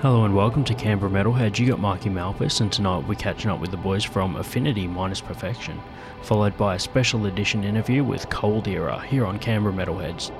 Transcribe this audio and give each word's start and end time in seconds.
Hello 0.00 0.24
and 0.24 0.32
welcome 0.32 0.62
to 0.62 0.74
Canberra 0.74 1.10
Metalhead. 1.10 1.58
You 1.58 1.66
got 1.66 1.80
Marky 1.80 2.08
Malphas, 2.08 2.60
and 2.60 2.70
tonight 2.70 3.08
we're 3.08 3.16
catching 3.16 3.50
up 3.50 3.58
with 3.58 3.72
the 3.72 3.76
boys 3.76 4.04
from 4.04 4.36
Affinity 4.36 4.86
Minus 4.86 5.20
Perfection, 5.20 5.80
followed 6.22 6.56
by 6.56 6.76
a 6.76 6.78
special 6.78 7.26
edition 7.26 7.64
interview 7.64 8.04
with 8.04 8.30
Cold 8.30 8.68
Era 8.68 9.00
here 9.00 9.26
on 9.26 9.40
Canberra 9.40 9.74
Metalheads. 9.74 10.30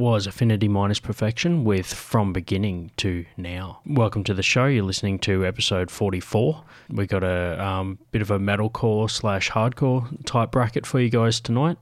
Was 0.00 0.26
Affinity 0.26 0.66
Minus 0.66 0.98
Perfection 0.98 1.62
with 1.62 1.92
From 1.92 2.32
Beginning 2.32 2.90
to 2.96 3.26
Now. 3.36 3.80
Welcome 3.84 4.24
to 4.24 4.32
the 4.32 4.42
show. 4.42 4.64
You're 4.64 4.84
listening 4.84 5.18
to 5.18 5.44
episode 5.44 5.90
44. 5.90 6.64
We 6.88 7.06
got 7.06 7.22
a 7.22 7.62
um, 7.62 7.98
bit 8.10 8.22
of 8.22 8.30
a 8.30 8.38
metalcore 8.38 9.10
slash 9.10 9.50
hardcore 9.50 10.08
type 10.24 10.52
bracket 10.52 10.86
for 10.86 11.00
you 11.00 11.10
guys 11.10 11.38
tonight. 11.38 11.76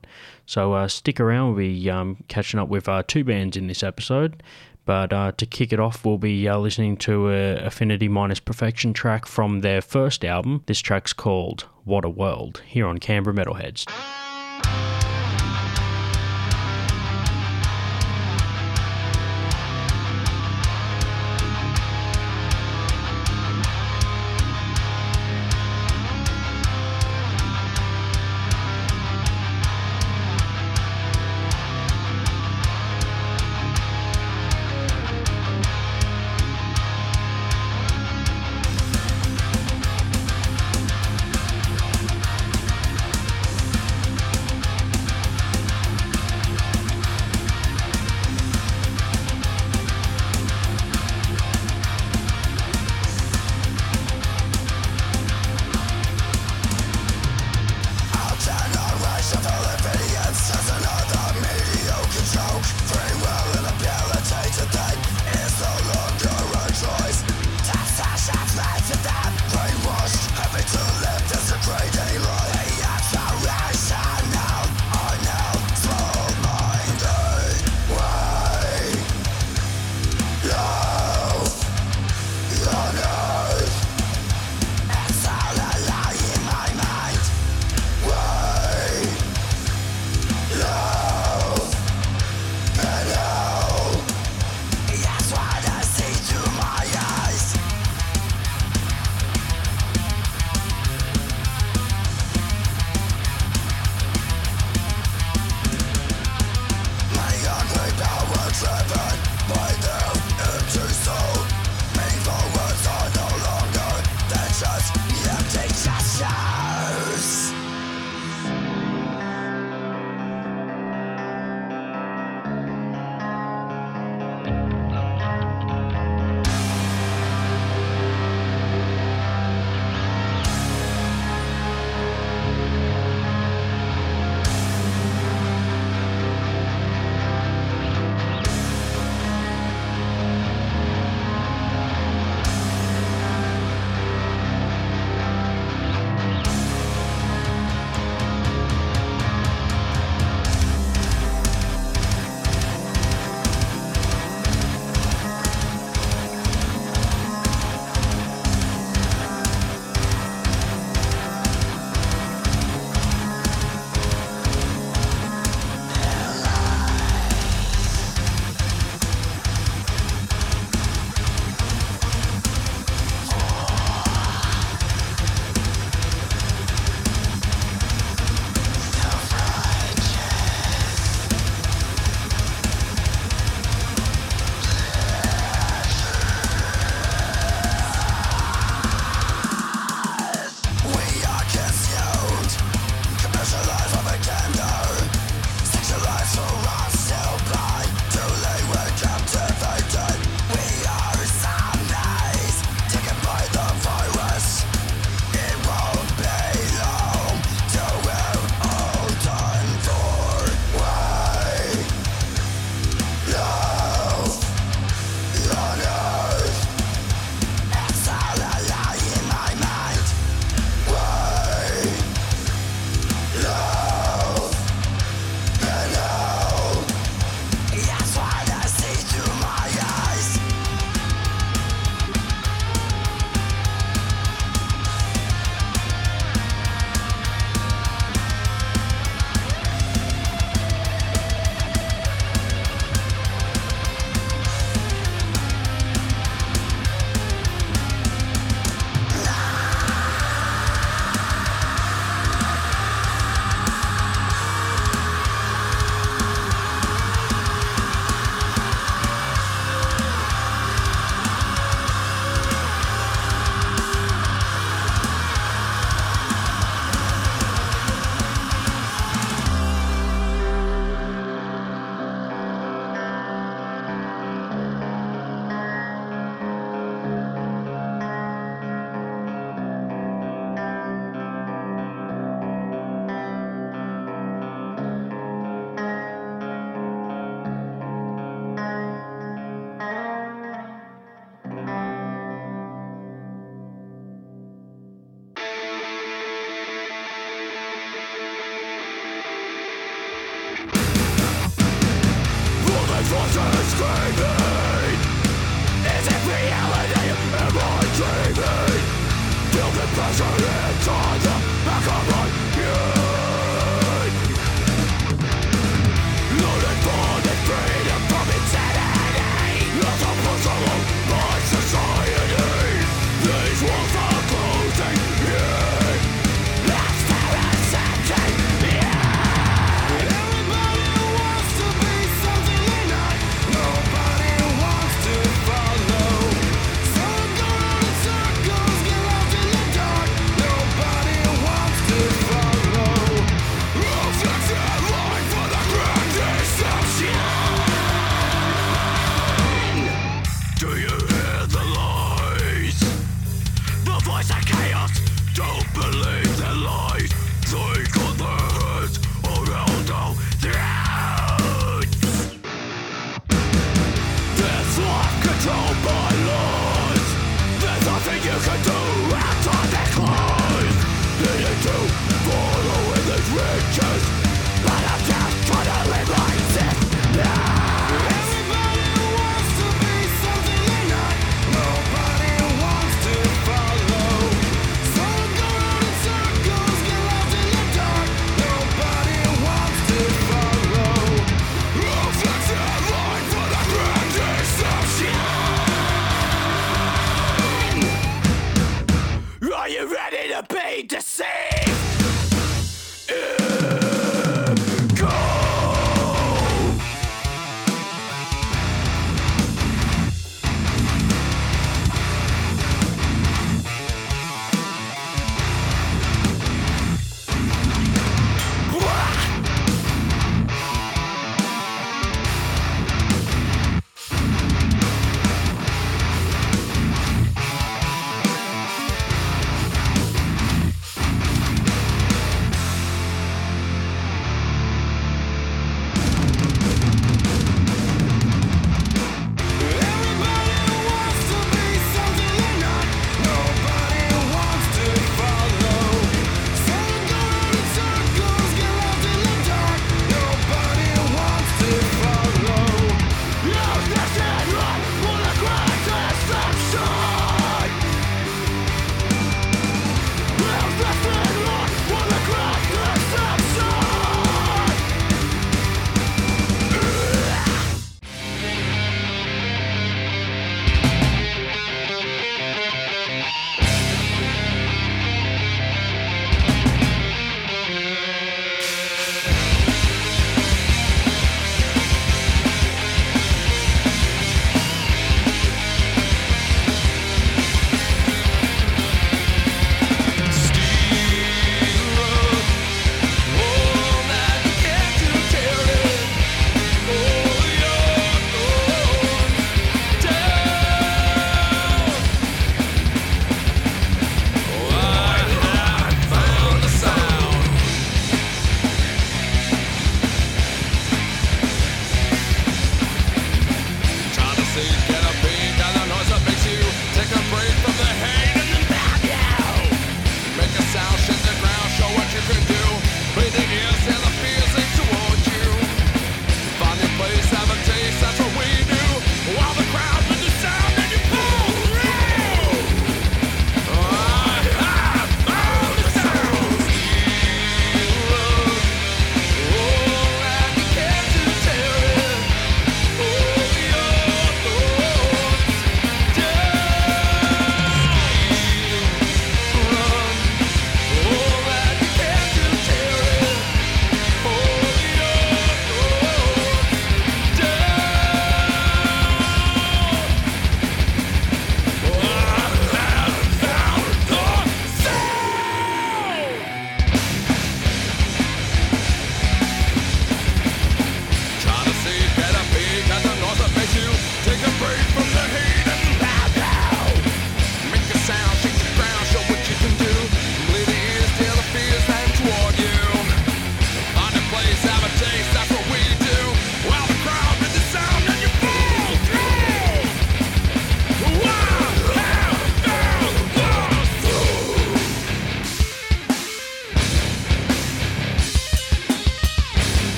So 0.45 0.73
uh, 0.73 0.89
stick 0.89 1.21
around. 1.21 1.55
We'll 1.55 1.59
be 1.59 1.89
um, 1.89 2.17
catching 2.27 2.59
up 2.59 2.67
with 2.67 2.89
uh, 2.89 3.03
two 3.07 3.23
bands 3.23 3.55
in 3.55 3.67
this 3.67 3.83
episode. 3.83 4.43
But 4.83 5.13
uh, 5.13 5.31
to 5.37 5.45
kick 5.45 5.71
it 5.71 5.79
off, 5.79 6.03
we'll 6.03 6.17
be 6.17 6.45
uh, 6.45 6.57
listening 6.57 6.97
to 6.97 7.29
a 7.29 7.55
Affinity 7.65 8.09
Minus 8.09 8.41
Perfection 8.41 8.91
track 8.91 9.27
from 9.27 9.61
their 9.61 9.81
first 9.81 10.25
album. 10.25 10.65
This 10.65 10.81
track's 10.81 11.13
called 11.13 11.67
What 11.85 12.03
a 12.03 12.09
World, 12.09 12.63
here 12.65 12.85
on 12.85 12.97
Canberra 12.97 13.33
Metalheads. 13.33 13.85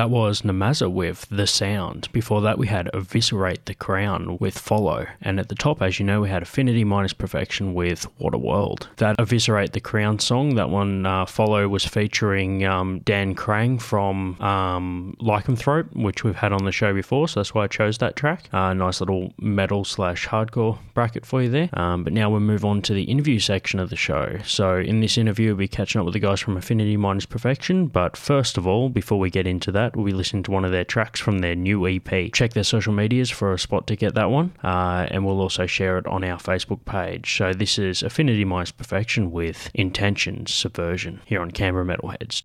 That 0.00 0.08
was 0.08 0.40
Namaza 0.40 0.90
with 0.90 1.26
The 1.28 1.46
Sound. 1.46 2.08
Before 2.10 2.40
that, 2.40 2.56
we 2.56 2.68
had 2.68 2.88
Eviscerate 2.94 3.59
the 3.70 3.74
Crown 3.76 4.36
with 4.40 4.58
Follow. 4.58 5.06
And 5.22 5.38
at 5.38 5.48
the 5.48 5.54
top, 5.54 5.80
as 5.80 6.00
you 6.00 6.04
know, 6.04 6.22
we 6.22 6.28
had 6.28 6.42
Affinity 6.42 6.82
Minus 6.82 7.12
Perfection 7.12 7.72
with 7.72 8.02
What 8.18 8.34
a 8.34 8.38
World. 8.38 8.88
That 8.96 9.14
Eviscerate 9.20 9.74
the 9.74 9.80
Crown 9.80 10.18
song, 10.18 10.56
that 10.56 10.70
one, 10.70 11.06
uh, 11.06 11.24
Follow, 11.24 11.68
was 11.68 11.84
featuring 11.84 12.64
um, 12.64 12.98
Dan 13.04 13.36
Krang 13.36 13.80
from 13.80 14.40
um, 14.42 15.16
Lycanthrope, 15.20 15.94
which 15.94 16.24
we've 16.24 16.34
had 16.34 16.52
on 16.52 16.64
the 16.64 16.72
show 16.72 16.92
before, 16.92 17.28
so 17.28 17.38
that's 17.38 17.54
why 17.54 17.62
I 17.62 17.68
chose 17.68 17.98
that 17.98 18.16
track. 18.16 18.48
Uh, 18.52 18.74
nice 18.74 19.00
little 19.00 19.32
metal 19.38 19.84
slash 19.84 20.26
hardcore 20.26 20.78
bracket 20.92 21.24
for 21.24 21.40
you 21.40 21.48
there. 21.48 21.70
Um, 21.72 22.02
but 22.02 22.12
now 22.12 22.28
we'll 22.28 22.40
move 22.40 22.64
on 22.64 22.82
to 22.82 22.92
the 22.92 23.04
interview 23.04 23.38
section 23.38 23.78
of 23.78 23.88
the 23.88 23.96
show. 23.96 24.38
So 24.44 24.78
in 24.78 25.00
this 25.00 25.16
interview, 25.16 25.50
we'll 25.50 25.58
be 25.58 25.68
catching 25.68 26.00
up 26.00 26.06
with 26.06 26.14
the 26.14 26.20
guys 26.20 26.40
from 26.40 26.56
Affinity 26.56 26.96
Minus 26.96 27.26
Perfection. 27.26 27.86
But 27.86 28.16
first 28.16 28.58
of 28.58 28.66
all, 28.66 28.88
before 28.88 29.20
we 29.20 29.30
get 29.30 29.46
into 29.46 29.70
that, 29.70 29.94
we'll 29.94 30.06
be 30.06 30.12
listening 30.12 30.42
to 30.42 30.50
one 30.50 30.64
of 30.64 30.72
their 30.72 30.84
tracks 30.84 31.20
from 31.20 31.38
their 31.38 31.54
new 31.54 31.86
EP. 31.86 32.32
Check 32.32 32.54
their 32.54 32.64
social 32.64 32.92
medias 32.92 33.30
for 33.30 33.52
a 33.52 33.58
spot 33.60 33.86
to 33.86 33.96
get 33.96 34.14
that 34.14 34.30
one, 34.30 34.52
uh, 34.62 35.06
and 35.10 35.24
we'll 35.24 35.40
also 35.40 35.66
share 35.66 35.98
it 35.98 36.06
on 36.06 36.24
our 36.24 36.38
Facebook 36.38 36.84
page. 36.84 37.36
So 37.36 37.52
this 37.52 37.78
is 37.78 38.02
Affinity 38.02 38.44
Minus 38.44 38.72
Perfection 38.72 39.30
with 39.30 39.70
Intentions 39.74 40.52
Subversion 40.52 41.20
here 41.26 41.40
on 41.40 41.50
Canberra 41.50 41.84
Metalheads. 41.84 42.42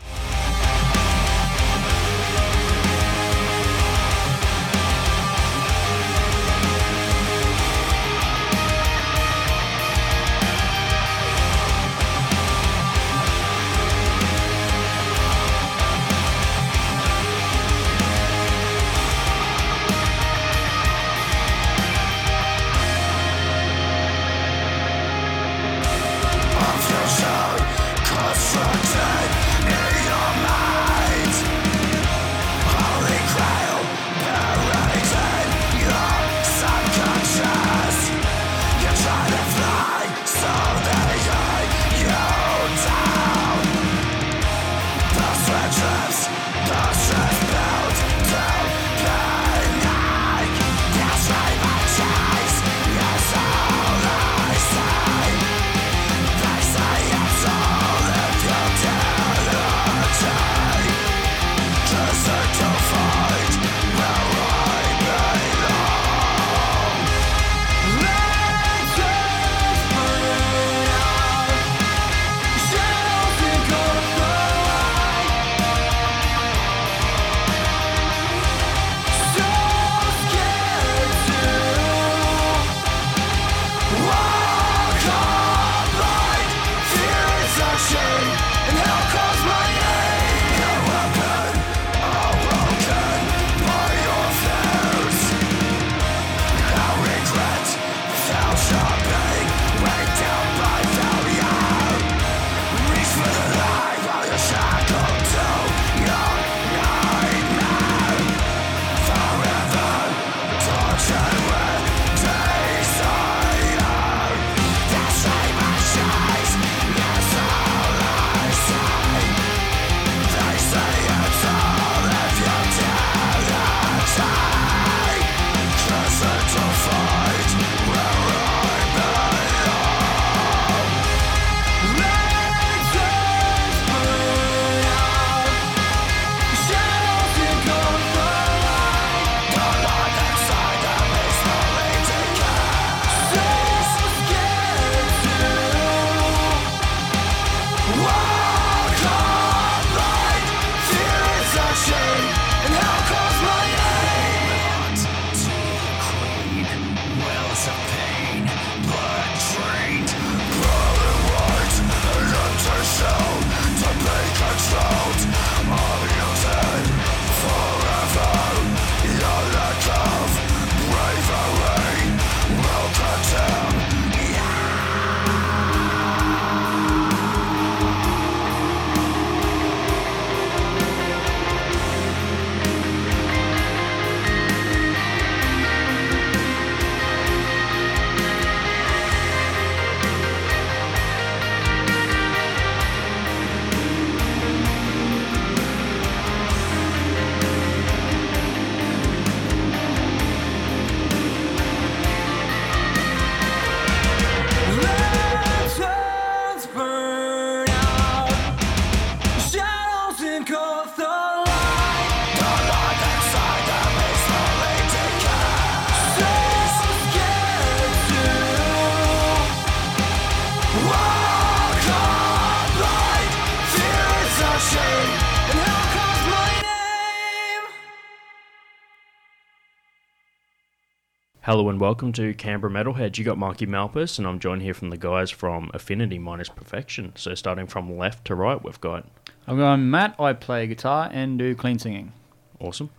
Hello 231.56 231.70
and 231.70 231.80
welcome 231.80 232.12
to 232.12 232.34
Canberra 232.34 232.70
Metalhead. 232.70 233.18
You 233.18 233.24
got 233.24 233.38
Marky 233.38 233.66
Malphas, 233.66 234.18
and 234.18 234.28
I'm 234.28 234.40
joined 234.40 234.62
here 234.62 234.74
from 234.74 234.90
the 234.90 234.98
guys 234.98 235.32
from 235.32 235.72
Affinity 235.74 236.20
Minus 236.20 236.50
Perfection. 236.50 237.14
So 237.16 237.34
starting 237.34 237.66
from 237.66 237.98
left 237.98 238.26
to 238.26 238.36
right, 238.36 238.62
we've 238.62 238.82
got 238.82 239.06
I'm 239.48 239.56
going 239.56 239.90
Matt. 239.90 240.20
I 240.20 240.34
play 240.34 240.68
guitar 240.68 241.10
and 241.14 241.40
do 241.40 241.56
clean 241.56 241.80
singing. 241.80 242.12
awesome. 242.60 242.90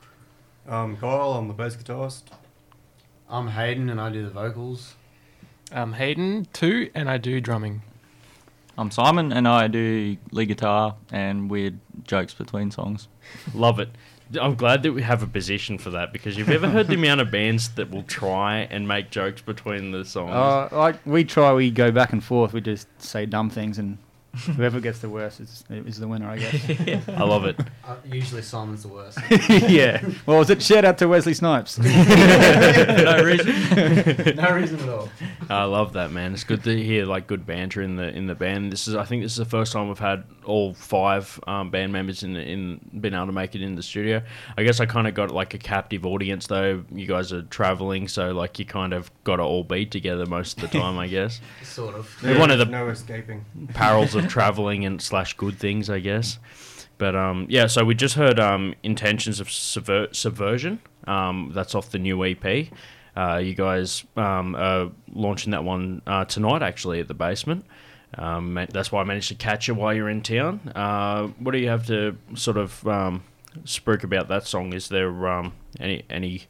Um, 0.67 0.97
Kyle, 0.97 1.35
I'm 1.35 1.49
the 1.49 1.53
bass 1.53 1.77
guitarist. 1.77 2.23
I'm 3.29 3.49
Hayden 3.49 3.91
and 3.91 4.01
I 4.01 4.09
do 4.09 4.25
the 4.25 4.31
vocals. 4.31 4.95
I'm 5.71 5.93
Hayden 5.93 6.47
too, 6.55 6.91
and 6.95 7.11
I 7.11 7.19
do 7.19 7.43
drumming. 7.43 7.83
I'm 8.79 8.91
Simon 8.91 9.35
and 9.35 9.47
I 9.47 9.69
do 9.69 10.17
lead 10.31 10.49
guitar 10.49 10.97
and 11.13 11.51
weird 11.51 11.79
jokes 12.05 12.33
between 12.33 12.71
songs. 12.71 13.09
Love 13.53 13.81
it. 13.81 13.91
I'm 14.41 14.55
glad 14.57 14.83
that 14.83 14.93
we 14.93 15.03
have 15.03 15.23
a 15.23 15.27
position 15.27 15.79
for 15.79 15.91
that 15.91 16.13
because 16.13 16.37
you've 16.37 16.51
ever 16.51 16.69
heard 16.69 16.89
the 16.89 16.95
amount 16.95 17.21
of 17.21 17.31
bands 17.31 17.69
that 17.71 17.91
will 17.91 18.03
try 18.03 18.61
and 18.71 18.89
make 18.89 19.11
jokes 19.11 19.41
between 19.41 19.93
the 19.93 20.05
songs. 20.05 20.33
Uh, 20.33 20.69
like 20.73 20.97
we 21.07 21.25
try, 21.25 21.53
we 21.53 21.71
go 21.71 21.91
back 21.93 22.13
and 22.13 22.23
forth. 22.23 22.53
We 22.53 22.61
just 22.61 22.89
say 23.01 23.27
dumb 23.27 23.51
things, 23.51 23.79
and 23.79 23.99
whoever 24.57 24.81
gets 24.81 24.99
the 25.01 25.09
worst 25.09 25.41
is, 25.41 25.65
is 25.71 25.99
the 25.99 26.09
winner, 26.09 26.29
I 26.29 26.39
guess. 26.39 27.09
I 27.09 27.23
love 27.23 27.45
it. 27.45 27.59
Uh, 27.85 27.97
usually 28.05 28.43
Simon's 28.43 28.83
the 28.83 28.89
worst. 28.89 29.19
yeah. 29.69 30.05
Well, 30.27 30.39
was 30.39 30.51
it 30.51 30.63
shout 30.63 30.85
out 30.85 30.99
to 30.99 31.09
Wesley 31.09 31.35
Snipes? 31.35 31.79
no 31.79 33.23
reason. 33.25 34.37
no 34.37 34.51
reason 34.53 34.81
at 34.81 34.89
all. 34.89 35.09
I 35.49 35.65
love 35.65 35.93
that, 35.95 36.11
man. 36.13 36.33
It's 36.35 36.45
good 36.45 36.65
to 36.65 36.83
hear 36.83 37.05
like 37.07 37.27
good 37.27 37.47
banter 37.47 37.83
in 37.83 37.97
the 37.97 38.09
in 38.09 38.27
the 38.27 38.35
band. 38.35 38.73
This 38.73 38.89
is, 38.89 38.95
I 38.95 39.05
think, 39.05 39.23
this 39.23 39.33
is 39.33 39.39
the 39.39 39.45
first 39.45 39.73
time 39.73 39.89
we've 39.89 39.99
had 39.99 40.25
all 40.45 40.75
five 40.75 41.39
um, 41.47 41.71
band 41.71 41.93
members 41.93 42.23
in 42.23 42.37
in 42.37 42.81
been 43.01 43.15
able 43.15 43.27
to 43.27 43.33
make 43.33 43.55
it 43.55 43.63
in 43.63 43.75
the 43.75 43.83
studio. 43.83 44.23
I 44.57 44.63
guess 44.65 44.81
I 44.81 44.87
kind 44.87 45.07
of 45.07 45.15
got 45.15 45.31
like 45.31 45.55
a 45.55 45.59
captive 45.59 46.05
audience 46.07 46.47
though. 46.47 46.85
You 46.93 47.07
guys 47.07 47.33
are 47.33 47.43
traveling, 47.43 48.09
so 48.09 48.33
like 48.33 48.59
you 48.59 48.65
kind 48.65 48.93
of 48.93 49.11
got 49.25 49.37
to 49.37 49.43
all 49.43 49.65
be 49.65 49.87
together 49.87 50.27
most 50.27 50.61
of 50.63 50.71
the 50.71 50.79
time. 50.79 50.99
I 50.99 51.07
guess 51.07 51.41
Sort 51.63 51.95
of. 51.95 52.17
They're 52.23 52.39
one 52.39 52.51
of 52.51 52.59
the 52.59 52.65
no 52.67 52.89
escaping. 52.89 53.45
perils 53.75 54.15
of 54.15 54.26
traveling 54.31 54.85
and 54.85 55.01
slash 55.01 55.35
good 55.35 55.59
things, 55.59 55.91
I 55.91 56.01
guess. 56.01 56.39
But 56.99 57.15
um, 57.15 57.47
yeah, 57.49 57.67
so 57.67 57.85
we 57.85 57.95
just 57.95 58.15
heard 58.15 58.41
um, 58.41 58.75
intentions 58.83 59.41
of 59.41 59.49
subver- 59.49 60.15
subversion. 60.15 60.81
Um, 61.07 61.53
that's 61.55 61.75
off 61.75 61.91
the 61.91 61.99
new 61.99 62.25
EP. 62.25 62.69
Uh, 63.17 63.37
you 63.37 63.55
guys 63.55 64.05
um, 64.17 64.55
are 64.57 64.91
launching 65.13 65.51
that 65.53 65.65
one 65.65 66.03
uh, 66.07 66.25
tonight, 66.25 66.63
actually, 66.63 67.01
at 67.01 67.09
the 67.09 67.15
basement. 67.15 67.65
Um, 68.15 68.67
that's 68.71 68.93
why 68.93 69.01
I 69.01 69.05
managed 69.05 69.29
to 69.29 69.35
catch 69.35 69.69
you 69.69 69.75
while 69.75 69.93
you're 69.95 70.09
in 70.09 70.23
town. 70.23 70.73
Uh, 70.75 71.29
what 71.39 71.53
do 71.53 71.59
you 71.59 71.69
have 71.69 71.87
to 71.87 72.17
sort 72.35 72.57
of 72.57 72.87
um, 72.87 73.23
about 74.03 74.29
that 74.29 74.47
song? 74.47 74.73
Is 74.73 74.89
there 74.89 75.29
um, 75.29 75.53
any 75.81 76.05
any 76.09 76.45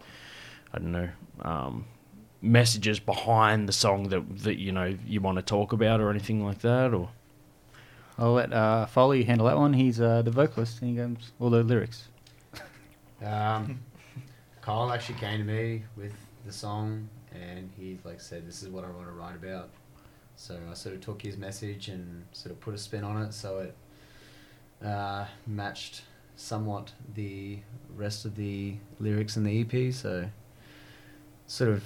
I 0.73 0.79
don't 0.79 0.93
know 0.93 1.09
um, 1.43 1.87
messages 2.43 3.01
behind 3.01 3.69
the 3.69 3.73
song 3.73 4.09
that 4.11 4.39
that 4.41 4.59
you 4.59 4.73
know 4.73 4.97
you 5.07 5.21
want 5.21 5.37
to 5.37 5.43
talk 5.43 5.73
about 5.73 6.01
or 6.01 6.11
anything 6.11 6.45
like 6.45 6.61
that? 6.61 6.93
Or 6.93 7.11
I'll 8.18 8.33
let 8.33 8.52
uh, 8.52 8.87
Foley 8.87 9.24
handle 9.24 9.46
that 9.46 9.59
one. 9.59 9.74
He's 9.74 10.00
uh, 10.00 10.22
the 10.22 10.31
vocalist. 10.31 10.81
And 10.81 10.90
he 10.90 10.96
goes 10.96 11.33
all 11.38 11.50
the 11.50 11.62
lyrics. 11.62 12.09
Um, 13.22 13.81
Kyle 14.61 14.92
actually 14.92 15.18
came 15.18 15.38
to 15.38 15.44
me 15.44 15.85
with 15.96 16.12
the 16.44 16.52
song, 16.52 17.09
and 17.33 17.70
he 17.79 17.98
like 18.05 18.20
said, 18.20 18.46
"This 18.46 18.62
is 18.62 18.68
what 18.68 18.85
I 18.85 18.90
want 18.90 19.07
to 19.07 19.12
write 19.12 19.37
about." 19.37 19.70
So 20.37 20.59
I 20.70 20.74
sort 20.74 20.94
of 20.94 21.00
took 21.00 21.22
his 21.22 21.37
message 21.37 21.88
and 21.88 22.24
sort 22.33 22.52
of 22.52 22.61
put 22.61 22.74
a 22.74 22.79
spin 22.79 23.05
on 23.05 23.22
it, 23.22 23.33
so 23.33 23.59
it 23.61 23.74
uh, 24.85 25.24
matched 25.46 26.02
somewhat 26.37 26.92
the 27.14 27.59
rest 27.94 28.24
of 28.24 28.37
the 28.37 28.76
lyrics 29.00 29.37
in 29.37 29.44
the 29.44 29.61
EP. 29.61 29.94
So, 29.94 30.29
sort 31.46 31.70
of 31.70 31.83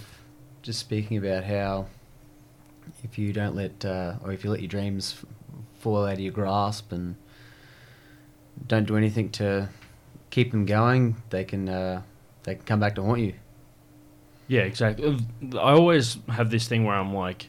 just 0.63 0.81
speaking 0.81 1.17
about 1.17 1.45
how 1.45 1.87
if 3.05 3.19
you 3.19 3.33
don't 3.33 3.55
let, 3.55 3.85
uh, 3.85 4.15
or 4.25 4.33
if 4.33 4.43
you 4.43 4.51
let 4.51 4.61
your 4.61 4.69
dreams 4.69 5.25
fall 5.81 6.07
out 6.07 6.15
of 6.15 6.21
your 6.21 6.33
grasp 6.33 6.93
and 6.93 7.17
don't 8.67 8.87
do 8.87 8.97
anything 8.97 9.31
to 9.31 9.69
keep 10.31 10.51
them 10.53 10.67
going, 10.67 11.17
they 11.31 11.45
can 11.45 11.69
uh, 11.69 12.03
they 12.45 12.55
can 12.55 12.65
come 12.65 12.81
back 12.81 12.95
to 12.97 13.03
haunt 13.03 13.21
you. 13.21 13.35
Yeah, 14.49 14.63
exactly. 14.63 15.17
I 15.55 15.73
always 15.73 16.19
have 16.29 16.51
this 16.51 16.67
thing 16.69 16.85
where 16.85 16.97
I'm 16.97 17.15
like, 17.15 17.49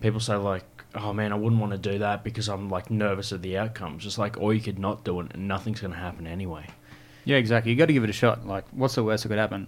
people 0.00 0.20
say 0.20 0.36
like, 0.36 0.64
"Oh 0.94 1.12
man, 1.12 1.32
I 1.32 1.36
wouldn't 1.36 1.60
want 1.60 1.72
to 1.72 1.78
do 1.78 1.98
that 1.98 2.24
because 2.24 2.48
I'm 2.48 2.68
like 2.70 2.90
nervous 2.90 3.32
of 3.32 3.42
the 3.42 3.58
outcomes." 3.58 4.06
It's 4.06 4.18
like, 4.18 4.38
or 4.38 4.54
you 4.54 4.60
could 4.60 4.78
not 4.78 5.04
do 5.04 5.20
it, 5.20 5.32
and 5.34 5.48
nothing's 5.48 5.80
going 5.80 5.92
to 5.92 5.98
happen 5.98 6.26
anyway. 6.26 6.66
Yeah, 7.24 7.36
exactly. 7.36 7.72
You 7.72 7.78
got 7.78 7.86
to 7.86 7.92
give 7.92 8.04
it 8.04 8.10
a 8.10 8.14
shot. 8.14 8.46
Like, 8.46 8.64
what's 8.70 8.94
the 8.94 9.02
worst 9.02 9.22
that 9.22 9.30
could 9.30 9.38
happen? 9.38 9.66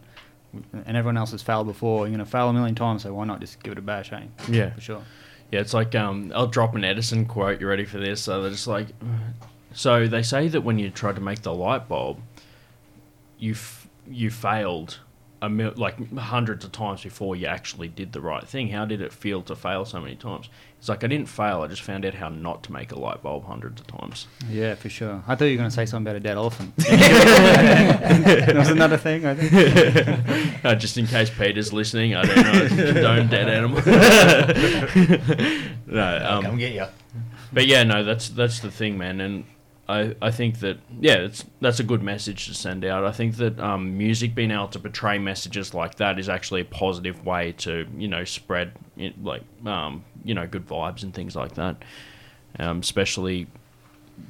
And 0.72 0.96
everyone 0.96 1.16
else 1.16 1.32
has 1.32 1.42
failed 1.42 1.66
before. 1.66 2.00
You're 2.06 2.16
going 2.16 2.24
to 2.24 2.30
fail 2.30 2.48
a 2.48 2.52
million 2.52 2.74
times, 2.74 3.02
so 3.02 3.12
why 3.12 3.24
not 3.24 3.40
just 3.40 3.62
give 3.62 3.72
it 3.72 3.78
a 3.78 3.82
bash, 3.82 4.12
eh? 4.12 4.22
Yeah, 4.48 4.72
For 4.74 4.80
sure. 4.80 5.02
Yeah. 5.50 5.60
It's 5.60 5.74
like 5.74 5.94
um, 5.94 6.32
I'll 6.34 6.46
drop 6.46 6.74
an 6.74 6.84
Edison 6.84 7.26
quote. 7.26 7.60
You 7.60 7.68
ready 7.68 7.84
for 7.84 7.98
this? 7.98 8.22
So 8.22 8.42
they're 8.42 8.50
just 8.50 8.66
like, 8.66 8.88
so 9.72 10.06
they 10.06 10.22
say 10.22 10.48
that 10.48 10.62
when 10.62 10.78
you 10.78 10.90
try 10.90 11.12
to 11.12 11.20
make 11.20 11.42
the 11.42 11.54
light 11.54 11.88
bulb, 11.88 12.20
you 13.38 13.52
f- 13.52 13.88
you 14.08 14.30
failed 14.30 14.98
a 15.42 15.48
mil- 15.48 15.74
like 15.76 16.14
hundreds 16.16 16.64
of 16.64 16.72
times 16.72 17.02
before 17.02 17.36
you 17.36 17.46
actually 17.46 17.88
did 17.88 18.12
the 18.12 18.20
right 18.20 18.46
thing. 18.46 18.68
How 18.68 18.84
did 18.84 19.00
it 19.00 19.12
feel 19.12 19.42
to 19.42 19.56
fail 19.56 19.84
so 19.84 20.00
many 20.00 20.16
times? 20.16 20.48
It's 20.78 20.88
like 20.88 21.04
I 21.04 21.06
didn't 21.06 21.28
fail. 21.28 21.62
I 21.62 21.68
just 21.68 21.82
found 21.82 22.04
out 22.04 22.14
how 22.14 22.28
not 22.28 22.62
to 22.64 22.72
make 22.72 22.92
a 22.92 22.98
light 22.98 23.22
bulb 23.22 23.44
hundreds 23.44 23.80
of 23.80 23.86
times. 23.86 24.26
Yeah, 24.48 24.74
for 24.74 24.88
sure. 24.88 25.22
I 25.26 25.34
thought 25.34 25.46
you 25.46 25.52
were 25.52 25.58
going 25.58 25.70
to 25.70 25.74
say 25.74 25.86
something 25.86 26.06
about 26.06 26.16
a 26.16 26.20
dead 26.20 26.36
elephant. 26.36 26.76
that 26.86 28.54
was 28.56 28.68
another 28.68 28.96
thing, 28.96 29.26
I 29.26 29.34
think. 29.34 30.54
uh, 30.64 30.74
just 30.74 30.98
in 30.98 31.06
case 31.06 31.30
Peter's 31.30 31.72
listening, 31.72 32.14
I 32.14 32.24
don't 32.24 32.36
know. 32.36 32.68
Condone 32.68 33.28
dead 33.28 33.48
animal. 33.48 33.82
no, 35.86 36.26
um, 36.28 36.42
Come 36.42 36.58
get 36.58 36.72
you. 36.72 36.86
but 37.52 37.66
yeah, 37.66 37.82
no, 37.82 38.04
that's 38.04 38.28
that's 38.28 38.60
the 38.60 38.70
thing, 38.70 38.98
man, 38.98 39.20
and 39.20 39.44
I, 39.88 40.16
I 40.20 40.30
think 40.32 40.60
that 40.60 40.78
yeah, 41.00 41.14
it's 41.14 41.44
that's 41.60 41.78
a 41.78 41.84
good 41.84 42.02
message 42.02 42.46
to 42.46 42.54
send 42.54 42.84
out. 42.84 43.04
I 43.04 43.12
think 43.12 43.36
that 43.36 43.58
um, 43.60 43.96
music 43.96 44.34
being 44.34 44.50
able 44.50 44.68
to 44.68 44.80
portray 44.80 45.18
messages 45.18 45.74
like 45.74 45.96
that 45.96 46.18
is 46.18 46.28
actually 46.28 46.62
a 46.62 46.64
positive 46.64 47.24
way 47.24 47.52
to 47.58 47.86
you 47.96 48.08
know 48.08 48.24
spread 48.24 48.72
like 49.22 49.42
um, 49.64 50.04
you 50.24 50.34
know 50.34 50.46
good 50.46 50.66
vibes 50.66 51.02
and 51.02 51.14
things 51.14 51.36
like 51.36 51.54
that. 51.54 51.76
Um, 52.58 52.80
especially 52.80 53.46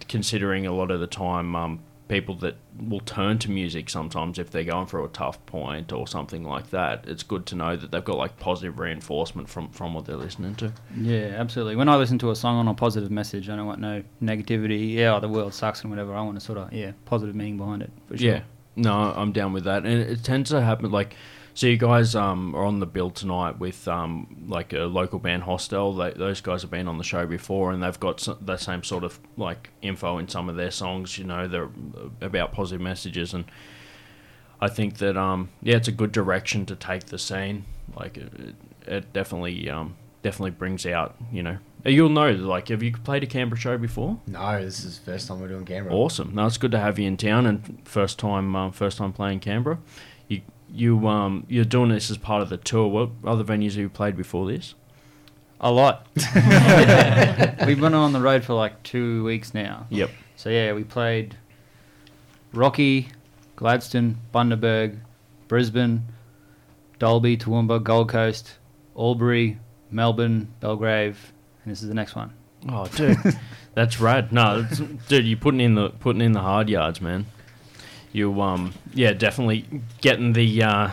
considering 0.08 0.66
a 0.66 0.72
lot 0.72 0.90
of 0.90 1.00
the 1.00 1.06
time 1.06 1.54
um, 1.54 1.80
people 2.08 2.36
that 2.36 2.56
will 2.78 3.00
turn 3.00 3.38
to 3.38 3.50
music 3.50 3.90
sometimes 3.90 4.38
if 4.38 4.50
they're 4.50 4.64
going 4.64 4.86
through 4.86 5.04
a 5.04 5.08
tough 5.08 5.44
point 5.46 5.92
or 5.92 6.06
something 6.06 6.44
like 6.44 6.70
that. 6.70 7.04
It's 7.06 7.22
good 7.22 7.46
to 7.46 7.56
know 7.56 7.76
that 7.76 7.90
they've 7.90 8.04
got 8.04 8.16
like 8.16 8.38
positive 8.38 8.78
reinforcement 8.78 9.48
from 9.48 9.70
from 9.70 9.94
what 9.94 10.04
they're 10.06 10.16
listening 10.16 10.54
to. 10.56 10.72
Yeah, 10.96 11.34
absolutely. 11.36 11.76
When 11.76 11.88
I 11.88 11.96
listen 11.96 12.18
to 12.20 12.30
a 12.30 12.36
song 12.36 12.56
on 12.56 12.68
a 12.68 12.74
positive 12.74 13.10
message, 13.10 13.48
I 13.48 13.56
don't 13.56 13.66
want 13.66 13.80
no 13.80 14.02
negativity. 14.22 14.94
Yeah, 14.94 15.16
oh, 15.16 15.20
the 15.20 15.28
world 15.28 15.54
sucks 15.54 15.82
and 15.82 15.90
whatever. 15.90 16.14
I 16.14 16.22
want 16.22 16.38
to 16.38 16.44
sort 16.44 16.58
of 16.58 16.72
yeah, 16.72 16.92
positive 17.04 17.34
meaning 17.34 17.56
behind 17.56 17.82
it. 17.82 17.90
For 18.08 18.16
sure. 18.16 18.26
Yeah, 18.26 18.40
no, 18.76 18.92
I'm 18.92 19.32
down 19.32 19.52
with 19.52 19.64
that, 19.64 19.84
and 19.84 20.00
it 20.02 20.22
tends 20.22 20.50
to 20.50 20.60
happen 20.60 20.90
like. 20.90 21.16
So 21.56 21.66
you 21.68 21.78
guys 21.78 22.14
um, 22.14 22.54
are 22.54 22.66
on 22.66 22.80
the 22.80 22.86
bill 22.86 23.08
tonight 23.08 23.58
with 23.58 23.88
um, 23.88 24.44
like 24.46 24.74
a 24.74 24.80
local 24.80 25.18
band 25.18 25.44
Hostel. 25.44 25.94
They, 25.94 26.10
those 26.10 26.42
guys 26.42 26.60
have 26.60 26.70
been 26.70 26.86
on 26.86 26.98
the 26.98 27.02
show 27.04 27.24
before, 27.24 27.72
and 27.72 27.82
they've 27.82 27.98
got 27.98 28.28
s- 28.28 28.36
the 28.42 28.58
same 28.58 28.82
sort 28.82 29.04
of 29.04 29.18
like 29.38 29.70
info 29.80 30.18
in 30.18 30.28
some 30.28 30.50
of 30.50 30.56
their 30.56 30.70
songs. 30.70 31.16
You 31.16 31.24
know, 31.24 31.48
they're 31.48 31.70
about 32.20 32.52
positive 32.52 32.82
messages, 32.82 33.32
and 33.32 33.46
I 34.60 34.68
think 34.68 34.98
that 34.98 35.16
um, 35.16 35.48
yeah, 35.62 35.76
it's 35.76 35.88
a 35.88 35.92
good 35.92 36.12
direction 36.12 36.66
to 36.66 36.76
take 36.76 37.06
the 37.06 37.18
scene. 37.18 37.64
Like 37.98 38.18
it, 38.18 38.30
it, 38.34 38.54
it 38.86 39.12
definitely 39.14 39.70
um, 39.70 39.96
definitely 40.22 40.50
brings 40.50 40.84
out. 40.84 41.16
You 41.32 41.42
know, 41.42 41.56
you'll 41.86 42.10
know. 42.10 42.32
Like, 42.32 42.68
have 42.68 42.82
you 42.82 42.92
played 42.92 43.22
a 43.22 43.26
Canberra 43.26 43.58
show 43.58 43.78
before? 43.78 44.20
No, 44.26 44.62
this 44.62 44.84
is 44.84 44.98
the 44.98 45.12
first 45.12 45.26
time 45.26 45.40
we're 45.40 45.48
doing 45.48 45.64
Canberra. 45.64 45.94
Awesome. 45.94 46.34
No, 46.34 46.44
it's 46.44 46.58
good 46.58 46.72
to 46.72 46.78
have 46.78 46.98
you 46.98 47.06
in 47.06 47.16
town 47.16 47.46
and 47.46 47.80
first 47.88 48.18
time 48.18 48.54
um, 48.54 48.72
first 48.72 48.98
time 48.98 49.14
playing 49.14 49.40
Canberra. 49.40 49.78
You 50.76 50.98
you 50.98 51.08
um 51.08 51.46
you're 51.48 51.64
doing 51.64 51.90
this 51.90 52.10
as 52.10 52.18
part 52.18 52.42
of 52.42 52.48
the 52.48 52.56
tour. 52.56 52.88
What 52.88 53.10
other 53.24 53.44
venues 53.44 53.70
have 53.70 53.78
you 53.78 53.88
played 53.88 54.16
before 54.16 54.46
this? 54.46 54.74
A 55.60 55.70
lot. 55.70 56.06
We've 57.66 57.80
been 57.80 57.94
on 57.94 58.12
the 58.12 58.20
road 58.20 58.44
for 58.44 58.54
like 58.54 58.82
two 58.82 59.24
weeks 59.24 59.54
now. 59.54 59.86
Yep. 59.90 60.10
So 60.36 60.50
yeah, 60.50 60.74
we 60.74 60.84
played 60.84 61.36
Rocky, 62.52 63.08
Gladstone, 63.56 64.18
Bundaberg, 64.34 64.98
Brisbane, 65.48 66.04
Dalby, 66.98 67.36
Toowoomba, 67.38 67.82
Gold 67.82 68.10
Coast, 68.10 68.58
Albury, 68.96 69.58
Melbourne, 69.90 70.52
Belgrave, 70.60 71.32
and 71.64 71.72
this 71.72 71.82
is 71.82 71.88
the 71.88 71.94
next 71.94 72.14
one. 72.14 72.32
Oh, 72.68 72.86
dude, 72.88 73.16
that's 73.74 74.00
rad. 74.00 74.32
No, 74.32 74.66
dude, 75.08 75.24
you're 75.24 75.38
putting 75.38 75.60
in 75.60 75.74
the 75.74 75.90
putting 75.90 76.20
in 76.20 76.32
the 76.32 76.40
hard 76.40 76.68
yards, 76.68 77.00
man. 77.00 77.26
You 78.16 78.40
um 78.40 78.72
yeah, 78.94 79.12
definitely 79.12 79.66
getting 80.00 80.32
the 80.32 80.62
uh, 80.62 80.90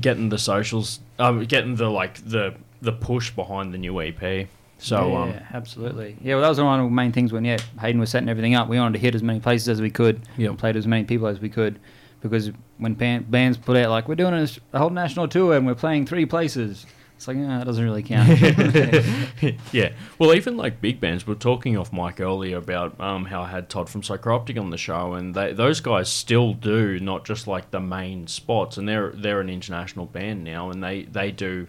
getting 0.00 0.28
the 0.28 0.38
socials, 0.38 1.00
um, 1.18 1.42
getting 1.44 1.74
the 1.74 1.90
like 1.90 2.14
the 2.24 2.54
the 2.80 2.92
push 2.92 3.32
behind 3.32 3.74
the 3.74 3.78
new 3.78 4.00
EP. 4.00 4.46
So 4.78 5.08
yeah, 5.10 5.18
um 5.22 5.34
absolutely. 5.52 6.16
Yeah, 6.22 6.34
well, 6.34 6.42
that 6.42 6.50
was 6.50 6.60
one 6.60 6.78
of 6.78 6.86
the 6.86 6.90
main 6.90 7.10
things 7.10 7.32
when 7.32 7.44
yeah 7.44 7.56
Hayden 7.80 8.00
was 8.00 8.10
setting 8.10 8.28
everything 8.28 8.54
up. 8.54 8.68
We 8.68 8.78
wanted 8.78 8.92
to 8.92 9.00
hit 9.00 9.16
as 9.16 9.24
many 9.24 9.40
places 9.40 9.68
as 9.68 9.80
we 9.80 9.90
could, 9.90 10.20
Yep. 10.36 10.50
and 10.50 10.58
play 10.58 10.70
as 10.70 10.86
many 10.86 11.02
people 11.02 11.26
as 11.26 11.40
we 11.40 11.48
could, 11.48 11.80
because 12.22 12.52
when 12.78 12.94
ban- 12.94 13.26
bands 13.28 13.58
put 13.58 13.76
out 13.76 13.90
like 13.90 14.06
we're 14.06 14.14
doing 14.14 14.34
a 14.72 14.78
whole 14.78 14.90
national 14.90 15.26
tour 15.26 15.56
and 15.56 15.66
we're 15.66 15.74
playing 15.74 16.06
three 16.06 16.26
places, 16.26 16.86
it's 17.16 17.28
like 17.28 17.36
yeah, 17.36 17.62
it 17.62 17.64
doesn't 17.64 17.84
really 17.84 18.02
count. 18.02 18.28
yeah. 19.72 19.92
Well, 20.18 20.34
even 20.34 20.56
like 20.56 20.80
big 20.80 21.00
bands, 21.00 21.26
we 21.26 21.32
are 21.32 21.36
talking 21.36 21.76
off 21.76 21.92
mic 21.92 22.20
earlier 22.20 22.56
about 22.56 22.98
um, 23.00 23.24
how 23.24 23.42
I 23.42 23.48
had 23.48 23.68
Todd 23.68 23.88
from 23.88 24.02
Psychroptic 24.02 24.60
on 24.60 24.70
the 24.70 24.76
show, 24.76 25.14
and 25.14 25.34
they, 25.34 25.52
those 25.52 25.80
guys 25.80 26.10
still 26.10 26.54
do 26.54 26.98
not 26.98 27.24
just 27.24 27.46
like 27.46 27.70
the 27.70 27.80
main 27.80 28.26
spots, 28.26 28.76
and 28.76 28.88
they're 28.88 29.10
they're 29.10 29.40
an 29.40 29.48
international 29.48 30.06
band 30.06 30.44
now, 30.44 30.70
and 30.70 30.82
they 30.82 31.02
they 31.04 31.30
do 31.30 31.68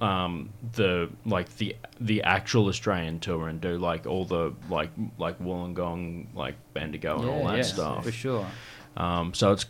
um, 0.00 0.50
the 0.72 1.10
like 1.26 1.54
the 1.56 1.76
the 2.00 2.22
actual 2.22 2.68
Australian 2.68 3.20
tour 3.20 3.48
and 3.48 3.60
do 3.60 3.76
like 3.76 4.06
all 4.06 4.24
the 4.24 4.54
like 4.70 4.90
like 5.18 5.38
Wollongong, 5.40 6.34
like 6.34 6.54
Bendigo, 6.72 7.20
and 7.20 7.28
all 7.28 7.46
that 7.48 7.56
yeah, 7.58 7.62
stuff. 7.62 8.04
for 8.04 8.12
sure. 8.12 8.46
Um, 8.96 9.34
so 9.34 9.52
it's 9.52 9.66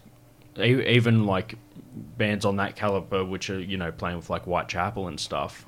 even 0.57 1.27
like 1.27 1.57
bands 1.94 2.44
on 2.44 2.57
that 2.57 2.76
caliber, 2.76 3.24
which 3.24 3.50
are 3.50 3.61
you 3.61 3.76
know 3.76 3.90
playing 3.92 4.16
with 4.16 4.31
like 4.31 4.42
Whitechapel 4.44 5.09
and 5.09 5.18
stuff, 5.18 5.64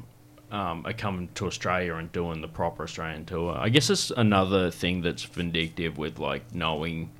um, 0.51 0.85
are 0.87 0.93
coming 0.93 1.29
to 1.35 1.47
Australia 1.47 1.95
and 1.95 2.11
doing 2.13 2.41
the 2.41 2.49
proper 2.49 2.85
Australian 2.85 3.25
tour. 3.25 3.57
I 3.59 3.69
guess 3.69 3.91
it's 3.91 4.11
another 4.11 4.71
thing 4.71 5.03
that's 5.03 5.23
vindictive 5.25 5.99
with 5.99 6.19
like 6.19 6.55
knowing 6.55 7.11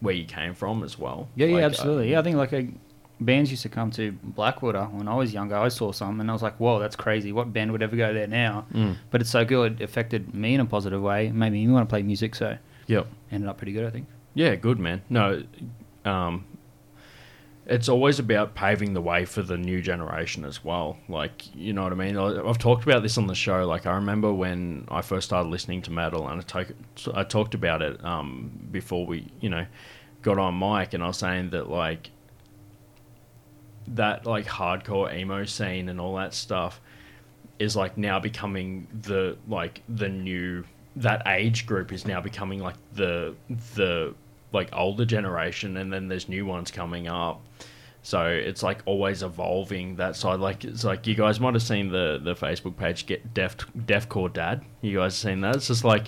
where 0.00 0.14
you 0.14 0.24
came 0.24 0.54
from 0.54 0.82
as 0.82 0.98
well. 0.98 1.28
Yeah, 1.36 1.46
yeah, 1.46 1.54
Like, 1.54 1.62
uh, 1.62 1.66
absolutely. 1.66 2.10
Yeah, 2.10 2.20
I 2.20 2.22
think 2.22 2.36
like 2.36 2.52
a, 2.52 2.68
bands 3.20 3.50
used 3.50 3.62
to 3.62 3.68
come 3.70 3.90
to 3.92 4.12
Blackwater 4.22 4.84
when 4.84 5.08
I 5.08 5.14
was 5.14 5.32
younger. 5.32 5.56
I 5.56 5.68
saw 5.68 5.90
some 5.92 6.20
and 6.20 6.28
I 6.30 6.32
was 6.34 6.42
like, 6.42 6.56
"Whoa, 6.58 6.78
that's 6.78 6.96
crazy! 6.96 7.32
What 7.32 7.52
band 7.52 7.72
would 7.72 7.82
ever 7.82 7.96
go 7.96 8.12
there 8.12 8.26
now?" 8.26 8.66
Mm. 8.74 8.96
But 9.10 9.20
it's 9.22 9.30
so 9.30 9.44
good. 9.44 9.80
It 9.80 9.84
affected 9.84 10.34
me 10.34 10.54
in 10.54 10.60
a 10.60 10.66
positive 10.66 11.00
way. 11.00 11.30
Made 11.32 11.50
me 11.52 11.66
want 11.68 11.88
to 11.88 11.90
play 11.92 12.02
music. 12.02 12.34
So 12.34 12.58
Yep. 12.88 13.06
ended 13.32 13.48
up 13.48 13.56
pretty 13.56 13.72
good, 13.72 13.84
I 13.86 13.90
think. 13.90 14.06
Yeah, 14.34 14.54
good 14.54 14.78
man. 14.78 15.00
No, 15.08 15.42
um, 16.04 16.44
it's 17.66 17.88
always 17.88 18.18
about 18.18 18.54
paving 18.54 18.94
the 18.94 19.00
way 19.00 19.24
for 19.24 19.42
the 19.42 19.56
new 19.56 19.82
generation 19.82 20.44
as 20.44 20.64
well. 20.64 20.98
Like, 21.08 21.54
you 21.54 21.72
know 21.72 21.82
what 21.82 21.92
I 21.92 21.96
mean? 21.96 22.16
I've 22.16 22.58
talked 22.58 22.84
about 22.84 23.02
this 23.02 23.18
on 23.18 23.26
the 23.26 23.34
show. 23.34 23.66
Like, 23.66 23.86
I 23.86 23.94
remember 23.96 24.32
when 24.32 24.86
I 24.88 25.02
first 25.02 25.26
started 25.26 25.48
listening 25.48 25.82
to 25.82 25.90
metal, 25.90 26.28
and 26.28 26.44
I 27.14 27.24
talked 27.24 27.54
about 27.54 27.82
it 27.82 28.02
um, 28.04 28.52
before 28.70 29.04
we, 29.04 29.26
you 29.40 29.48
know, 29.48 29.66
got 30.22 30.38
on 30.38 30.58
mic, 30.58 30.94
and 30.94 31.02
I 31.02 31.08
was 31.08 31.16
saying 31.16 31.50
that 31.50 31.68
like 31.68 32.10
that 33.88 34.26
like 34.26 34.46
hardcore 34.46 35.14
emo 35.14 35.44
scene 35.44 35.88
and 35.88 36.00
all 36.00 36.16
that 36.16 36.34
stuff 36.34 36.80
is 37.58 37.76
like 37.76 37.96
now 37.96 38.18
becoming 38.18 38.86
the 39.02 39.36
like 39.48 39.82
the 39.88 40.08
new 40.08 40.64
that 40.96 41.22
age 41.26 41.66
group 41.66 41.92
is 41.92 42.06
now 42.06 42.20
becoming 42.20 42.60
like 42.60 42.74
the 42.94 43.34
the 43.74 44.14
like 44.56 44.70
older 44.72 45.04
generation 45.04 45.76
and 45.76 45.92
then 45.92 46.08
there's 46.08 46.28
new 46.28 46.44
ones 46.46 46.70
coming 46.72 47.06
up. 47.06 47.40
So 48.02 48.26
it's 48.26 48.62
like 48.62 48.82
always 48.86 49.22
evolving 49.22 49.96
that 49.96 50.16
side. 50.16 50.40
Like 50.40 50.64
it's 50.64 50.84
like 50.84 51.06
you 51.06 51.14
guys 51.14 51.38
might 51.40 51.54
have 51.54 51.62
seen 51.62 51.90
the 51.90 52.20
the 52.22 52.34
facebook 52.34 52.76
page 52.76 53.06
get 53.06 53.32
deaf 53.34 53.56
deafcore 53.76 54.32
dad. 54.32 54.64
You 54.80 54.98
guys 54.98 55.16
seen 55.16 55.40
that? 55.42 55.56
It's 55.56 55.68
just 55.68 55.84
like 55.84 56.06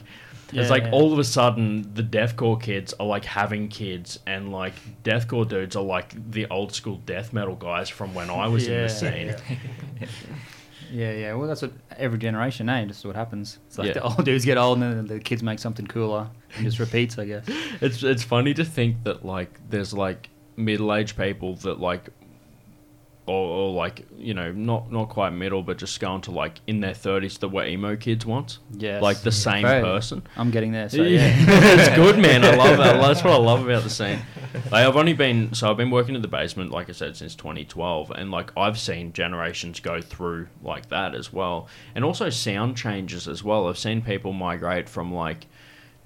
it's 0.53 0.71
like 0.71 0.85
Yeah. 0.85 0.93
all 0.93 1.13
of 1.13 1.19
a 1.19 1.25
sudden 1.25 1.93
the 1.95 2.03
deathcore 2.03 2.59
kids 2.63 2.95
are 2.99 3.07
like 3.07 3.25
having 3.27 3.69
kids 3.69 4.19
and 4.27 4.51
like 4.51 4.73
deathcore 5.05 5.47
dudes 5.47 5.77
are 5.77 5.85
like 5.85 6.15
the 6.31 6.47
old 6.49 6.73
school 6.73 6.97
death 7.05 7.35
metal 7.35 7.55
guys 7.55 7.91
from 7.91 8.15
when 8.15 8.31
i 8.31 8.47
was 8.49 8.67
in 8.67 8.81
the 8.85 8.89
scene 8.89 9.35
Yeah, 10.91 11.13
yeah. 11.13 11.35
Well, 11.35 11.49
that's 11.49 11.63
what 11.63 11.73
every 11.97 12.19
generation, 12.19 12.69
eh? 12.69 12.85
Just 12.87 13.05
what 13.05 13.17
happens. 13.17 13.59
It's 13.67 13.79
like 13.79 13.89
Yeah. 13.89 13.93
the 13.95 14.03
old 14.05 14.25
dudes 14.25 14.45
get 14.45 14.59
old, 14.59 14.79
and 14.83 14.97
then 14.97 15.07
the 15.07 15.21
kids 15.21 15.43
make 15.43 15.59
something 15.59 15.87
cooler, 15.87 16.29
and 16.57 16.65
just 16.65 16.79
repeats, 16.79 17.19
I 17.19 17.25
guess. 17.27 17.45
it's 17.81 18.03
it's 18.03 18.23
funny 18.23 18.55
to 18.55 18.65
think 18.65 19.05
that 19.05 19.25
like 19.25 19.59
there's 19.71 19.93
like 19.93 20.31
middle 20.57 20.93
aged 20.95 21.17
people 21.17 21.55
that 21.57 21.79
like 21.81 22.09
or, 23.29 23.47
or 23.47 23.73
like 23.73 24.07
you 24.17 24.35
know 24.35 24.53
not 24.53 24.91
not 24.91 25.09
quite 25.09 25.31
middle 25.31 25.63
but 25.63 25.79
just 25.79 26.01
going 26.01 26.21
to 26.23 26.31
like 26.31 26.61
in 26.67 26.81
their 26.81 26.93
30s 26.93 27.39
that 27.41 27.49
were 27.49 27.65
emo 27.65 27.97
kids 27.97 28.25
once 28.25 28.59
yeah 28.73 29.01
like 29.01 29.21
the 29.21 29.33
same 29.33 29.63
person. 29.63 30.23
I'm 30.37 30.51
getting 30.51 30.73
there. 30.73 30.89
So 30.89 31.03
yeah. 31.03 31.35
it's 31.37 31.95
good 31.97 32.19
man. 32.19 32.45
I 32.45 32.55
love 32.55 32.79
that 32.79 33.01
that's 33.01 33.23
what 33.23 33.33
i 33.33 33.37
love 33.37 33.67
about 33.67 33.83
the 33.83 33.91
scene. 33.91 34.21
Like 34.55 34.87
i've 34.87 34.97
only 34.97 35.13
been 35.13 35.55
so 35.55 35.71
i've 35.71 35.77
been 35.77 35.91
working 35.91 36.15
in 36.15 36.23
the 36.23 36.29
basement 36.29 36.71
like 36.71 36.89
i 36.89 36.93
said 36.93 37.17
since 37.17 37.35
2012 37.35 38.11
and 38.11 38.31
like 38.31 38.51
i've 38.57 38.79
seen 38.79 39.13
generations 39.13 39.81
go 39.81 40.01
through 40.01 40.49
like 40.63 40.89
that 40.89 41.15
as 41.15 41.33
well. 41.33 41.69
And 41.95 42.05
also 42.05 42.31
sound 42.31 42.77
changes 42.77 43.29
as 43.29 43.45
well. 43.45 43.69
I've 43.69 43.79
seen 43.79 44.03
people 44.03 44.33
migrate 44.33 44.89
from 44.89 45.13
like 45.13 45.47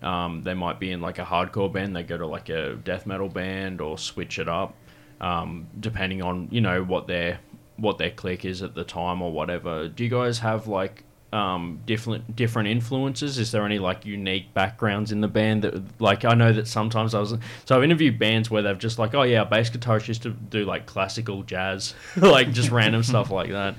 um, 0.03 0.43
they 0.43 0.55
might 0.55 0.81
be 0.81 0.91
in 0.91 1.01
like 1.01 1.19
a 1.19 1.25
hardcore 1.25 1.73
band 1.73 1.95
they 1.95 2.03
go 2.03 2.19
to 2.19 2.27
like 2.27 2.49
a 2.49 2.75
death 2.75 3.07
metal 3.07 3.29
band 3.29 3.81
or 3.81 3.97
switch 3.97 4.39
it 4.39 4.49
up 4.49 4.75
um, 5.23 5.67
depending 5.81 6.23
on 6.23 6.49
you 6.51 6.61
know 6.61 6.83
what 6.83 7.07
their 7.07 7.39
what 7.77 7.99
their 7.99 8.11
clique 8.11 8.45
is 8.45 8.63
at 8.63 8.75
the 8.75 8.85
time 8.85 9.23
or 9.23 9.33
whatever 9.33 9.89
do 9.89 10.05
you 10.05 10.11
guys 10.11 10.39
have 10.41 10.67
like 10.67 11.05
um, 11.33 11.81
different 11.87 12.37
different 12.37 12.69
influences 12.69 13.39
is 13.39 13.53
there 13.53 13.65
any 13.65 13.79
like 13.79 14.05
unique 14.05 14.53
backgrounds 14.53 15.13
in 15.13 15.23
the 15.23 15.29
band 15.29 15.63
that 15.63 16.01
like 16.01 16.27
i 16.27 16.35
know 16.35 16.53
that 16.53 16.69
sometimes 16.69 17.15
i 17.15 17.21
was 17.21 17.35
so 17.65 17.75
i've 17.77 17.83
interviewed 17.83 18.19
bands 18.19 18.51
where 18.51 18.61
they've 18.61 18.79
just 18.79 18.99
like 18.99 19.15
oh 19.15 19.23
yeah 19.23 19.39
our 19.39 19.47
bass 19.47 19.71
guitarist 19.71 20.09
used 20.09 20.23
to 20.23 20.31
do 20.31 20.67
like 20.67 20.85
classical 20.85 21.43
jazz 21.43 21.95
like 22.17 22.53
just 22.53 22.71
random 22.71 23.03
stuff 23.03 23.31
like 23.31 23.51
that 23.51 23.77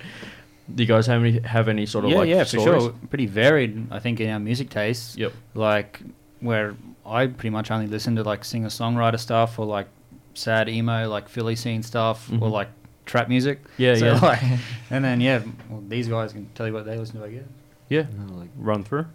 do 0.73 0.84
you 0.84 0.88
guys 0.88 1.08
have 1.08 1.23
any 1.23 1.39
have 1.41 1.67
any 1.67 1.86
sort 1.86 2.06
of 2.06 2.12
yeah, 2.12 2.17
like 2.17 2.29
yeah, 2.29 2.43
for 2.43 2.60
sure. 2.60 2.93
Pretty 3.10 3.25
varied, 3.25 3.91
I 3.91 3.99
think, 3.99 4.19
in 4.19 4.29
our 4.29 4.39
music 4.39 4.69
tastes. 4.69 5.17
Yep. 5.17 5.34
Like 5.56 6.01
where 6.39 6.75
I 7.06 7.27
pretty 7.27 7.49
much 7.49 7.71
only 7.71 7.88
listen 7.88 8.15
to 8.15 8.23
like 8.23 8.45
singer 8.45 8.69
songwriter 8.69 9.19
stuff 9.19 9.60
or 9.60 9.65
like 9.65 9.88
sad 10.33 10.69
emo, 10.69 11.07
like 11.09 11.29
Philly 11.29 11.55
scene 11.55 11.83
stuff, 11.83 12.29
or 12.31 12.47
Mhm. 12.49 12.51
like 12.51 12.69
trap 13.05 13.27
music. 13.29 13.59
Yeah, 13.77 13.95
So, 13.95 14.05
yeah. 14.05 14.19
Like, 14.19 14.41
and 14.89 15.03
then 15.05 15.21
yeah, 15.21 15.41
well, 15.69 15.83
these 15.87 16.07
guys 16.07 16.33
can 16.33 16.47
tell 16.55 16.67
you 16.67 16.73
what 16.73 16.85
they 16.85 16.97
listen 16.97 17.19
to. 17.19 17.25
I 17.25 17.29
guess. 17.31 17.43
yeah 17.89 18.05
No, 18.17 18.33
like 18.35 18.49
run 18.57 18.83
through 18.83 19.05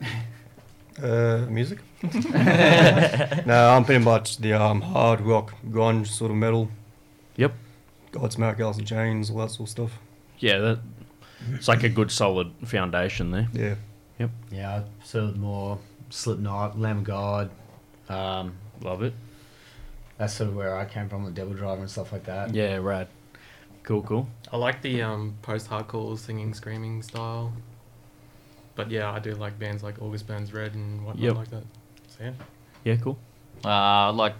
Uh, 1.02 1.46
music? 1.48 1.78
no, 2.02 3.70
I'm 3.76 3.84
pretty 3.84 4.02
much 4.04 4.38
the 4.38 4.52
um, 4.52 4.80
hard 4.80 5.20
rock, 5.20 5.54
grunge 5.70 6.08
sort 6.08 6.30
of 6.32 6.36
metal. 6.36 6.68
Yep. 7.36 7.52
Godsmack, 8.12 8.58
Alice 8.58 8.78
in 8.78 8.84
Chains, 8.84 9.30
all 9.30 9.38
that 9.38 9.50
sort 9.50 9.68
of 9.68 9.70
stuff. 9.70 9.98
yeah 10.40 10.58
that 10.58 10.78
it's 11.54 11.68
like 11.68 11.84
a 11.84 11.88
good 11.88 12.10
solid 12.10 12.50
foundation 12.64 13.30
there 13.30 13.48
Yeah. 13.52 13.74
Yep. 14.18 14.30
Yeah, 14.50 14.76
I 14.82 15.04
sort 15.06 15.24
of 15.24 15.36
more 15.38 15.78
Slipknot, 16.10 16.80
Lamb 16.80 16.98
of 16.98 17.04
God. 17.04 17.50
Um, 18.08 18.54
love 18.82 19.02
it 19.04 19.14
that's 20.18 20.34
sort 20.34 20.50
of 20.50 20.56
where 20.56 20.76
I 20.76 20.84
came 20.84 21.08
from, 21.08 21.24
the 21.24 21.40
DevilDriver 21.40 21.78
and 21.80 21.90
stuff 21.90 22.12
like 22.12 22.24
that. 22.24 22.54
yeah 22.54 22.76
rad 22.76 23.08
cool 23.84 24.02
cool 24.02 24.28
I 24.52 24.56
like 24.58 24.82
the 24.82 25.00
um, 25.02 25.34
post-hardcore 25.42 26.18
singing, 26.18 26.52
screaming 26.54 27.02
style. 27.02 27.52
But 28.74 28.90
yeah, 28.90 29.10
I 29.10 29.18
do 29.18 29.32
like 29.34 29.58
bands 29.58 29.82
like 29.82 30.00
August 30.02 30.26
Burns 30.26 30.52
Red 30.52 30.74
and 30.74 31.04
whatnot 31.04 31.22
Yep. 31.22 31.34
like 31.36 31.50
that. 31.50 31.62
So 32.08 32.24
yeah. 32.24 32.32
yeah 32.84 32.96
cool 32.96 33.18
Uh, 33.64 34.12
like 34.12 34.34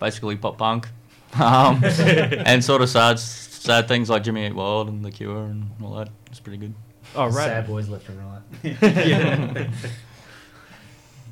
basically 0.00 0.36
pop 0.36 0.56
punk, 0.58 0.88
um, 1.40 1.82
and 1.84 2.62
sort 2.64 2.80
of 2.82 2.88
sad, 2.88 3.18
sad 3.18 3.86
things 3.88 4.08
like 4.10 4.22
Jimmy 4.24 4.46
Eat 4.46 4.54
World 4.54 4.88
and 4.88 5.04
The 5.04 5.10
Cure 5.10 5.44
and 5.44 5.70
all 5.82 5.94
that. 5.96 6.08
It's 6.30 6.40
pretty 6.40 6.58
good. 6.58 6.74
oh 7.14 7.24
right. 7.26 7.32
Sad 7.32 7.66
boys 7.66 7.88
left 7.88 8.08
and 8.08 8.18
right. 8.18 8.76
yeah 8.82 9.70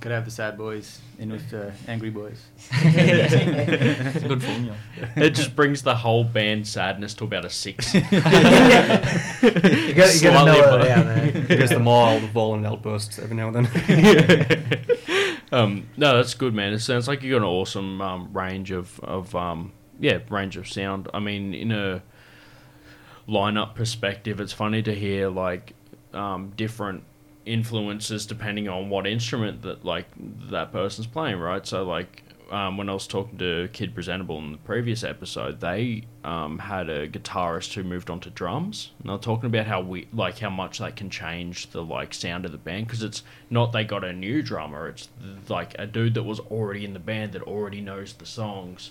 Gotta 0.03 0.17
have 0.17 0.25
the 0.25 0.33
sad 0.33 0.59
boys 0.59 1.01
in 1.21 1.31
with 1.31 1.49
the 1.51 1.73
angry 1.87 2.11
boys. 2.11 2.45
It's 2.73 4.17
a 4.25 4.27
good 4.27 4.43
formula. 4.43 4.77
it 5.15 5.31
just 5.31 5.55
brings 5.55 5.83
the 5.83 5.95
whole 5.95 6.25
band 6.25 6.67
sadness 6.67 7.15
to 7.15 7.25
about 7.25 7.45
a 7.45 7.51
six. 7.51 7.95
you 7.95 8.01
gotta, 8.01 8.21
you 9.41 9.95
gotta 9.95 10.11
Slightly 10.11 10.45
know 10.45 10.77
it 10.77 10.85
down 10.85 11.07
there. 11.07 11.57
Just 11.57 11.75
the 11.75 11.79
mild, 11.79 12.23
violent 12.31 12.67
outbursts 12.67 13.21
every 13.21 13.37
now 13.37 13.53
and 13.55 13.65
then. 13.65 14.87
um, 15.53 15.89
no, 15.97 16.17
that's 16.17 16.35
good, 16.35 16.53
man. 16.53 16.73
It 16.73 16.81
sounds 16.81 17.07
like 17.07 17.23
you 17.23 17.31
got 17.31 17.37
an 17.37 17.45
awesome 17.45 18.03
um, 18.03 18.33
range 18.33 18.73
of 18.73 18.99
of 19.05 19.37
um, 19.37 19.71
yeah 20.01 20.19
range 20.31 20.57
of 20.57 20.67
sound. 20.67 21.09
I 21.15 21.21
mean, 21.21 21.55
in 21.55 21.71
a 21.71 22.03
lineup 23.29 23.77
perspective, 23.77 24.41
it's 24.41 24.53
funny 24.53 24.83
to 24.83 24.93
hear 24.97 25.29
like 25.29 25.75
um, 26.13 26.53
different 26.57 27.05
influences 27.45 28.27
depending 28.27 28.69
on 28.69 28.89
what 28.89 29.07
instrument 29.07 29.63
that 29.63 29.85
like 29.85 30.07
that 30.51 30.73
person's 30.73 31.07
playing, 31.07 31.39
right? 31.39 31.67
So 31.67 31.85
like 31.85 32.23
um, 32.53 32.77
when 32.77 32.91
I 32.91 32.93
was 32.93 33.07
talking 33.07 33.39
to 33.39 33.69
Kid 33.73 33.95
Presentable 33.95 34.37
in 34.39 34.53
the 34.53 34.59
previous 34.59 35.03
episode, 35.03 35.61
they 35.61 36.05
um, 36.23 36.59
had 36.59 36.91
a 36.91 37.09
guitarist 37.09 37.73
who 37.73 37.83
moved 37.83 38.11
on 38.11 38.21
to 38.21 38.31
drums, 38.31 38.91
and 38.99 39.09
they 39.09 39.13
were 39.13 39.19
talking 39.19 39.47
about 39.47 39.67
how 39.67 39.81
we 39.81 40.07
like 40.13 40.39
how 40.39 40.51
much 40.51 40.79
that 40.79 40.95
can 40.95 41.09
change 41.09 41.71
the 41.71 41.83
like 41.83 42.13
sound 42.13 42.45
of 42.45 42.53
the 42.53 42.59
band 42.59 42.87
because 42.87 43.03
it's 43.03 43.23
not 43.49 43.73
they 43.73 43.85
got 43.85 44.05
a 44.05 44.13
new 44.13 44.43
drummer, 44.43 44.89
it's 44.89 45.09
like 45.49 45.75
a 45.79 45.87
dude 45.87 46.13
that 46.15 46.25
was 46.25 46.41
already 46.41 46.85
in 46.85 46.93
the 46.93 47.01
band 47.01 47.33
that 47.33 47.43
already 47.43 47.81
knows 47.81 48.13
the 48.13 48.27
songs 48.27 48.91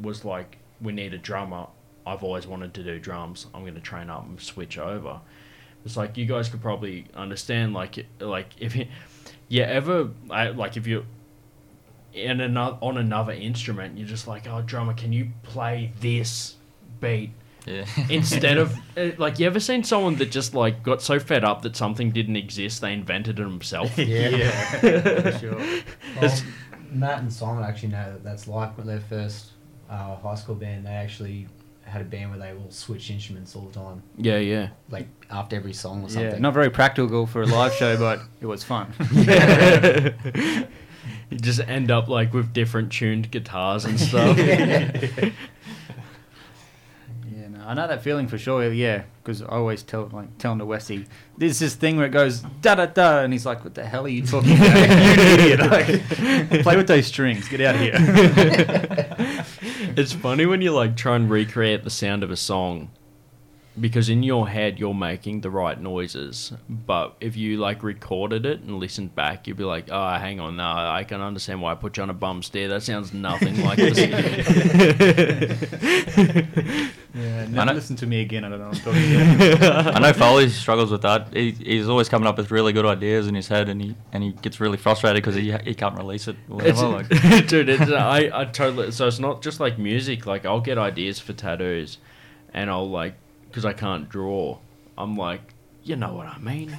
was 0.00 0.24
like, 0.24 0.58
we 0.80 0.92
need 0.92 1.14
a 1.14 1.18
drummer. 1.18 1.66
I've 2.06 2.22
always 2.22 2.46
wanted 2.46 2.74
to 2.74 2.82
do 2.82 2.98
drums. 2.98 3.46
I'm 3.54 3.62
going 3.62 3.74
to 3.74 3.80
train 3.80 4.10
up 4.10 4.24
and 4.24 4.40
switch 4.40 4.78
over. 4.78 5.20
It's 5.84 5.96
like 5.96 6.16
you 6.16 6.26
guys 6.26 6.48
could 6.48 6.60
probably 6.62 7.06
understand, 7.14 7.74
like, 7.74 8.06
like 8.20 8.48
if 8.58 8.76
you, 8.76 8.86
you 9.48 9.62
ever, 9.62 10.10
I, 10.30 10.48
like, 10.50 10.76
if 10.76 10.86
you 10.86 11.04
in 12.12 12.40
another 12.40 12.76
on 12.80 12.98
another 12.98 13.32
instrument, 13.32 13.98
you're 13.98 14.06
just 14.06 14.28
like, 14.28 14.46
oh, 14.46 14.62
drummer, 14.62 14.94
can 14.94 15.12
you 15.12 15.30
play 15.42 15.92
this 16.00 16.56
beat 17.00 17.30
Yeah. 17.66 17.86
instead 18.10 18.58
of 18.58 18.76
uh, 18.96 19.10
like, 19.18 19.38
you 19.38 19.46
ever 19.46 19.60
seen 19.60 19.82
someone 19.84 20.16
that 20.16 20.30
just 20.30 20.54
like 20.54 20.82
got 20.82 21.02
so 21.02 21.18
fed 21.18 21.44
up 21.44 21.62
that 21.62 21.76
something 21.76 22.10
didn't 22.10 22.36
exist, 22.36 22.80
they 22.80 22.92
invented 22.92 23.38
it 23.38 23.42
themselves? 23.42 23.96
Yeah. 23.98 24.50
for 24.80 25.38
sure. 25.38 25.60
Well, 26.20 26.30
Matt 26.90 27.20
and 27.20 27.32
Simon 27.32 27.64
actually 27.64 27.88
know 27.88 28.12
that 28.12 28.22
that's 28.22 28.46
like 28.46 28.76
when 28.76 28.86
their 28.86 29.00
first 29.00 29.52
uh, 29.88 30.16
high 30.16 30.34
school 30.34 30.54
band. 30.54 30.86
They 30.86 30.90
actually 30.90 31.48
had 31.84 32.00
a 32.00 32.04
band 32.04 32.30
where 32.30 32.38
they 32.38 32.50
all 32.50 32.70
switched 32.70 33.10
instruments 33.10 33.54
all 33.54 33.62
the 33.62 33.72
time, 33.72 34.02
yeah, 34.16 34.38
yeah. 34.38 34.68
like 34.90 35.08
after 35.30 35.56
every 35.56 35.72
song 35.72 36.02
or 36.02 36.08
something. 36.08 36.22
Yeah, 36.22 36.28
something. 36.30 36.42
not 36.42 36.54
very 36.54 36.70
practical 36.70 37.26
for 37.26 37.42
a 37.42 37.46
live 37.46 37.72
show, 37.74 37.96
but 37.96 38.20
it 38.40 38.46
was 38.46 38.64
fun. 38.64 38.92
you 41.30 41.38
just 41.38 41.60
end 41.60 41.90
up 41.90 42.08
like 42.08 42.32
with 42.32 42.52
different 42.52 42.92
tuned 42.92 43.30
guitars 43.30 43.84
and 43.84 43.98
stuff. 43.98 44.38
Yeah, 47.34 47.48
no, 47.48 47.64
I 47.66 47.74
know 47.74 47.88
that 47.88 48.02
feeling 48.02 48.28
for 48.28 48.36
sure. 48.36 48.70
Yeah, 48.72 49.04
because 49.22 49.42
I 49.42 49.46
always 49.46 49.82
tell 49.82 50.08
like 50.12 50.36
telling 50.38 50.58
the 50.58 50.66
Westy, 50.66 51.06
there's 51.38 51.58
this 51.58 51.74
thing 51.74 51.96
where 51.96 52.06
it 52.06 52.10
goes 52.10 52.40
da 52.60 52.74
da 52.74 52.86
da, 52.86 53.20
and 53.20 53.32
he's 53.32 53.46
like, 53.46 53.64
"What 53.64 53.74
the 53.74 53.84
hell 53.84 54.04
are 54.04 54.08
you 54.08 54.24
talking 54.24 54.54
about? 54.54 54.76
you 54.76 55.24
idiot! 55.24 55.60
Like, 55.60 56.62
play 56.62 56.76
with 56.76 56.88
those 56.88 57.06
strings. 57.06 57.48
Get 57.48 57.60
out 57.62 57.74
of 57.76 57.80
here." 57.80 59.41
It's 59.96 60.12
funny 60.12 60.46
when 60.46 60.60
you 60.60 60.72
like 60.72 60.96
try 60.96 61.16
and 61.16 61.30
recreate 61.30 61.84
the 61.84 61.90
sound 61.90 62.22
of 62.22 62.30
a 62.30 62.36
song 62.36 62.90
because 63.80 64.08
in 64.10 64.22
your 64.22 64.48
head 64.48 64.78
you're 64.78 64.92
making 64.94 65.40
the 65.40 65.48
right 65.50 65.80
noises 65.80 66.52
but 66.68 67.16
if 67.20 67.36
you 67.36 67.56
like 67.56 67.82
recorded 67.82 68.44
it 68.44 68.60
and 68.60 68.78
listened 68.78 69.14
back 69.14 69.46
you'd 69.46 69.56
be 69.56 69.64
like 69.64 69.88
oh 69.90 70.10
hang 70.18 70.38
on 70.40 70.56
no 70.56 70.64
i 70.64 71.02
can 71.08 71.22
understand 71.22 71.60
why 71.62 71.72
i 71.72 71.74
put 71.74 71.96
you 71.96 72.02
on 72.02 72.10
a 72.10 72.14
bum 72.14 72.42
steer 72.42 72.68
that 72.68 72.82
sounds 72.82 73.14
nothing 73.14 73.62
like 73.64 73.78
this 73.78 73.98
yeah, 77.14 77.42
I 77.42 77.46
never 77.46 77.66
know- 77.66 77.72
listen 77.74 77.96
to 77.96 78.06
me 78.06 78.22
again. 78.22 78.44
I 78.44 78.48
don't 78.48 78.58
know 78.60 78.68
what 78.68 78.86
I'm 78.86 78.94
talking 78.94 79.56
about. 79.56 79.96
I 79.96 79.98
know 80.00 80.12
Foley 80.14 80.48
struggles 80.48 80.90
with 80.90 81.02
that. 81.02 81.28
He, 81.34 81.50
he's 81.50 81.88
always 81.88 82.08
coming 82.08 82.26
up 82.26 82.38
with 82.38 82.50
really 82.50 82.72
good 82.72 82.86
ideas 82.86 83.26
in 83.26 83.34
his 83.34 83.48
head, 83.48 83.68
and 83.68 83.82
he 83.82 83.94
and 84.12 84.22
he 84.22 84.32
gets 84.32 84.60
really 84.60 84.78
frustrated 84.78 85.22
because 85.22 85.34
he 85.34 85.52
he 85.64 85.74
can't 85.74 85.96
release 85.96 86.26
it. 86.28 86.36
Or 86.48 86.62
It's, 86.64 86.80
whatever. 86.80 87.02
Like, 87.08 87.46
dude, 87.48 87.68
it's, 87.68 87.90
uh, 87.90 87.96
I, 87.96 88.30
I 88.40 88.44
totally. 88.46 88.90
So 88.92 89.06
it's 89.06 89.18
not 89.18 89.42
just 89.42 89.60
like 89.60 89.78
music. 89.78 90.24
Like 90.26 90.46
I'll 90.46 90.60
get 90.62 90.78
ideas 90.78 91.18
for 91.20 91.32
tattoos, 91.34 91.98
and 92.54 92.70
I'll 92.70 92.88
like 92.88 93.14
because 93.52 93.66
I 93.66 93.74
can't 93.74 94.08
draw. 94.08 94.58
I'm 94.96 95.14
like, 95.16 95.52
you 95.84 95.96
know 95.96 96.14
what 96.14 96.26
I 96.26 96.38
mean. 96.38 96.74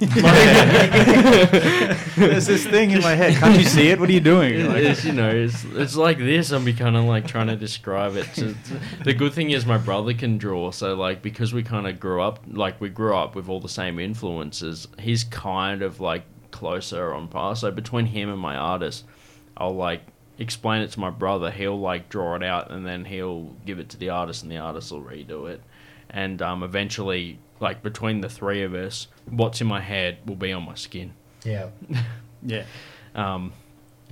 There's 2.16 2.46
this 2.46 2.66
thing 2.66 2.90
in 2.90 3.00
my 3.02 3.14
head. 3.14 3.34
Can't 3.34 3.58
you 3.58 3.64
see 3.64 3.88
it? 3.88 4.00
What 4.00 4.08
are 4.08 4.12
you 4.12 4.20
doing? 4.20 4.66
Like- 4.66 4.78
it's, 4.78 5.04
you 5.04 5.12
know, 5.12 5.28
it's, 5.30 5.62
it's 5.64 5.94
like 5.94 6.18
this. 6.18 6.50
I'm 6.50 6.64
kind 6.74 6.96
of 6.96 7.04
like 7.04 7.26
trying 7.26 7.46
to 7.48 7.56
describe 7.56 8.16
it. 8.16 8.26
So 8.34 8.46
it's- 8.46 8.72
the 9.04 9.14
good 9.14 9.32
thing 9.32 9.50
is 9.50 9.64
my 9.66 9.78
brother 9.78 10.14
can 10.14 10.38
draw. 10.38 10.70
So 10.72 10.94
like 10.94 11.22
because 11.22 11.52
we 11.52 11.62
kind 11.62 11.86
of 11.86 12.00
grew 12.00 12.20
up, 12.22 12.40
like 12.50 12.80
we 12.80 12.88
grew 12.88 13.14
up 13.14 13.36
with 13.36 13.48
all 13.48 13.60
the 13.60 13.68
same 13.68 13.98
influences. 14.00 14.88
He's 14.98 15.22
kind 15.24 15.82
of 15.82 16.00
like 16.00 16.24
closer 16.50 17.12
on 17.14 17.28
par. 17.28 17.54
So 17.56 17.70
between 17.70 18.06
him 18.06 18.28
and 18.30 18.38
my 18.40 18.56
artist, 18.56 19.04
I'll 19.56 19.76
like 19.76 20.00
explain 20.38 20.82
it 20.82 20.90
to 20.92 21.00
my 21.00 21.10
brother. 21.10 21.50
He'll 21.50 21.78
like 21.78 22.08
draw 22.08 22.36
it 22.36 22.42
out, 22.42 22.70
and 22.70 22.86
then 22.86 23.04
he'll 23.04 23.54
give 23.66 23.78
it 23.78 23.90
to 23.90 23.96
the 23.96 24.10
artist, 24.10 24.42
and 24.42 24.50
the 24.50 24.58
artist 24.58 24.90
will 24.90 25.02
redo 25.02 25.48
it. 25.50 25.60
And 26.10 26.40
um, 26.42 26.62
eventually, 26.62 27.38
like 27.60 27.82
between 27.82 28.20
the 28.20 28.28
three 28.28 28.62
of 28.62 28.74
us, 28.74 29.08
what's 29.28 29.60
in 29.60 29.66
my 29.66 29.80
head 29.80 30.18
will 30.26 30.36
be 30.36 30.52
on 30.52 30.64
my 30.64 30.74
skin. 30.74 31.12
Yeah. 31.44 31.68
yeah. 32.42 32.64
Um, 33.14 33.52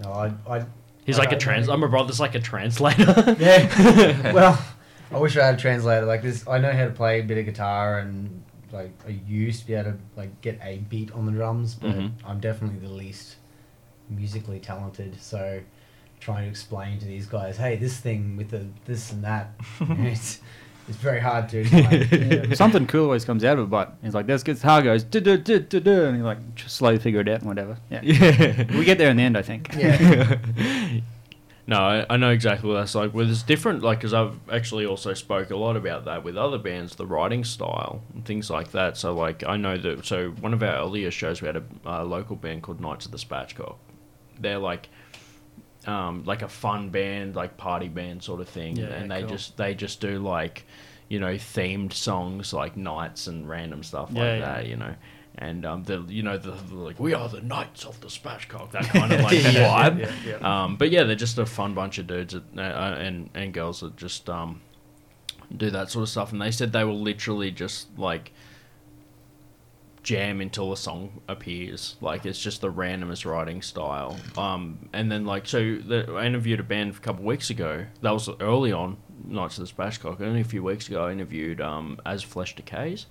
No, 0.02 0.10
I. 0.12 0.32
I 0.48 0.66
He's 1.04 1.18
I 1.18 1.22
like 1.24 1.32
a 1.32 1.36
trans. 1.36 1.66
know. 1.66 1.72
I'm 1.74 1.82
a 1.82 1.88
brother's 1.88 2.20
like 2.20 2.34
a 2.36 2.40
translator. 2.40 3.36
Yeah. 3.38 4.32
well, 4.32 4.64
I 5.10 5.18
wish 5.18 5.36
I 5.36 5.44
had 5.46 5.54
a 5.56 5.58
translator. 5.58 6.06
Like 6.06 6.22
this, 6.22 6.46
I 6.46 6.58
know 6.58 6.72
how 6.72 6.84
to 6.84 6.90
play 6.92 7.18
a 7.20 7.24
bit 7.24 7.38
of 7.38 7.44
guitar 7.44 7.98
and 7.98 8.42
like 8.70 8.92
I 9.06 9.10
used 9.26 9.60
to 9.62 9.66
be 9.66 9.74
able 9.74 9.92
to 9.92 9.98
like 10.16 10.40
get 10.42 10.58
a 10.62 10.78
beat 10.88 11.10
on 11.12 11.26
the 11.26 11.32
drums, 11.32 11.74
but 11.74 11.90
Mhm. 11.90 12.12
I'm 12.24 12.38
definitely 12.40 12.78
the 12.78 12.92
least 12.94 13.36
musically 14.08 14.60
talented. 14.60 15.20
So 15.20 15.60
trying 16.20 16.44
to 16.44 16.50
explain 16.50 16.98
to 17.00 17.04
these 17.06 17.26
guys, 17.26 17.56
hey, 17.56 17.74
this 17.76 17.98
thing 17.98 18.36
with 18.36 18.50
the 18.50 18.66
this 18.84 19.10
and 19.12 19.24
that, 19.24 19.50
it's 19.80 20.38
it's 20.88 20.96
very 20.98 21.20
hard 21.20 21.48
to 21.50 21.60
explain. 21.60 22.08
Yeah, 22.48 22.54
Something 22.54 22.86
cool 22.86 23.04
always 23.04 23.24
comes 23.24 23.44
out 23.44 23.58
of 23.58 23.66
it, 23.66 23.70
but 23.70 23.94
he's 24.02 24.14
like, 24.14 24.26
"This 24.26 24.42
guitar 24.42 24.82
goes 24.82 25.04
du 25.04 25.20
du 25.20 25.36
du 25.36 25.60
du 25.60 25.80
du," 25.80 26.04
and 26.04 26.16
he 26.16 26.22
like 26.22 26.54
just 26.54 26.76
slowly 26.76 26.98
figure 26.98 27.20
it 27.20 27.28
out 27.28 27.40
and 27.40 27.48
whatever. 27.48 27.76
Yeah. 27.90 28.00
yeah. 28.02 28.76
we 28.76 28.84
get 28.84 28.98
there 28.98 29.10
in 29.10 29.16
the 29.16 29.22
end, 29.22 29.38
I 29.38 29.42
think. 29.42 29.74
Yeah. 29.76 30.38
no, 31.66 31.76
I, 31.76 32.06
I 32.10 32.16
know 32.16 32.30
exactly 32.30 32.68
what 32.68 32.76
that's 32.76 32.94
like. 32.94 33.14
Well, 33.14 33.30
it's 33.30 33.42
different, 33.42 33.82
like, 33.82 33.98
because 33.98 34.12
I've 34.12 34.34
actually 34.50 34.84
also 34.86 35.14
spoke 35.14 35.50
a 35.50 35.56
lot 35.56 35.76
about 35.76 36.04
that 36.06 36.24
with 36.24 36.36
other 36.36 36.58
bands, 36.58 36.96
the 36.96 37.06
writing 37.06 37.44
style 37.44 38.02
and 38.14 38.24
things 38.24 38.50
like 38.50 38.72
that. 38.72 38.96
So, 38.96 39.14
like, 39.14 39.44
I 39.46 39.56
know 39.56 39.78
that. 39.78 40.04
So, 40.04 40.30
one 40.40 40.52
of 40.52 40.62
our 40.62 40.74
earlier 40.76 41.10
shows, 41.10 41.40
we 41.40 41.46
had 41.46 41.56
a 41.56 41.64
uh, 41.86 42.04
local 42.04 42.36
band 42.36 42.62
called 42.62 42.80
Knights 42.80 43.06
of 43.06 43.12
the 43.12 43.18
Spatchcock. 43.18 43.76
They're 44.40 44.58
like, 44.58 44.88
um, 45.86 46.24
like 46.24 46.42
a 46.42 46.48
fun 46.48 46.90
band, 46.90 47.34
like 47.34 47.56
party 47.56 47.88
band 47.88 48.22
sort 48.22 48.40
of 48.40 48.48
thing, 48.48 48.76
Yeah, 48.76 48.86
and 48.86 49.10
they 49.10 49.20
cool. 49.20 49.30
just 49.30 49.56
they 49.56 49.74
just 49.74 50.00
do 50.00 50.18
like, 50.18 50.64
you 51.08 51.18
know, 51.20 51.34
themed 51.34 51.92
songs 51.92 52.52
like 52.52 52.76
nights 52.76 53.26
and 53.26 53.48
random 53.48 53.82
stuff 53.82 54.08
like 54.10 54.16
Yeah, 54.18 54.34
yeah. 54.36 54.40
that, 54.54 54.66
you 54.66 54.76
know. 54.76 54.94
And 55.38 55.64
um, 55.64 55.82
the 55.84 56.04
you 56.08 56.22
know 56.22 56.36
the, 56.36 56.50
the 56.50 56.74
like 56.74 57.00
we 57.00 57.14
are 57.14 57.26
the 57.28 57.40
knights 57.40 57.84
of 57.86 57.98
the 58.00 58.08
Spatchcock 58.08 58.70
that 58.72 58.82
kind 58.92 59.10
of 59.12 59.20
like 59.22 59.32
Yeah, 59.42 59.50
vibe. 59.90 59.98
yeah, 59.98 60.12
yeah. 60.26 60.64
Um, 60.64 60.76
but 60.76 60.90
yeah, 60.90 61.04
they're 61.04 61.16
just 61.16 61.38
a 61.38 61.46
fun 61.46 61.72
bunch 61.74 61.98
of 61.98 62.06
dudes 62.06 62.34
that, 62.34 62.44
uh, 62.58 62.96
and 62.98 63.30
and 63.34 63.52
girls 63.54 63.80
that 63.80 63.96
just 63.96 64.28
um, 64.28 64.60
do 65.56 65.70
that 65.70 65.90
sort 65.90 66.02
of 66.02 66.08
stuff. 66.10 66.32
And 66.32 66.40
they 66.42 66.50
said 66.50 66.72
they 66.72 66.84
will 66.84 67.00
literally 67.00 67.50
just 67.50 67.88
like 67.98 68.32
jam 70.02 70.40
until 70.40 70.72
a 70.72 70.76
song 70.76 71.20
appears. 71.28 71.96
Like 72.00 72.26
it's 72.26 72.40
just 72.40 72.60
the 72.60 72.72
randomest 72.72 73.24
writing 73.24 73.62
style. 73.62 74.18
Um, 74.36 74.88
and 74.92 75.10
then 75.10 75.24
like 75.24 75.46
so, 75.46 75.76
the, 75.76 76.12
I 76.12 76.26
interviewed 76.26 76.60
a 76.60 76.64
band 76.64 76.94
a 76.94 76.98
couple 76.98 77.24
weeks 77.24 77.50
ago. 77.50 77.86
That 78.00 78.10
was 78.10 78.28
early 78.40 78.72
on 78.72 78.96
Knights 79.24 79.58
of 79.58 79.66
the 79.66 79.72
Spatchcock. 79.72 80.20
Only 80.20 80.40
a 80.40 80.44
few 80.44 80.62
weeks 80.62 80.88
ago, 80.88 81.04
I 81.04 81.12
interviewed 81.12 81.60
um, 81.60 81.98
As 82.04 82.22
Flesh 82.22 82.56
Decays 82.56 83.06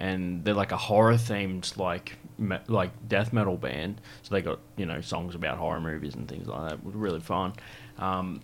and 0.00 0.44
they're 0.44 0.54
like 0.54 0.72
a 0.72 0.76
horror 0.76 1.14
themed 1.14 1.76
like 1.76 2.16
me- 2.38 2.58
like 2.66 2.90
death 3.08 3.32
metal 3.32 3.56
band. 3.56 4.00
So 4.22 4.34
they 4.34 4.42
got 4.42 4.58
you 4.76 4.86
know 4.86 5.00
songs 5.00 5.34
about 5.34 5.58
horror 5.58 5.80
movies 5.80 6.14
and 6.14 6.26
things 6.28 6.48
like 6.48 6.70
that. 6.70 6.78
It 6.78 6.84
was 6.84 6.94
really 6.94 7.20
fun. 7.20 7.52
Um, 7.98 8.40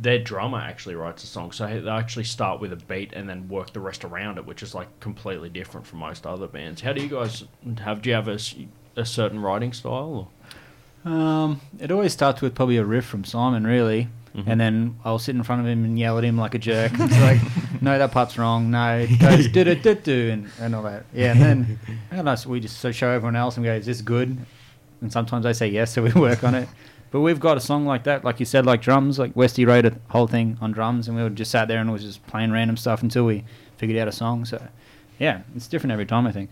their 0.00 0.18
drummer 0.18 0.58
actually 0.58 0.94
writes 0.94 1.22
a 1.24 1.26
song, 1.26 1.52
so 1.52 1.66
they 1.80 1.88
actually 1.90 2.24
start 2.24 2.60
with 2.60 2.72
a 2.72 2.76
beat 2.76 3.12
and 3.12 3.28
then 3.28 3.48
work 3.48 3.72
the 3.72 3.80
rest 3.80 4.04
around 4.04 4.38
it, 4.38 4.46
which 4.46 4.62
is 4.62 4.74
like 4.74 4.88
completely 5.00 5.48
different 5.50 5.86
from 5.86 5.98
most 5.98 6.26
other 6.26 6.46
bands. 6.46 6.80
How 6.80 6.92
do 6.92 7.02
you 7.02 7.08
guys 7.08 7.44
have? 7.84 8.00
Do 8.02 8.08
you 8.10 8.14
have 8.16 8.28
a, 8.28 8.38
a 8.96 9.04
certain 9.04 9.40
writing 9.40 9.72
style? 9.72 10.28
Or? 11.04 11.10
Um, 11.10 11.60
it 11.78 11.90
always 11.90 12.12
starts 12.12 12.40
with 12.40 12.54
probably 12.54 12.76
a 12.76 12.84
riff 12.84 13.04
from 13.06 13.24
Simon, 13.24 13.66
really, 13.66 14.08
Mhm. 14.36 14.44
and 14.46 14.60
then 14.60 14.96
I'll 15.04 15.18
sit 15.18 15.34
in 15.34 15.42
front 15.42 15.60
of 15.62 15.66
him 15.66 15.84
and 15.84 15.98
yell 15.98 16.16
at 16.18 16.24
him 16.24 16.36
like 16.38 16.54
a 16.54 16.58
jerk. 16.58 16.92
It's 16.94 17.20
like, 17.20 17.40
no, 17.82 17.98
that 17.98 18.10
part's 18.12 18.38
wrong. 18.38 18.70
No, 18.70 18.98
it 18.98 19.18
goes 19.18 19.48
do 19.48 19.64
do 19.64 19.74
do 19.74 19.94
do 19.94 20.30
and, 20.30 20.50
and 20.60 20.74
all 20.74 20.82
that. 20.84 21.04
Yeah, 21.14 21.32
and 21.32 21.40
then 21.42 21.78
I 22.12 22.16
don't 22.16 22.24
know, 22.26 22.34
so 22.36 22.48
we 22.50 22.60
just 22.60 22.80
show 22.94 23.10
everyone 23.10 23.36
else 23.36 23.56
and 23.56 23.64
we 23.64 23.68
go, 23.70 23.74
is 23.76 23.86
this 23.86 24.00
good? 24.02 24.38
And 25.00 25.10
sometimes 25.12 25.44
they 25.44 25.52
say 25.54 25.68
yes, 25.68 25.92
so 25.94 26.02
we 26.02 26.12
work 26.12 26.44
on 26.44 26.54
it. 26.54 26.68
But 27.10 27.20
we've 27.20 27.40
got 27.40 27.56
a 27.56 27.60
song 27.60 27.86
like 27.86 28.04
that, 28.04 28.24
like 28.24 28.38
you 28.38 28.46
said, 28.46 28.66
like 28.66 28.80
drums. 28.80 29.18
Like 29.18 29.34
Westy 29.34 29.64
wrote 29.64 29.84
a 29.84 29.96
whole 30.08 30.28
thing 30.28 30.58
on 30.60 30.72
drums, 30.72 31.08
and 31.08 31.16
we 31.16 31.22
would 31.22 31.36
just 31.36 31.50
sat 31.50 31.66
there 31.66 31.80
and 31.80 31.92
was 31.92 32.02
just 32.02 32.24
playing 32.26 32.52
random 32.52 32.76
stuff 32.76 33.02
until 33.02 33.26
we 33.26 33.44
figured 33.76 33.98
out 33.98 34.06
a 34.06 34.12
song. 34.12 34.44
So, 34.44 34.62
yeah, 35.18 35.42
it's 35.56 35.66
different 35.66 35.92
every 35.92 36.06
time. 36.06 36.26
I 36.26 36.32
think. 36.32 36.50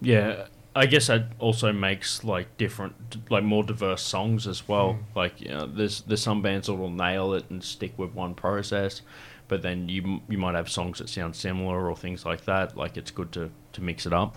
Yeah, 0.00 0.46
I 0.74 0.86
guess 0.86 1.08
that 1.08 1.26
also 1.38 1.72
makes 1.72 2.24
like 2.24 2.56
different, 2.56 2.94
like 3.30 3.44
more 3.44 3.62
diverse 3.62 4.02
songs 4.02 4.46
as 4.46 4.66
well. 4.66 4.94
Mm. 4.94 5.16
Like 5.16 5.40
you 5.40 5.48
know, 5.48 5.66
there's 5.66 6.02
there's 6.02 6.22
some 6.22 6.40
bands 6.40 6.68
that 6.68 6.74
will 6.74 6.90
nail 6.90 7.34
it 7.34 7.44
and 7.50 7.62
stick 7.62 7.92
with 7.98 8.14
one 8.14 8.34
process, 8.34 9.02
but 9.48 9.60
then 9.60 9.90
you 9.90 10.22
you 10.28 10.38
might 10.38 10.54
have 10.54 10.70
songs 10.70 11.00
that 11.00 11.10
sound 11.10 11.36
similar 11.36 11.90
or 11.90 11.96
things 11.96 12.24
like 12.24 12.46
that. 12.46 12.78
Like 12.78 12.96
it's 12.96 13.10
good 13.10 13.30
to 13.32 13.50
to 13.72 13.82
mix 13.82 14.06
it 14.06 14.12
up. 14.14 14.36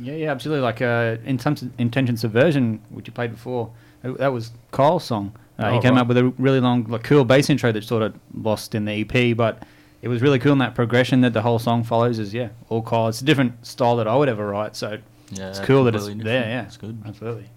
Yeah, 0.00 0.14
yeah, 0.14 0.30
absolutely. 0.30 0.62
Like 0.62 0.80
uh, 0.82 1.16
in 1.24 1.38
terms 1.38 1.62
of 1.62 1.70
intention 1.78 2.16
subversion, 2.16 2.80
which 2.90 3.06
you 3.06 3.12
played 3.12 3.30
before, 3.32 3.70
uh, 4.04 4.12
that 4.12 4.32
was 4.32 4.50
Kyle's 4.70 5.04
song. 5.04 5.32
Uh, 5.58 5.72
he 5.72 5.78
Oh, 5.78 5.80
came 5.82 5.94
right. 5.94 6.00
up 6.00 6.08
with 6.08 6.16
a 6.18 6.24
really 6.38 6.60
long, 6.60 6.84
like, 6.84 7.02
cool 7.04 7.24
bass 7.24 7.50
intro 7.50 7.70
that 7.72 7.84
sort 7.84 8.02
of 8.02 8.14
lost 8.34 8.74
in 8.74 8.84
the 8.86 8.92
EP, 9.06 9.36
but 9.36 9.62
it 10.00 10.08
was 10.08 10.22
really 10.22 10.38
cool 10.38 10.52
in 10.52 10.58
that 10.58 10.74
progression 10.74 11.20
that 11.20 11.32
the 11.34 11.42
whole 11.42 11.58
song 11.58 11.84
follows. 11.84 12.18
Is 12.18 12.32
yeah, 12.34 12.48
all 12.68 12.82
Kyle. 12.82 13.08
It's 13.08 13.20
a 13.20 13.24
different 13.24 13.64
style 13.66 13.96
that 13.96 14.08
I 14.08 14.16
would 14.16 14.28
ever 14.28 14.46
write, 14.48 14.74
so 14.76 14.98
yeah, 15.30 15.50
it's 15.50 15.60
cool 15.60 15.84
that 15.84 15.94
it's 15.94 16.04
completely 16.04 16.24
there. 16.24 16.40
different. 16.40 16.54
Yeah, 16.54 16.66
it's 16.66 16.76
good. 16.78 17.02
Absolutely. 17.06 17.50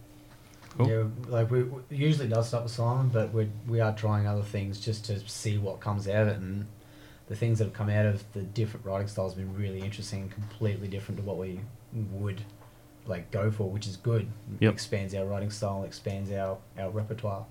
Cool. 0.78 0.90
Yeah, 0.90 1.04
like 1.30 1.50
we, 1.50 1.64
we 1.64 1.80
it 1.90 1.98
usually 1.98 2.28
does 2.28 2.50
start 2.50 2.64
with 2.64 2.74
Simon, 2.74 3.08
but 3.08 3.34
we 3.34 3.50
we 3.68 3.80
are 3.80 3.96
trying 3.96 4.28
other 4.28 4.44
things 4.44 4.80
just 4.80 5.06
to 5.06 5.20
see 5.28 5.58
what 5.58 5.80
comes 5.80 6.08
out 6.08 6.24
of 6.24 6.28
it, 6.28 6.36
and 6.38 6.68
the 7.28 7.36
things 7.36 7.58
that 7.60 7.64
have 7.66 7.74
come 7.74 7.90
out 7.90 8.06
of 8.06 8.24
the 8.34 8.42
different 8.42 8.86
writing 8.86 9.08
styles 9.08 9.34
have 9.34 9.44
been 9.44 9.56
really 9.58 9.80
interesting 9.82 10.24
and 10.24 10.32
completely 10.32 10.88
different 10.90 11.18
to 11.20 11.26
what 11.26 11.38
we 11.38 11.62
would 12.12 12.42
like 13.08 13.30
go 13.32 13.52
for, 13.52 13.70
which 13.70 13.88
is 13.88 13.98
good. 13.98 14.28
Yep. 14.60 14.74
Expands 14.74 15.14
our 15.16 15.26
writing 15.26 15.52
style, 15.52 15.84
expands 15.84 16.32
our 16.32 16.58
our 16.80 16.90
repertoire. 16.90 17.46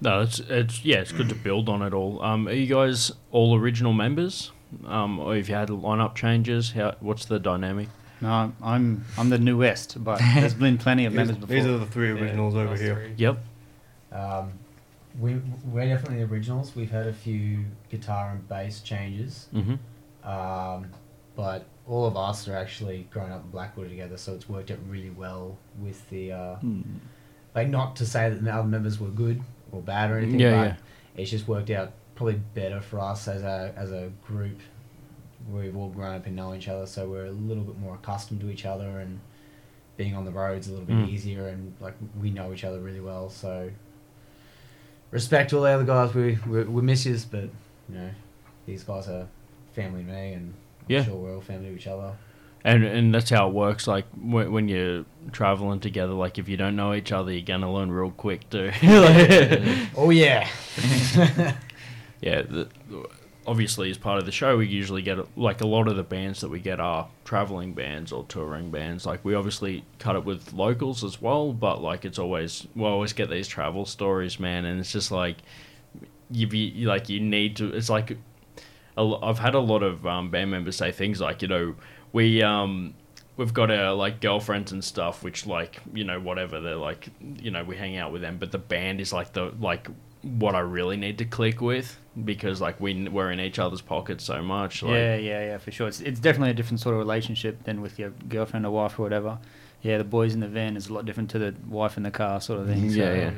No, 0.00 0.20
it's 0.22 0.40
it's 0.40 0.84
yeah, 0.84 0.96
it's 0.98 1.12
good 1.12 1.28
to 1.28 1.34
build 1.34 1.68
on 1.68 1.82
it 1.82 1.92
all. 1.94 2.20
Um, 2.22 2.48
are 2.48 2.52
you 2.52 2.66
guys 2.66 3.12
all 3.30 3.56
original 3.56 3.92
members? 3.92 4.50
Um, 4.86 5.18
or 5.20 5.36
if 5.36 5.48
you 5.48 5.54
had 5.54 5.68
lineup 5.68 6.14
changes, 6.14 6.72
how 6.72 6.94
what's 7.00 7.26
the 7.26 7.38
dynamic? 7.38 7.88
No, 8.20 8.52
I'm 8.62 9.04
I'm 9.18 9.28
the 9.30 9.38
newest, 9.38 10.02
but 10.02 10.20
there's 10.34 10.54
been 10.54 10.78
plenty 10.78 11.04
of 11.04 11.12
members 11.18 11.36
before. 11.36 11.54
these 11.54 11.66
are 11.66 11.78
the 11.78 11.86
three 11.86 12.10
originals 12.10 12.54
over 12.56 12.74
here. 12.76 12.94
three. 12.94 13.14
Yep. 13.16 13.44
Um, 14.12 14.52
we 15.20 15.34
we're 15.66 15.86
definitely 15.86 16.24
the 16.24 16.32
originals. 16.32 16.74
We've 16.74 16.90
had 16.90 17.06
a 17.06 17.12
few 17.12 17.64
guitar 17.90 18.30
and 18.30 18.48
bass 18.48 18.80
changes, 18.80 19.48
Mm-hmm. 19.54 20.28
um, 20.28 20.86
but 21.36 21.66
all 21.88 22.06
of 22.06 22.16
us 22.16 22.46
are 22.48 22.56
actually 22.56 23.08
growing 23.10 23.32
up 23.32 23.44
in 23.44 23.50
Blackwood 23.50 23.88
together, 23.90 24.16
so 24.16 24.34
it's 24.34 24.48
worked 24.48 24.70
out 24.70 24.78
really 24.88 25.10
well 25.10 25.56
with 25.80 26.08
the 26.10 26.32
uh, 26.32 26.56
Hmm. 26.56 26.82
like 27.54 27.68
not 27.68 27.96
to 27.96 28.06
say 28.06 28.30
that 28.30 28.42
the 28.44 28.50
other 28.52 28.68
members 28.68 29.00
were 29.00 29.08
good 29.08 29.42
or 29.72 29.80
bad 29.82 30.10
or 30.10 30.18
anything. 30.18 30.40
Yeah, 30.40 30.50
but 30.56 30.62
yeah. 30.68 30.76
It's 31.16 31.30
just 31.30 31.46
worked 31.48 31.70
out 31.70 31.92
probably 32.14 32.40
better 32.54 32.80
for 32.80 33.00
us 33.00 33.26
as 33.28 33.42
a 33.42 33.72
as 33.76 33.90
a 33.92 34.10
group. 34.26 34.58
We've 35.50 35.76
all 35.76 35.88
grown 35.88 36.14
up 36.14 36.26
and 36.26 36.36
know 36.36 36.54
each 36.54 36.68
other, 36.68 36.86
so 36.86 37.08
we're 37.08 37.26
a 37.26 37.30
little 37.32 37.64
bit 37.64 37.76
more 37.78 37.96
accustomed 37.96 38.40
to 38.42 38.50
each 38.50 38.64
other, 38.64 39.00
and 39.00 39.18
being 39.96 40.14
on 40.14 40.24
the 40.24 40.30
roads 40.30 40.68
a 40.68 40.70
little 40.70 40.86
bit 40.86 40.96
Mm. 40.96 41.08
easier, 41.10 41.48
and 41.48 41.74
like 41.80 41.94
we 42.20 42.30
know 42.30 42.52
each 42.52 42.64
other 42.64 42.78
really 42.80 43.00
well. 43.00 43.28
So 43.28 43.70
respect 45.10 45.50
to 45.50 45.56
all 45.56 45.62
the 45.64 45.70
other 45.70 45.84
guys. 45.84 46.14
We 46.14 46.38
we, 46.46 46.62
we 46.64 46.82
miss 46.82 47.04
you, 47.06 47.18
but 47.30 47.42
you 47.88 47.96
know 47.96 48.10
these 48.66 48.84
guys 48.84 49.08
are 49.08 49.26
family 49.74 50.04
to 50.04 50.10
me, 50.10 50.32
and 50.34 50.54
Yeah. 50.88 51.04
sure 51.04 51.14
we're 51.16 51.34
all 51.34 51.40
family 51.40 51.70
to 51.70 51.76
each 51.76 51.86
other. 51.86 52.14
And 52.64 52.84
and 52.84 53.12
that's 53.14 53.30
how 53.30 53.48
it 53.48 53.54
works. 53.54 53.86
Like 53.88 54.04
when, 54.20 54.52
when 54.52 54.68
you're 54.68 55.04
traveling 55.32 55.80
together, 55.80 56.12
like 56.12 56.38
if 56.38 56.48
you 56.48 56.56
don't 56.56 56.76
know 56.76 56.94
each 56.94 57.10
other, 57.12 57.32
you're 57.32 57.42
gonna 57.42 57.72
learn 57.72 57.90
real 57.90 58.10
quick 58.12 58.48
too. 58.50 58.70
Like- 58.82 59.88
Oh 59.96 60.10
yeah. 60.10 60.48
yeah, 62.20 62.42
the, 62.42 62.68
obviously 63.46 63.90
as 63.90 63.98
part 63.98 64.18
of 64.20 64.26
the 64.26 64.30
show, 64.32 64.56
we 64.56 64.68
usually 64.68 65.02
get 65.02 65.18
like 65.36 65.60
a 65.60 65.66
lot 65.66 65.88
of 65.88 65.96
the 65.96 66.02
bands 66.04 66.40
that 66.42 66.48
we 66.50 66.60
get 66.60 66.78
are 66.78 67.08
traveling 67.24 67.72
bands 67.74 68.12
or 68.12 68.24
touring 68.28 68.70
bands. 68.70 69.04
Like 69.06 69.24
we 69.24 69.34
obviously 69.34 69.84
cut 69.98 70.14
it 70.16 70.24
with 70.24 70.52
locals 70.52 71.02
as 71.02 71.20
well, 71.20 71.52
but 71.52 71.82
like 71.82 72.04
it's 72.04 72.18
always 72.18 72.66
we 72.76 72.84
always 72.84 73.12
get 73.12 73.28
these 73.28 73.48
travel 73.48 73.84
stories, 73.86 74.38
man, 74.38 74.64
and 74.64 74.78
it's 74.78 74.92
just 74.92 75.10
like 75.10 75.38
you 76.30 76.46
be 76.46 76.84
like 76.86 77.08
you 77.08 77.18
need 77.20 77.56
to. 77.56 77.74
It's 77.74 77.90
like 77.90 78.16
I've 78.96 79.38
had 79.38 79.54
a 79.54 79.60
lot 79.60 79.82
of 79.82 80.06
um, 80.06 80.30
band 80.30 80.50
members 80.50 80.76
say 80.76 80.92
things 80.92 81.20
like 81.20 81.42
you 81.42 81.48
know 81.48 81.74
we 82.12 82.42
um 82.42 82.94
we've 83.36 83.54
got 83.54 83.70
our 83.70 83.94
like 83.94 84.20
girlfriends 84.20 84.72
and 84.72 84.84
stuff 84.84 85.22
which 85.24 85.46
like 85.46 85.80
you 85.94 86.04
know 86.04 86.20
whatever 86.20 86.60
they're 86.60 86.76
like 86.76 87.08
you 87.20 87.50
know 87.50 87.64
we 87.64 87.76
hang 87.76 87.96
out 87.96 88.12
with 88.12 88.20
them 88.20 88.36
but 88.38 88.52
the 88.52 88.58
band 88.58 89.00
is 89.00 89.12
like 89.12 89.32
the 89.32 89.52
like 89.60 89.88
what 90.22 90.54
I 90.54 90.60
really 90.60 90.96
need 90.96 91.18
to 91.18 91.24
click 91.24 91.60
with 91.60 91.98
because 92.24 92.60
like 92.60 92.80
we 92.80 93.08
we're 93.08 93.32
in 93.32 93.40
each 93.40 93.58
other's 93.58 93.80
pockets 93.80 94.24
so 94.24 94.42
much 94.42 94.82
like 94.82 94.92
yeah, 94.92 95.16
yeah, 95.16 95.44
yeah, 95.46 95.58
for 95.58 95.70
sure. 95.70 95.88
It's, 95.88 96.00
it's 96.00 96.20
definitely 96.20 96.50
a 96.50 96.54
different 96.54 96.80
sort 96.80 96.94
of 96.94 97.00
relationship 97.00 97.64
than 97.64 97.80
with 97.80 97.98
your 97.98 98.10
girlfriend 98.28 98.66
or 98.66 98.70
wife 98.70 98.98
or 98.98 99.02
whatever. 99.02 99.38
Yeah, 99.82 99.98
the 99.98 100.04
boys 100.04 100.32
in 100.32 100.38
the 100.40 100.46
van 100.46 100.76
is 100.76 100.88
a 100.88 100.92
lot 100.94 101.04
different 101.06 101.30
to 101.30 101.40
the 101.40 101.54
wife 101.68 101.96
in 101.96 102.04
the 102.04 102.10
car 102.12 102.40
sort 102.40 102.60
of 102.60 102.68
thing. 102.68 102.88
so- 102.90 102.96
Yeah, 102.96 103.32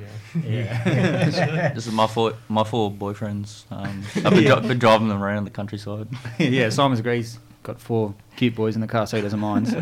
yeah. 0.46 1.70
This 1.74 1.86
is 1.86 1.92
my 1.92 2.06
four 2.06 2.34
my 2.48 2.64
four 2.64 2.90
boyfriends. 2.92 3.64
Um, 3.70 4.02
I've 4.16 4.34
been, 4.34 4.44
dri- 4.44 4.68
been 4.68 4.78
driving 4.78 5.08
them 5.08 5.22
around 5.22 5.44
the 5.44 5.50
countryside. 5.50 6.06
yeah, 6.38 6.68
Simon's 6.68 7.00
Grease 7.00 7.38
got 7.62 7.80
four 7.80 8.14
cute 8.36 8.54
boys 8.54 8.74
in 8.74 8.82
the 8.82 8.86
car, 8.86 9.06
so 9.06 9.16
he 9.16 9.22
doesn't 9.22 9.40
mind. 9.40 9.68
so. 9.68 9.78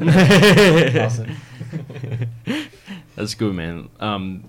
Awesome. 1.00 1.36
That's 3.16 3.34
good, 3.34 3.54
man. 3.54 3.88
Um, 3.98 4.44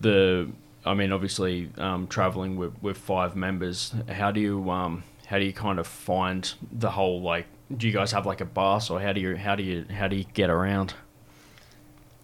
the, 0.00 0.48
I 0.86 0.94
mean, 0.94 1.10
obviously, 1.12 1.70
um, 1.76 2.06
traveling 2.06 2.56
with, 2.56 2.72
with 2.82 2.98
five 2.98 3.34
members. 3.36 3.92
How 4.08 4.30
do 4.30 4.40
you 4.40 4.70
um, 4.70 5.02
how 5.26 5.38
do 5.38 5.44
you 5.44 5.52
kind 5.52 5.78
of 5.78 5.86
find 5.88 6.52
the 6.72 6.90
whole 6.92 7.20
like? 7.20 7.46
Do 7.76 7.86
you 7.86 7.92
guys 7.92 8.12
have 8.12 8.24
like 8.26 8.40
a 8.40 8.44
bus, 8.46 8.88
or 8.90 9.00
how 9.00 9.12
do 9.12 9.20
you 9.20 9.36
how 9.36 9.54
do 9.54 9.62
you 9.62 9.84
how 9.90 10.08
do 10.08 10.16
you 10.16 10.24
get 10.34 10.48
around? 10.50 10.94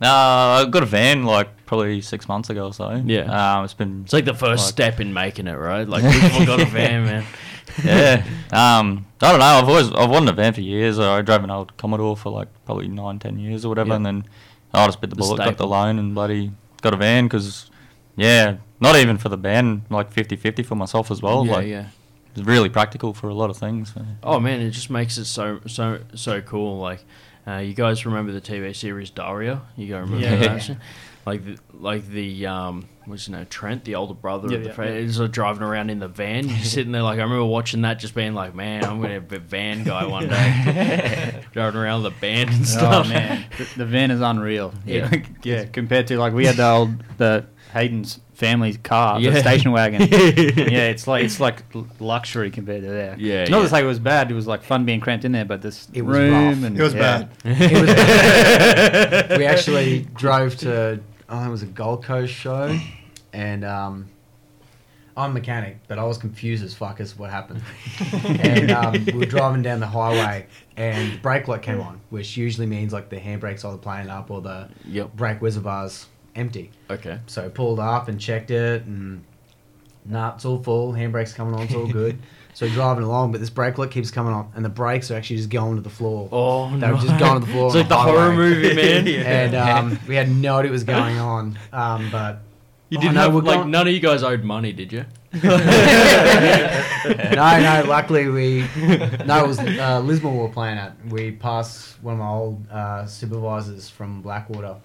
Uh, 0.02 0.06
I 0.08 0.66
got 0.70 0.82
a 0.82 0.86
van 0.86 1.24
like 1.24 1.48
probably 1.66 2.00
six 2.00 2.28
months 2.28 2.50
ago 2.50 2.66
or 2.66 2.74
so. 2.74 2.90
Yeah. 3.04 3.58
Um, 3.58 3.64
it's 3.64 3.74
been 3.74 4.02
It's 4.04 4.12
like 4.12 4.24
the 4.24 4.34
first 4.34 4.64
Like- 4.64 4.72
step 4.72 5.00
in 5.00 5.12
making 5.12 5.46
it, 5.46 5.52
right? 5.54 5.88
Like 5.88 6.02
we've 6.38 6.46
got 6.46 6.60
a 6.60 6.64
van, 6.66 7.04
man. 7.04 7.24
yeah. 7.84 8.24
Um, 8.52 9.06
I 9.20 9.30
don't 9.30 9.38
know. 9.40 9.46
I've 9.46 9.68
always 9.68 9.92
I've 9.92 10.10
wanted 10.10 10.30
a 10.30 10.32
van 10.32 10.52
for 10.52 10.60
years. 10.62 10.98
I 10.98 11.22
drove 11.22 11.44
an 11.44 11.50
old 11.50 11.76
Commodore 11.76 12.16
for 12.16 12.30
like 12.30 12.48
probably 12.66 12.88
nine, 12.88 13.18
ten 13.18 13.38
years 13.38 13.64
or 13.64 13.68
whatever, 13.68 13.90
Yeah. 13.90 13.96
and 13.96 14.06
then 14.06 14.24
I 14.72 14.86
just 14.86 15.00
bit 15.00 15.10
the 15.10 15.16
The 15.16 15.20
bullet, 15.20 15.38
got 15.38 15.56
the 15.56 15.66
loan, 15.66 15.98
and 15.98 16.14
bloody 16.14 16.50
got 16.82 16.92
a 16.92 16.96
van 16.96 17.26
because, 17.26 17.70
yeah, 18.16 18.56
not 18.80 18.96
even 18.96 19.16
for 19.16 19.28
the 19.30 19.36
band, 19.38 19.82
like 19.88 20.12
50-50 20.12 20.66
for 20.66 20.74
myself 20.74 21.10
as 21.10 21.22
well. 21.22 21.46
yeah, 21.46 21.52
like, 21.52 21.66
yeah. 21.68 21.86
It's 22.36 22.46
really 22.46 22.68
practical 22.68 23.14
for 23.14 23.28
a 23.28 23.34
lot 23.34 23.50
of 23.50 23.56
things. 23.56 23.94
Oh 24.22 24.40
man, 24.40 24.60
it 24.60 24.70
just 24.70 24.90
makes 24.90 25.18
it 25.18 25.24
so 25.26 25.60
so 25.66 26.00
so 26.14 26.40
cool. 26.40 26.78
Like, 26.78 27.04
uh, 27.46 27.58
you 27.58 27.74
guys 27.74 28.04
remember 28.06 28.32
the 28.32 28.40
TV 28.40 28.74
series 28.74 29.10
Daria? 29.10 29.62
You 29.76 29.86
guys 29.86 30.08
remember 30.08 30.26
Yeah. 30.26 30.36
that? 30.36 30.62
shit? 30.62 30.76
Like, 31.26 31.42
the, 31.42 31.58
like 31.72 32.06
the 32.08 32.46
um, 32.46 32.86
what's 33.06 33.22
his 33.24 33.30
name? 33.30 33.46
Trent, 33.46 33.84
the 33.84 33.94
older 33.94 34.12
brother 34.12 34.48
Yeah, 34.50 34.56
of 34.58 34.62
the 34.64 34.68
yeah, 34.68 34.74
friend, 34.74 34.94
yeah. 34.94 35.00
is 35.00 35.18
uh, 35.20 35.26
driving 35.26 35.62
around 35.62 35.88
in 35.88 35.98
the 35.98 36.06
van. 36.08 36.46
You're 36.48 36.58
sitting 36.58 36.92
there 36.92 37.02
like 37.02 37.18
I 37.18 37.22
remember 37.22 37.46
watching 37.46 37.80
that, 37.80 37.98
just 37.98 38.14
being 38.14 38.34
like, 38.34 38.54
man, 38.54 38.84
I'm 38.84 39.00
gonna 39.00 39.22
be 39.22 39.36
a 39.36 39.38
van 39.38 39.84
guy 39.84 40.04
one 40.04 40.28
day, 40.28 41.42
driving 41.52 41.80
around 41.80 42.02
with 42.02 42.12
a 42.12 42.20
band 42.20 42.50
and 42.50 42.66
stuff. 42.68 43.06
Oh 43.06 43.08
man, 43.08 43.46
the, 43.58 43.64
the 43.78 43.86
van 43.86 44.10
is 44.10 44.20
unreal. 44.20 44.74
Yeah. 44.84 45.08
Yeah, 45.12 45.22
yeah. 45.44 45.64
Compared 45.64 46.08
to 46.08 46.18
like 46.18 46.34
we 46.34 46.44
had 46.44 46.56
the 46.56 46.68
old 46.68 46.90
the 47.16 47.46
Hayden's 47.72 48.20
family 48.34 48.74
car, 48.74 49.20
Yeah. 49.20 49.30
the 49.30 49.40
station 49.40 49.72
wagon. 49.72 50.00
yeah, 50.10 50.88
it's 50.88 51.06
like 51.06 51.24
it's 51.24 51.40
like 51.40 51.62
luxury 52.00 52.50
compared 52.50 52.82
to 52.82 52.88
there. 52.88 53.16
Yeah, 53.18 53.42
it's 53.42 53.50
not 53.50 53.58
yeah. 53.58 53.62
to 53.64 53.68
say 53.70 53.80
it 53.82 53.86
was 53.86 53.98
bad. 53.98 54.30
It 54.30 54.34
was 54.34 54.46
like 54.46 54.62
fun 54.62 54.84
being 54.84 55.00
cramped 55.00 55.24
in 55.24 55.32
there, 55.32 55.44
but 55.44 55.62
this 55.62 55.88
It 55.92 56.02
was 56.02 56.16
room 56.18 56.32
rough. 56.32 56.64
and 56.64 56.78
It 56.78 56.82
was 56.82 56.94
yeah. 56.94 57.00
bad. 57.00 57.28
It 57.44 57.80
was 57.80 57.94
bad. 57.94 59.38
we 59.38 59.46
actually 59.46 60.02
drove 60.14 60.56
to 60.58 61.00
oh, 61.28 61.44
it 61.46 61.50
was 61.50 61.62
a 61.62 61.66
Gold 61.66 62.04
Coast 62.04 62.32
show, 62.34 62.76
and 63.32 63.64
um, 63.64 64.08
I'm 65.16 65.30
a 65.30 65.34
mechanic, 65.34 65.78
but 65.88 65.98
I 65.98 66.04
was 66.04 66.18
confused 66.18 66.62
as 66.64 66.74
fuck 66.74 67.00
as 67.00 67.16
what 67.16 67.30
happened. 67.30 67.62
and 68.40 68.70
um, 68.70 69.04
we 69.06 69.12
were 69.12 69.26
driving 69.26 69.62
down 69.62 69.80
the 69.80 69.86
highway, 69.86 70.46
and 70.76 71.12
the 71.12 71.16
brake 71.18 71.46
light 71.48 71.62
came 71.62 71.80
on, 71.80 72.00
which 72.10 72.36
usually 72.36 72.66
means 72.66 72.92
like 72.92 73.08
the 73.10 73.16
handbrake's 73.18 73.64
either 73.64 73.76
playing 73.78 74.10
up 74.10 74.30
or 74.30 74.40
the 74.42 74.68
Yep. 74.88 75.12
brake 75.14 75.40
reservoir's 75.40 76.06
empty. 76.34 76.70
Okay. 76.90 77.18
So 77.26 77.48
pulled 77.50 77.80
up 77.80 78.08
and 78.08 78.20
checked 78.20 78.50
it, 78.50 78.84
and 78.84 79.24
nah, 80.04 80.34
it's 80.34 80.44
all 80.44 80.62
full. 80.62 80.92
Handbrake's 80.92 81.32
coming 81.32 81.54
on, 81.54 81.62
it's 81.62 81.74
all 81.74 81.86
good. 81.86 82.18
so 82.54 82.68
driving 82.68 83.04
along, 83.04 83.32
but 83.32 83.40
this 83.40 83.50
brake 83.50 83.78
light 83.78 83.90
keeps 83.90 84.10
coming 84.10 84.32
on, 84.32 84.50
and 84.54 84.64
the 84.64 84.68
brakes 84.68 85.10
are 85.10 85.16
actually 85.16 85.36
just 85.36 85.50
going 85.50 85.76
to 85.76 85.82
the 85.82 85.90
floor. 85.90 86.28
Oh 86.30 86.70
They 86.70 86.76
no! 86.78 86.94
were 86.94 87.00
just 87.00 87.18
going 87.18 87.40
to 87.40 87.46
the 87.46 87.52
floor 87.52 87.66
It's 87.68 87.74
like 87.76 87.88
the 87.88 87.94
the 87.94 88.00
horror 88.00 88.32
movie, 88.32 88.74
man. 88.74 89.08
and 89.08 89.54
um, 89.54 89.98
we 90.06 90.14
had 90.14 90.28
no 90.30 90.58
idea 90.58 90.70
what 90.70 90.74
was 90.74 90.84
going 90.84 91.18
on. 91.18 91.58
Um, 91.72 92.10
but 92.10 92.40
you 92.90 92.98
Oh, 92.98 93.00
didn't 93.00 93.16
have 93.16 93.34
we're 93.34 93.40
like 93.40 93.60
going- 93.60 93.70
none 93.70 93.88
of 93.88 93.94
you 93.94 94.00
guys 94.00 94.22
owed 94.22 94.44
money, 94.44 94.72
did 94.72 94.92
you? 94.92 95.04
no, 95.42 95.50
no. 97.60 97.84
Luckily, 97.88 98.28
we 98.28 98.60
no. 99.24 99.44
It 99.44 99.48
was 99.48 99.58
uh, 99.58 100.00
Lismore 100.04 100.32
we 100.32 100.38
were 100.38 100.48
playing 100.48 100.78
at. 100.78 100.92
We 101.08 101.32
passed 101.32 102.00
one 102.02 102.14
of 102.14 102.20
my 102.20 102.28
old 102.28 102.68
uh, 102.70 103.06
supervisors 103.06 103.88
from 103.88 104.22
Blackwater, 104.22 104.76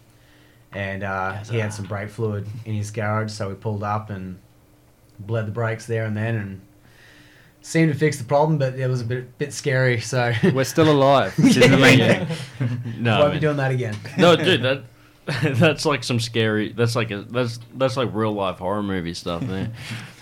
and 0.73 1.03
uh, 1.03 1.33
he 1.45 1.57
had 1.59 1.73
some 1.73 1.85
brake 1.85 2.09
fluid 2.09 2.47
in 2.65 2.73
his 2.75 2.91
garage. 2.91 3.31
So 3.31 3.49
we 3.49 3.55
pulled 3.55 3.83
up 3.83 4.09
and 4.09 4.37
bled 5.19 5.47
the 5.47 5.51
brakes 5.51 5.85
there 5.85 6.05
and 6.05 6.15
then, 6.15 6.35
and 6.35 6.61
seemed 7.61 7.91
to 7.91 7.97
fix 7.97 8.17
the 8.17 8.23
problem. 8.23 8.57
But 8.57 8.75
it 8.75 8.87
was 8.87 9.01
a 9.01 9.05
bit 9.05 9.37
bit 9.37 9.53
scary. 9.53 9.99
So 10.01 10.31
We're 10.53 10.63
still 10.63 10.91
alive, 10.91 11.37
which 11.39 11.57
is 11.57 11.69
the 11.69 11.77
main 11.77 11.99
Yeah. 11.99 12.25
thing. 12.25 12.81
No, 12.99 13.19
won't 13.19 13.29
be 13.31 13.35
man. 13.35 13.41
doing 13.41 13.57
that 13.57 13.71
again. 13.71 13.95
no, 14.17 14.35
dude, 14.35 14.61
that 14.63 14.83
that's 15.57 15.85
like 15.85 16.03
some 16.03 16.19
scary. 16.19 16.73
That's 16.73 16.95
like 16.95 17.11
a 17.11 17.21
that's 17.23 17.59
that's 17.75 17.95
like 17.97 18.09
real 18.13 18.33
life 18.33 18.57
horror 18.59 18.83
movie 18.83 19.13
stuff, 19.13 19.41
man. 19.43 19.73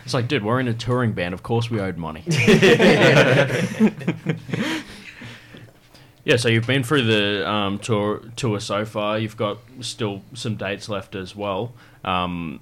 It's 0.06 0.14
like, 0.14 0.28
dude, 0.30 0.44
we're 0.44 0.60
in 0.62 0.68
a 0.70 0.74
touring 0.74 1.12
band. 1.14 1.34
Of 1.34 1.44
course, 1.44 1.70
we 1.70 1.82
owed 1.82 1.98
money. 1.98 2.24
Yeah, 6.28 6.36
so 6.36 6.50
you've 6.50 6.68
been 6.68 6.84
through 6.84 7.04
the 7.04 7.50
um, 7.50 7.80
tour 7.80 8.20
tour 8.36 8.60
so 8.60 8.84
far. 8.84 9.18
You've 9.18 9.38
got 9.38 9.60
still 9.80 10.24
some 10.34 10.58
dates 10.58 10.90
left 10.90 11.16
as 11.16 11.34
well. 11.34 11.74
Um, 12.04 12.60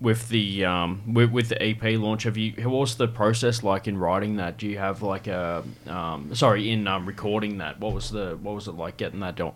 with 0.00 0.30
the 0.30 0.64
um, 0.64 1.12
with, 1.12 1.30
with 1.32 1.50
the 1.50 1.62
EP 1.62 1.82
launch, 1.98 2.22
have 2.22 2.38
you? 2.38 2.52
What 2.62 2.80
was 2.80 2.94
the 2.94 3.08
process 3.08 3.62
like 3.62 3.86
in 3.86 3.98
writing 3.98 4.36
that? 4.36 4.56
Do 4.56 4.66
you 4.66 4.78
have 4.78 5.02
like 5.02 5.26
a 5.26 5.62
um, 5.86 6.34
sorry 6.34 6.70
in 6.70 6.86
um, 6.86 7.04
recording 7.04 7.58
that? 7.58 7.78
What 7.78 7.92
was 7.92 8.10
the 8.10 8.38
what 8.40 8.54
was 8.54 8.68
it 8.68 8.72
like 8.72 8.96
getting 8.96 9.20
that 9.20 9.36
done 9.36 9.52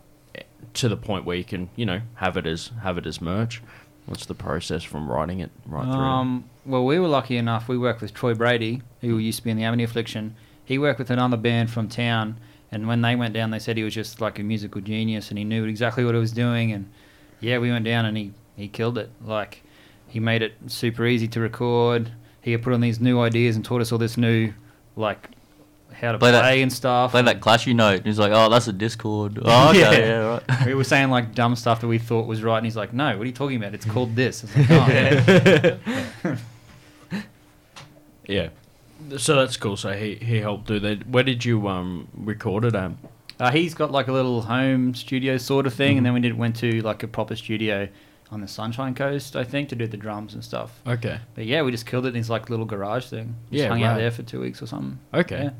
to 0.75 0.89
the 0.91 0.97
point 0.99 1.25
where 1.25 1.39
you 1.39 1.45
can 1.45 1.71
you 1.75 1.87
know 1.87 2.03
have 2.17 2.37
it 2.37 2.47
as 2.47 2.71
have 2.83 2.99
it 2.99 3.07
as 3.07 3.23
merch? 3.23 3.62
What's 4.05 4.27
the 4.27 4.35
process 4.35 4.83
from 4.83 5.11
writing 5.11 5.41
it 5.41 5.51
right 5.64 5.85
through? 5.85 5.95
Um, 5.95 6.45
well, 6.67 6.85
we 6.85 6.99
were 6.99 7.09
lucky 7.09 7.39
enough. 7.39 7.67
We 7.67 7.79
worked 7.79 8.03
with 8.03 8.12
Troy 8.12 8.35
Brady, 8.35 8.83
who 9.01 9.17
used 9.17 9.39
to 9.39 9.45
be 9.45 9.51
in 9.53 9.57
the 9.57 9.64
Avenue 9.64 9.85
Affliction. 9.85 10.37
He 10.67 10.79
worked 10.79 10.99
with 10.99 11.11
another 11.11 11.39
band 11.39 11.71
from 11.71 11.89
town, 11.89 12.39
and 12.77 12.87
when 12.87 13.01
they 13.03 13.16
went 13.16 13.35
down, 13.35 13.51
they 13.51 13.59
said 13.59 13.77
he 13.77 13.83
was 13.83 13.95
just 13.95 14.20
like 14.20 14.39
a 14.39 14.43
musical 14.43 14.81
genius, 14.81 15.31
and 15.31 15.39
he 15.39 15.45
knew 15.45 15.64
exactly 15.64 16.05
what 16.05 16.14
he 16.14 16.20
was 16.20 16.33
doing. 16.33 16.70
And 16.72 16.89
yeah, 17.41 17.59
we 17.59 17.70
went 17.70 17.85
down, 17.85 18.05
and 18.05 18.16
he 18.16 18.33
he 18.57 18.68
killed 18.68 18.97
it. 18.99 19.11
Like 19.24 19.62
he 20.09 20.20
made 20.20 20.43
it 20.43 20.55
super 20.68 21.05
easy 21.07 21.27
to 21.29 21.41
record. 21.41 22.12
He 22.43 22.53
had 22.53 22.62
put 22.62 22.72
on 22.72 22.81
these 22.81 23.01
new 23.01 23.20
ideas 23.20 23.57
and 23.57 23.64
taught 23.64 23.81
us 23.81 23.91
all 23.91 23.99
this 23.99 24.16
new, 24.16 24.53
like 24.95 25.31
how 25.93 26.12
to 26.12 26.18
Play 26.18 26.31
play, 26.31 26.41
that- 26.41 26.62
and 26.62 26.72
stuff. 26.72 27.11
Play 27.11 27.22
that 27.22 27.41
clashy 27.41 27.74
note. 27.74 28.05
He's 28.05 28.18
like, 28.18 28.31
oh, 28.33 28.49
that's 28.51 28.68
a 28.68 28.72
Discord. 28.72 29.39
Oh, 29.45 29.70
okay, 29.70 29.81
Yeah. 29.81 29.93
yeah, 29.99 30.41
right. 30.49 30.66
we 30.66 30.74
were 30.74 30.85
saying 30.85 31.11
like 31.11 31.35
dumb 31.35 31.57
stuff 31.57 31.81
that 31.81 31.89
we 31.89 31.99
thought 31.99 32.27
was 32.27 32.43
right, 32.43 32.59
and 32.59 32.66
he's 32.66 32.77
like, 32.77 32.93
"No, 32.93 33.16
what 33.16 33.22
are 33.22 33.27
you 33.27 33.33
talking 33.33 33.57
about? 33.57 33.74
It's 33.74 33.85
called 33.87 34.14
this." 34.14 34.45
It's 34.45 34.55
like, 34.70 35.79
oh. 36.24 36.39
yeah, 38.27 38.49
so 39.19 39.37
that's 39.37 39.57
cool. 39.57 39.77
So 39.77 39.93
he 39.93 40.17
he 40.17 40.39
helped 40.41 40.67
do 40.67 40.79
that. 40.81 41.09
Where 41.09 41.25
did 41.25 41.45
you 41.45 41.69
um 41.69 42.09
record 42.15 42.65
it 42.65 42.75
at? 42.75 42.93
Uh, 43.39 43.51
he's 43.51 43.75
got 43.75 43.91
like 43.91 44.09
a 44.09 44.13
little 44.13 44.43
home 44.43 44.95
studio 44.95 45.37
sort 45.37 45.67
of 45.67 45.75
thing, 45.75 45.97
and 45.99 46.07
then 46.07 46.15
we 46.15 46.21
did 46.21 46.37
went 46.39 46.57
to 46.57 46.81
like 46.83 47.03
a 47.03 47.09
proper 47.09 47.37
studio 47.37 47.89
on 48.31 48.41
the 48.41 48.49
Sunshine 48.49 48.95
Coast, 48.95 49.37
I 49.37 49.45
think, 49.45 49.69
to 49.69 49.77
do 49.77 49.87
the 49.87 49.97
drums 49.99 50.35
and 50.35 50.43
stuff. 50.43 50.81
Okay. 50.87 51.21
But 51.35 51.45
yeah, 51.47 51.63
we 51.63 51.71
just 51.71 51.87
killed 51.87 52.07
it 52.07 52.11
in 52.11 52.15
his 52.17 52.31
like 52.31 52.49
little 52.51 52.65
garage 52.65 53.07
thing. 53.07 53.37
Just 53.53 53.63
Yeah, 53.63 53.69
hung 53.69 53.83
out 53.83 53.99
there 53.99 54.11
for 54.11 54.23
two 54.23 54.41
weeks 54.41 54.63
or 54.63 54.67
something. 54.67 54.99
Okay. 55.15 55.43
Yeah. 55.45 55.51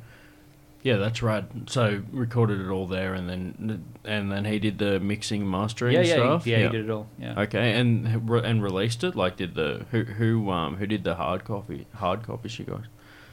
Yeah, 0.83 0.97
that's 0.99 1.21
right. 1.21 1.45
So 1.67 2.03
recorded 2.13 2.61
it 2.61 2.69
all 2.69 2.87
there, 2.87 3.15
and 3.15 3.29
then 3.29 3.85
and 4.05 4.31
then 4.31 4.45
he 4.45 4.59
did 4.61 4.79
the 4.79 5.01
mixing, 5.01 5.43
and 5.43 5.51
mastering 5.51 5.95
Yeah, 5.95 6.03
yeah, 6.03 6.15
stuff. 6.15 6.45
he, 6.45 6.53
yeah, 6.53 6.63
he 6.63 6.69
did 6.69 6.85
it 6.85 6.91
all. 6.91 7.09
Yeah. 7.19 7.41
Okay, 7.43 7.73
and 7.73 8.07
and 8.07 8.63
released 8.63 9.03
it. 9.03 9.17
Like, 9.17 9.37
did 9.37 9.55
the 9.57 9.85
who 9.91 10.05
who 10.05 10.51
um 10.51 10.77
who 10.77 10.87
did 10.87 11.03
the 11.03 11.17
hard 11.17 11.45
copy 11.45 11.87
hard 11.95 12.23
copies? 12.23 12.57
You 12.59 12.67
guys. 12.67 12.85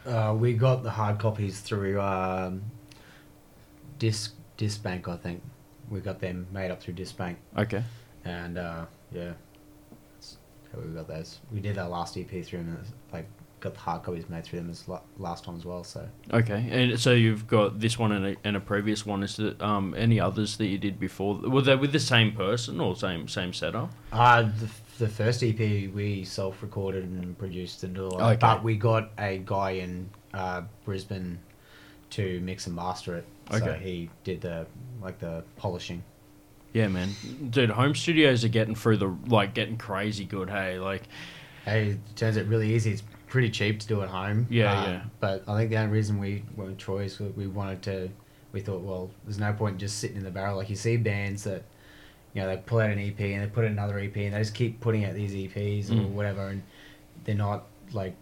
Uh, 0.06 0.36
we 0.38 0.54
got 0.54 0.84
the 0.84 0.90
hard 0.90 1.18
copies 1.20 1.60
through 1.62 2.00
um, 2.02 2.62
Disc 4.00 4.34
Disc 4.58 4.82
Bank, 4.84 5.08
I 5.08 5.16
think. 5.18 5.42
We 5.90 6.00
got 6.00 6.20
them 6.20 6.48
made 6.52 6.72
up 6.72 6.82
through 6.82 6.96
Disc 6.96 7.16
Bank, 7.18 7.38
Okay. 7.58 7.84
and 8.26 8.58
uh, 8.58 8.86
yeah, 9.12 9.34
that's 10.16 10.38
how 10.72 10.80
we 10.80 10.94
got 10.94 11.08
those. 11.08 11.40
We 11.52 11.60
did 11.60 11.78
our 11.78 11.88
last 11.90 12.18
EP 12.18 12.28
through 12.30 12.60
them, 12.60 12.78
and 12.78 12.86
like 13.12 13.28
got 13.60 13.74
the 13.76 13.80
hard 13.80 14.04
copies 14.04 14.28
made 14.30 14.44
through 14.44 14.60
them 14.60 14.70
as 14.70 14.86
la- 14.90 15.02
last 15.18 15.46
time 15.46 15.56
as 15.56 15.64
well. 15.66 15.84
So 15.86 16.08
Okay, 16.34 16.68
and 16.70 17.00
so 17.00 17.12
you've 17.14 17.48
got 17.48 17.80
this 17.80 17.98
one 17.98 18.12
and 18.12 18.26
a, 18.26 18.36
and 18.44 18.58
a 18.58 18.60
previous 18.60 19.06
one. 19.06 19.24
Is 19.24 19.38
there 19.38 19.54
um 19.62 19.94
any 19.98 20.20
others 20.20 20.58
that 20.58 20.66
you 20.68 20.78
did 20.78 21.00
before? 21.00 21.36
Were 21.36 21.62
they 21.62 21.76
with 21.76 21.92
the 21.94 22.00
same 22.00 22.32
person 22.34 22.80
or 22.82 22.96
same 22.96 23.28
same 23.28 23.54
setup? 23.54 23.92
Uh, 24.12 24.42
the, 24.44 24.70
the 25.00 25.08
first 25.10 25.44
EP 25.44 25.58
we 25.94 26.24
self 26.26 26.62
recorded 26.62 27.04
and 27.04 27.38
produced 27.38 27.84
and 27.84 27.98
all 27.98 28.18
that, 28.18 28.24
Okay. 28.24 28.38
but 28.40 28.64
we 28.64 28.76
got 28.76 29.12
a 29.18 29.40
guy 29.44 29.72
in 29.72 30.10
uh, 30.34 30.62
Brisbane 30.86 31.40
to 32.12 32.40
mix 32.42 32.68
and 32.68 32.76
master 32.76 33.16
it. 33.18 33.26
So 33.52 33.58
Okay. 33.58 33.80
he 33.84 34.10
did 34.24 34.42
the 34.42 34.66
like 35.02 35.20
the 35.20 35.44
polishing. 35.58 36.04
Yeah, 36.74 36.88
man, 36.88 37.10
dude, 37.52 37.70
home 37.70 37.94
studios 37.94 38.44
are 38.44 38.48
getting 38.50 38.74
through 38.76 38.98
the 38.98 39.16
like 39.28 39.54
getting 39.54 39.78
crazy 39.78 40.26
good. 40.26 40.50
Hey, 40.50 40.80
like, 40.80 41.04
Hey, 41.66 41.90
it 41.92 42.16
turns 42.16 42.38
out 42.38 42.46
really 42.48 42.74
easy. 42.74 42.92
It's 42.92 43.04
pretty 43.28 43.50
cheap 43.50 43.80
to 43.80 43.88
do 43.88 44.02
at 44.02 44.10
home. 44.10 44.48
Yeah, 44.50 44.80
Um, 44.80 44.92
yeah. 44.92 45.02
But 45.20 45.44
I 45.48 45.58
think 45.58 45.70
the 45.70 45.78
only 45.78 45.92
reason 45.94 46.20
we 46.20 46.44
went 46.56 46.72
with 46.72 46.78
Troy 46.80 47.04
is 47.04 47.20
we 47.20 47.48
wanted 47.48 47.82
to. 47.84 48.10
We 48.52 48.60
thought, 48.62 48.82
well, 48.82 49.10
there's 49.24 49.40
no 49.40 49.54
point 49.54 49.78
just 49.80 49.98
sitting 50.00 50.18
in 50.18 50.24
the 50.24 50.30
barrel. 50.32 50.58
Like 50.58 50.70
you 50.70 50.76
see 50.76 50.98
bands 50.98 51.44
that, 51.46 51.64
you 52.34 52.42
know, 52.42 52.48
they 52.48 52.58
pull 52.58 52.80
out 52.80 52.90
an 52.90 53.00
EP 53.00 53.20
and 53.20 53.44
they 53.44 53.48
put 53.48 53.64
out 53.66 53.72
another 53.72 54.00
EP 54.00 54.16
and 54.18 54.34
they 54.34 54.40
just 54.40 54.56
keep 54.56 54.80
putting 54.80 55.06
out 55.06 55.14
these 55.14 55.34
EPs 55.34 55.90
or 55.92 55.96
Mm. 55.96 56.10
whatever, 56.12 56.48
and 56.48 56.64
they're 57.26 57.36
not 57.36 57.66
like 57.92 58.16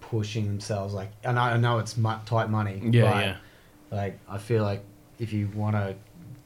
pushing 0.00 0.46
themselves. 0.46 0.94
Like, 0.94 1.10
and 1.24 1.38
I 1.38 1.52
I 1.52 1.56
know 1.58 1.78
it's 1.78 1.96
mu- 1.96 2.16
tight 2.26 2.48
money. 2.50 2.80
yeah, 2.82 3.02
but, 3.10 3.24
yeah, 3.24 3.36
Like 3.90 4.18
I 4.28 4.38
feel 4.38 4.62
like 4.62 4.82
if 5.18 5.32
you 5.32 5.48
want 5.54 5.76
to 5.76 5.94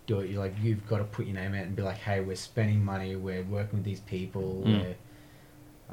do 0.07 0.20
it, 0.20 0.30
you 0.30 0.38
like 0.38 0.54
you've 0.61 0.86
got 0.88 0.98
to 0.98 1.04
put 1.04 1.26
your 1.26 1.34
name 1.34 1.54
out 1.54 1.64
and 1.64 1.74
be 1.76 1.82
like, 1.82 1.98
hey, 1.98 2.20
we're 2.20 2.36
spending 2.36 2.84
money, 2.84 3.16
we're 3.16 3.42
working 3.44 3.78
with 3.78 3.84
these 3.84 4.00
people. 4.00 4.62
Mm. 4.66 4.82
We're, 4.82 4.94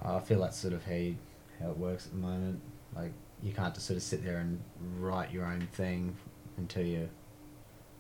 I 0.04 0.20
feel 0.20 0.42
that's 0.42 0.58
sort 0.58 0.74
of 0.74 0.84
how 0.86 0.94
you, 0.96 1.16
how 1.62 1.70
it 1.70 1.78
works 1.78 2.08
at 2.08 2.12
the 2.14 2.18
moment. 2.18 2.60
Like 2.96 3.12
you 3.42 3.54
can't 3.54 3.74
just 3.74 3.86
sort 3.88 3.98
of 3.98 4.04
sit 4.04 4.24
there 4.26 4.38
and 4.38 4.60
write 5.00 5.32
your 5.32 5.46
own 5.46 5.68
thing 5.74 6.16
until 6.58 6.86
you 6.86 7.10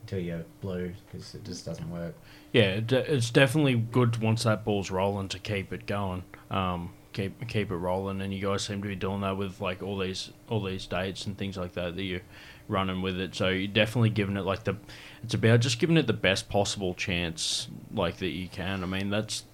until 0.03 0.19
you're 0.19 0.45
blue 0.61 0.93
because 1.05 1.33
it 1.33 1.43
just 1.43 1.65
doesn't 1.65 1.89
work. 1.89 2.13
yeah. 2.51 2.79
It's 2.89 3.29
definitely 3.29 3.75
good 3.75 4.21
once 4.21 4.43
that 4.43 4.63
ball's 4.63 4.91
rolling 4.91 5.29
to 5.29 5.39
keep 5.39 5.73
it 5.73 5.85
going. 5.85 6.23
Um, 6.51 6.91
keep 7.13 7.47
keep 7.47 7.71
it 7.71 7.75
rolling, 7.75 8.21
and 8.21 8.33
you 8.33 8.45
guys 8.45 8.63
seem 8.63 8.81
to 8.81 8.87
be 8.87 8.95
doing 8.95 9.21
that 9.21 9.37
with 9.37 9.61
like 9.61 9.81
all 9.81 9.97
these 9.97 10.31
all 10.49 10.61
these 10.63 10.85
dates 10.85 11.25
and 11.25 11.37
things 11.37 11.57
like 11.57 11.73
that 11.73 11.95
that 11.95 12.03
you're 12.03 12.21
running 12.67 13.01
with 13.01 13.19
it. 13.19 13.35
So 13.35 13.49
you're 13.49 13.67
definitely 13.67 14.09
giving 14.09 14.37
it 14.37 14.45
like 14.45 14.63
the. 14.65 14.75
It's 15.23 15.33
about 15.33 15.61
just 15.61 15.79
giving 15.79 15.97
it 15.97 16.07
the 16.07 16.13
best 16.13 16.49
possible 16.49 16.93
chance, 16.93 17.67
like 17.93 18.17
that 18.17 18.29
you 18.29 18.47
can. 18.49 18.83
I 18.83 18.87
mean, 18.87 19.09
that's 19.09 19.45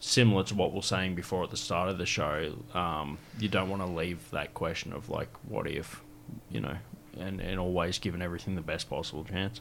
similar 0.00 0.44
to 0.44 0.54
what 0.54 0.72
we 0.72 0.80
are 0.80 0.82
saying 0.82 1.14
before 1.14 1.44
at 1.44 1.50
the 1.50 1.56
start 1.56 1.88
of 1.88 1.98
the 1.98 2.06
show. 2.06 2.52
Um, 2.74 3.18
you 3.38 3.48
don't 3.48 3.70
want 3.70 3.80
to 3.80 3.88
leave 3.88 4.30
that 4.32 4.52
question 4.52 4.92
of 4.92 5.08
like, 5.08 5.28
what 5.48 5.66
if, 5.66 6.02
you 6.50 6.60
know, 6.60 6.76
and, 7.18 7.40
and 7.40 7.58
always 7.58 7.98
giving 7.98 8.20
everything 8.20 8.54
the 8.54 8.60
best 8.60 8.90
possible 8.90 9.24
chance. 9.24 9.60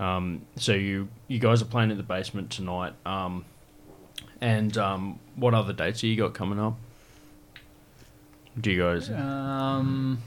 Um, 0.00 0.42
so 0.56 0.72
you 0.72 1.08
you 1.28 1.38
guys 1.38 1.62
are 1.62 1.66
playing 1.66 1.90
in 1.90 1.96
the 1.96 2.02
basement 2.02 2.50
tonight. 2.50 2.94
Um, 3.06 3.44
and 4.40 4.76
um, 4.76 5.18
what 5.36 5.54
other 5.54 5.72
dates 5.72 6.00
have 6.00 6.10
you 6.10 6.16
got 6.16 6.34
coming 6.34 6.58
up? 6.58 6.76
Do 8.60 8.70
you 8.70 8.82
guys? 8.82 9.08
Um, 9.10 10.18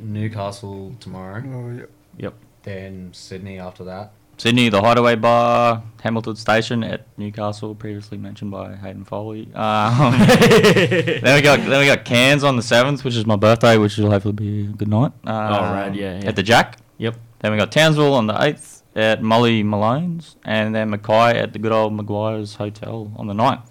Newcastle 0.00 0.94
tomorrow, 1.00 1.42
Oh, 1.46 1.70
yeah. 1.76 1.84
Yep. 2.18 2.34
then 2.62 3.10
Sydney 3.12 3.58
after 3.58 3.84
that. 3.84 4.12
Sydney, 4.36 4.68
the 4.68 4.80
Hideaway 4.80 5.14
Bar, 5.14 5.82
Hamilton 6.02 6.34
Station 6.36 6.82
at 6.82 7.06
Newcastle, 7.16 7.74
previously 7.74 8.18
mentioned 8.18 8.50
by 8.50 8.74
Hayden 8.76 9.04
Foley. 9.04 9.48
Um, 9.54 10.18
then 10.18 11.34
we 11.36 11.40
got 11.40 11.60
then 11.60 11.80
we 11.80 11.86
got 11.86 12.04
Cairns 12.04 12.42
on 12.44 12.56
the 12.56 12.62
seventh, 12.62 13.04
which 13.04 13.14
is 13.14 13.26
my 13.26 13.36
birthday, 13.36 13.78
which 13.78 13.96
will 13.96 14.10
hopefully 14.10 14.34
be 14.34 14.64
a 14.64 14.72
good 14.72 14.88
night. 14.88 15.12
Um, 15.24 15.34
right, 15.34 15.94
yeah, 15.94 16.18
yeah. 16.20 16.28
At 16.28 16.36
the 16.36 16.42
Jack. 16.42 16.78
Yep. 16.98 17.16
Then 17.40 17.52
we 17.52 17.58
got 17.58 17.70
Townsville 17.72 18.14
on 18.14 18.26
the 18.26 18.42
eighth 18.42 18.73
at 18.94 19.22
Molly 19.22 19.62
Malone's, 19.62 20.36
and 20.44 20.74
then 20.74 20.90
Mackay 20.90 21.38
at 21.38 21.52
the 21.52 21.58
good 21.58 21.72
old 21.72 21.92
Maguire's 21.94 22.54
Hotel 22.54 23.12
on 23.16 23.26
the 23.26 23.34
9th 23.34 23.68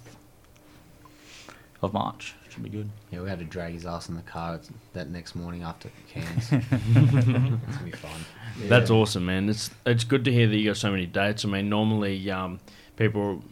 of 1.81 1.93
March. 1.93 2.35
Should 2.49 2.63
be 2.63 2.69
good. 2.69 2.89
Yeah, 3.09 3.21
we 3.21 3.29
had 3.29 3.39
to 3.39 3.45
drag 3.45 3.73
his 3.73 3.85
ass 3.87 4.09
in 4.09 4.15
the 4.15 4.21
car 4.21 4.59
that 4.93 5.09
next 5.09 5.33
morning 5.33 5.63
after 5.63 5.89
Cairns. 6.07 6.49
it's 6.51 7.25
gonna 7.25 7.59
be 7.83 7.91
fun. 7.91 8.21
That's 8.67 8.91
awesome, 8.91 9.25
man. 9.25 9.49
It's 9.49 9.71
it's 9.87 10.03
good 10.03 10.23
to 10.25 10.31
hear 10.31 10.47
that 10.47 10.55
you 10.55 10.69
got 10.69 10.77
so 10.77 10.91
many 10.91 11.07
dates. 11.07 11.45
I 11.45 11.47
mean, 11.47 11.67
normally 11.67 12.29
um, 12.29 12.59
people 12.95 13.43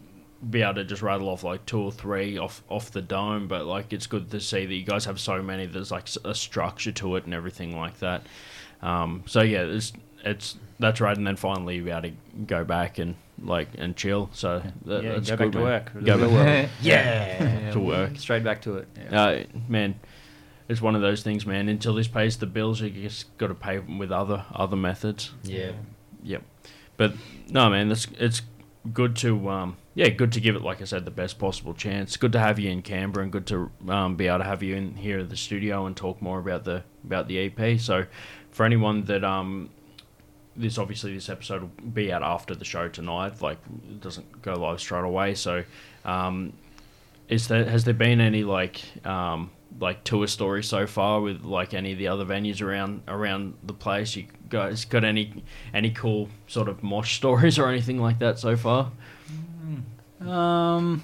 be 0.48 0.62
able 0.62 0.76
to 0.76 0.84
just 0.84 1.02
rattle 1.02 1.30
off 1.30 1.44
like 1.44 1.66
two 1.66 1.80
or 1.80 1.92
three 1.92 2.38
off 2.38 2.62
off 2.70 2.92
the 2.92 3.02
dome, 3.02 3.48
but 3.48 3.66
like 3.66 3.92
it's 3.92 4.06
good 4.06 4.30
to 4.30 4.40
see 4.40 4.68
that 4.68 4.76
you 4.76 4.84
guys 4.84 5.06
have 5.06 5.20
so 5.20 5.42
many. 5.42 5.66
There's 5.66 5.90
like 5.90 6.08
a 6.24 6.36
structure 6.36 6.92
to 6.92 7.16
it 7.16 7.26
and 7.26 7.34
everything 7.34 7.76
like 7.76 7.98
that. 8.02 8.28
Um, 8.84 9.24
so 9.26 9.42
yeah, 9.42 9.64
it's 9.64 9.94
it's 10.24 10.58
that's 10.80 11.02
right. 11.02 11.16
And 11.16 11.26
then 11.26 11.36
finally 11.36 11.76
you 11.76 11.84
be 11.84 11.92
able 11.92 12.04
to 12.04 12.12
go 12.46 12.64
back 12.64 12.98
and 12.98 13.16
like 13.44 13.70
and 13.78 13.96
chill. 13.96 14.30
So 14.34 14.62
that, 14.86 15.04
yeah, 15.04 15.14
that's 15.14 15.30
go 15.30 15.38
good, 15.38 15.46
back 15.46 15.52
to 15.52 15.60
man. 15.60 15.64
work. 15.64 16.06
Go 16.06 16.18
back 16.18 16.30
to 16.30 16.34
work. 16.34 16.70
Yeah. 16.82 17.72
To 17.72 17.80
work. 17.80 18.18
Straight 18.18 18.44
back 18.44 18.62
to 18.64 18.78
it. 18.78 18.88
Yeah. 18.98 19.22
Uh, 19.22 19.44
man, 19.68 20.00
it's 20.68 20.82
one 20.82 20.96
of 20.96 21.02
those 21.02 21.24
things, 21.24 21.46
man. 21.46 21.70
Until 21.70 21.94
this 21.94 22.08
pays 22.08 22.38
the 22.38 22.46
bills, 22.46 22.82
you 22.82 22.90
just 22.90 23.36
got 23.38 23.48
to 23.48 23.56
pay 23.56 23.78
them 23.78 23.98
with 23.98 24.12
other 24.12 24.46
other 24.54 24.76
methods. 24.76 25.32
Yeah. 25.44 25.72
Yep. 26.24 26.44
But 26.98 27.14
no, 27.50 27.70
man, 27.70 27.90
that's 27.90 28.08
it's 28.18 28.42
good 28.94 29.16
to 29.16 29.50
um 29.50 29.78
yeah, 29.94 30.10
good 30.10 30.32
to 30.32 30.40
give 30.40 30.56
it 30.56 30.62
like 30.62 30.82
I 30.82 30.86
said 30.86 31.06
the 31.06 31.12
best 31.12 31.38
possible 31.40 31.74
chance. 31.74 32.16
Good 32.18 32.32
to 32.34 32.40
have 32.40 32.60
you 32.60 32.70
in 32.70 32.82
Canberra 32.82 33.24
and 33.24 33.32
good 33.32 33.46
to 33.48 33.70
um, 33.90 34.16
be 34.16 34.28
able 34.28 34.40
to 34.40 34.44
have 34.44 34.64
you 34.64 34.76
in 34.76 34.96
here 34.96 35.20
at 35.20 35.30
the 35.30 35.36
studio 35.36 35.86
and 35.86 35.96
talk 35.96 36.22
more 36.22 36.40
about 36.40 36.64
the 36.64 36.84
about 37.04 37.28
the 37.28 37.40
EP. 37.40 37.80
So 37.80 38.06
for 38.52 38.66
anyone 38.66 39.04
that 39.06 39.24
um 39.24 39.70
this 40.56 40.78
obviously 40.78 41.14
this 41.14 41.30
episode 41.30 41.62
will 41.62 41.92
be 41.92 42.12
out 42.12 42.24
after 42.24 42.56
the 42.56 42.66
show 42.66 42.88
tonight, 42.88 43.42
like 43.42 43.58
it 43.90 44.02
doesn't 44.02 44.42
go 44.42 44.54
live 44.54 44.80
straight 44.80 45.04
away. 45.04 45.36
So 45.36 45.64
um 46.06 46.54
is 47.30 47.48
there 47.48 47.66
has 47.66 47.86
there 47.86 47.94
been 47.94 48.20
any 48.20 48.44
like 48.44 48.82
um 49.06 49.52
like 49.80 50.04
tour 50.04 50.28
stories 50.28 50.68
so 50.68 50.86
far 50.86 51.22
with 51.22 51.44
like 51.44 51.74
any 51.74 51.94
of 51.94 51.98
the 51.98 52.08
other 52.08 52.26
venues 52.26 52.62
around 52.62 53.04
around 53.08 53.54
the 53.64 53.74
place? 53.74 54.16
You 54.16 54.26
guys 54.50 54.86
got 54.86 55.04
any 55.04 55.44
any 55.74 55.92
cool 55.92 56.28
sort 56.48 56.68
of 56.68 56.84
mosh 56.84 57.16
stories 57.18 57.58
or 57.58 57.70
anything 57.70 58.00
like 58.00 58.20
that 58.20 58.38
so 58.38 58.58
far? 58.58 58.92
Um, 60.20 61.02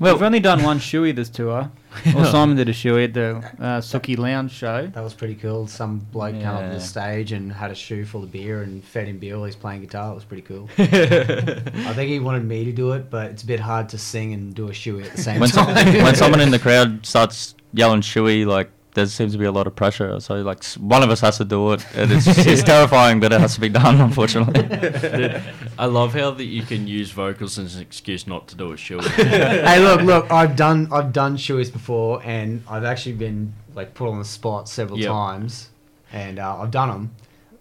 well, 0.00 0.14
we've 0.14 0.22
only 0.22 0.40
done 0.40 0.62
one 0.64 0.78
shoey 0.80 1.14
this 1.14 1.28
tour. 1.28 1.70
Well, 2.14 2.24
Simon 2.24 2.56
did 2.56 2.68
a 2.68 2.72
shoey 2.72 3.04
at 3.06 3.14
the 3.14 3.36
uh, 3.58 3.80
Sooki 3.80 4.16
Lounge 4.16 4.52
show. 4.52 4.86
That 4.86 5.02
was 5.02 5.12
pretty 5.12 5.34
cool. 5.34 5.66
Some 5.66 5.98
bloke 5.98 6.34
came 6.34 6.46
up 6.46 6.60
to 6.60 6.66
Yeah. 6.66 6.74
the 6.74 6.80
stage 6.80 7.32
and 7.32 7.52
had 7.52 7.72
a 7.72 7.74
shoe 7.74 8.04
full 8.04 8.22
of 8.22 8.30
beer 8.30 8.62
and 8.62 8.82
fed 8.84 9.08
him 9.08 9.18
beer 9.18 9.34
while 9.36 9.46
he's 9.46 9.56
playing 9.56 9.80
guitar. 9.80 10.12
It 10.12 10.14
was 10.14 10.24
pretty 10.24 10.42
cool. 10.42 10.68
I 10.78 11.92
think 11.94 12.10
he 12.10 12.20
wanted 12.20 12.44
me 12.44 12.64
to 12.64 12.70
do 12.72 12.92
it, 12.92 13.10
but 13.10 13.32
it's 13.32 13.42
a 13.42 13.46
bit 13.46 13.58
hard 13.58 13.88
to 13.88 13.98
sing 13.98 14.32
and 14.32 14.54
do 14.54 14.68
a 14.68 14.70
shoey 14.72 15.04
at 15.04 15.16
the 15.16 15.22
same 15.22 15.40
When, 15.40 15.48
some, 15.48 15.66
time. 15.66 16.02
when 16.04 16.14
someone 16.22 16.40
in 16.40 16.52
the 16.52 16.60
crowd 16.60 17.04
starts 17.04 17.56
yelling 17.72 18.02
"shoey," 18.02 18.46
like 18.46 18.70
there 18.94 19.06
seems 19.06 19.32
to 19.32 19.38
be 19.38 19.44
a 19.44 19.52
lot 19.52 19.66
of 19.66 19.74
pressure. 19.76 20.18
So 20.20 20.42
like 20.42 20.64
one 20.74 21.02
of 21.02 21.10
us 21.10 21.20
has 21.20 21.36
to 21.38 21.44
do 21.44 21.72
it, 21.72 21.84
and 21.94 22.10
it's, 22.12 22.26
it's 22.26 22.62
terrifying, 22.74 23.20
but 23.20 23.32
it 23.32 23.40
has 23.40 23.54
to 23.54 23.60
be 23.60 23.68
done, 23.68 24.00
unfortunately. 24.08 24.62
Dude, 24.62 25.42
I 25.78 25.86
love 25.86 26.14
how 26.14 26.30
that 26.32 26.44
you 26.44 26.62
can 26.62 26.86
use 26.88 27.10
vocals 27.10 27.58
as 27.58 27.76
an 27.76 27.82
excuse 27.82 28.26
not 28.26 28.48
to 28.48 28.56
do 28.56 28.72
a 28.72 28.76
show. 28.76 29.00
hey, 29.02 29.78
look, 29.80 30.02
look! 30.02 30.30
I've 30.30 30.56
done 30.56 30.88
I've 30.92 31.12
done 31.12 31.36
shoeys 31.36 31.72
before, 31.72 32.20
and 32.24 32.62
I've 32.68 32.84
actually 32.84 33.14
been 33.14 33.52
like 33.74 33.94
put 33.94 34.08
on 34.08 34.18
the 34.18 34.24
spot 34.24 34.68
several 34.68 34.98
Yep. 34.98 35.08
times, 35.08 35.68
and 36.12 36.38
uh, 36.38 36.58
I've 36.60 36.70
done 36.70 36.88
them. 36.88 37.10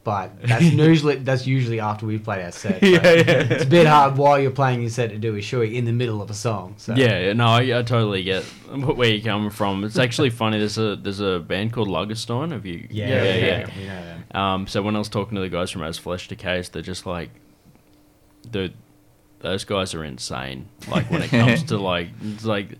But 0.04 0.42
that's 0.42 0.64
usually 0.72 1.18
that's 1.18 1.46
usually 1.46 1.80
after 1.80 2.06
we've 2.06 2.24
played 2.24 2.44
our 2.44 2.52
set. 2.52 2.82
Yeah, 2.84 3.02
yeah. 3.02 3.24
It's 3.52 3.64
a 3.64 3.68
bit 3.68 3.86
hard 3.86 4.18
while 4.18 4.40
you're 4.40 4.52
playing 4.52 4.82
your 4.82 4.90
set 4.90 5.10
to 5.12 5.18
do 5.18 5.36
a 5.36 5.40
shoey 5.40 5.76
in 5.76 5.86
the 5.86 5.92
middle 5.92 6.22
of 6.22 6.30
a 6.30 6.34
song. 6.34 6.76
So. 6.78 6.96
Yeah, 6.96 7.34
no, 7.34 7.48
I, 7.48 7.80
I 7.80 7.84
totally 7.84 8.24
get 8.24 8.44
where 8.44 9.10
you're 9.10 9.24
coming 9.24 9.50
from. 9.50 9.84
It's 9.84 10.00
actually 10.00 10.30
funny. 10.42 10.58
There's 10.60 10.78
a 10.78 10.96
there's 10.96 11.20
a 11.20 11.40
band 11.40 11.74
called 11.74 11.90
Lagerstein. 11.90 12.52
Have 12.52 12.66
you? 12.66 12.88
Yeah, 12.90 13.08
yeah, 13.08 13.24
yeah, 13.24 13.36
yeah. 13.36 13.70
we 13.78 13.86
know 13.86 14.04
them. 14.04 14.42
Um, 14.42 14.68
so 14.68 14.82
when 14.82 14.96
I 14.96 15.00
was 15.00 15.10
talking 15.10 15.36
to 15.36 15.42
the 15.42 15.50
guys 15.50 15.70
from 15.72 15.84
As 15.84 15.98
Flesh 15.98 16.28
Decays, 16.28 16.70
they're 16.70 16.82
just 16.82 17.06
like 17.06 17.30
dude, 18.50 18.74
those 19.40 19.64
guys 19.64 19.94
are 19.94 20.04
insane. 20.04 20.70
Like 20.90 21.10
when 21.10 21.22
it 21.22 21.30
comes 21.30 21.64
to 21.64 21.78
like, 21.78 22.10
it's 22.22 22.46
like 22.46 22.78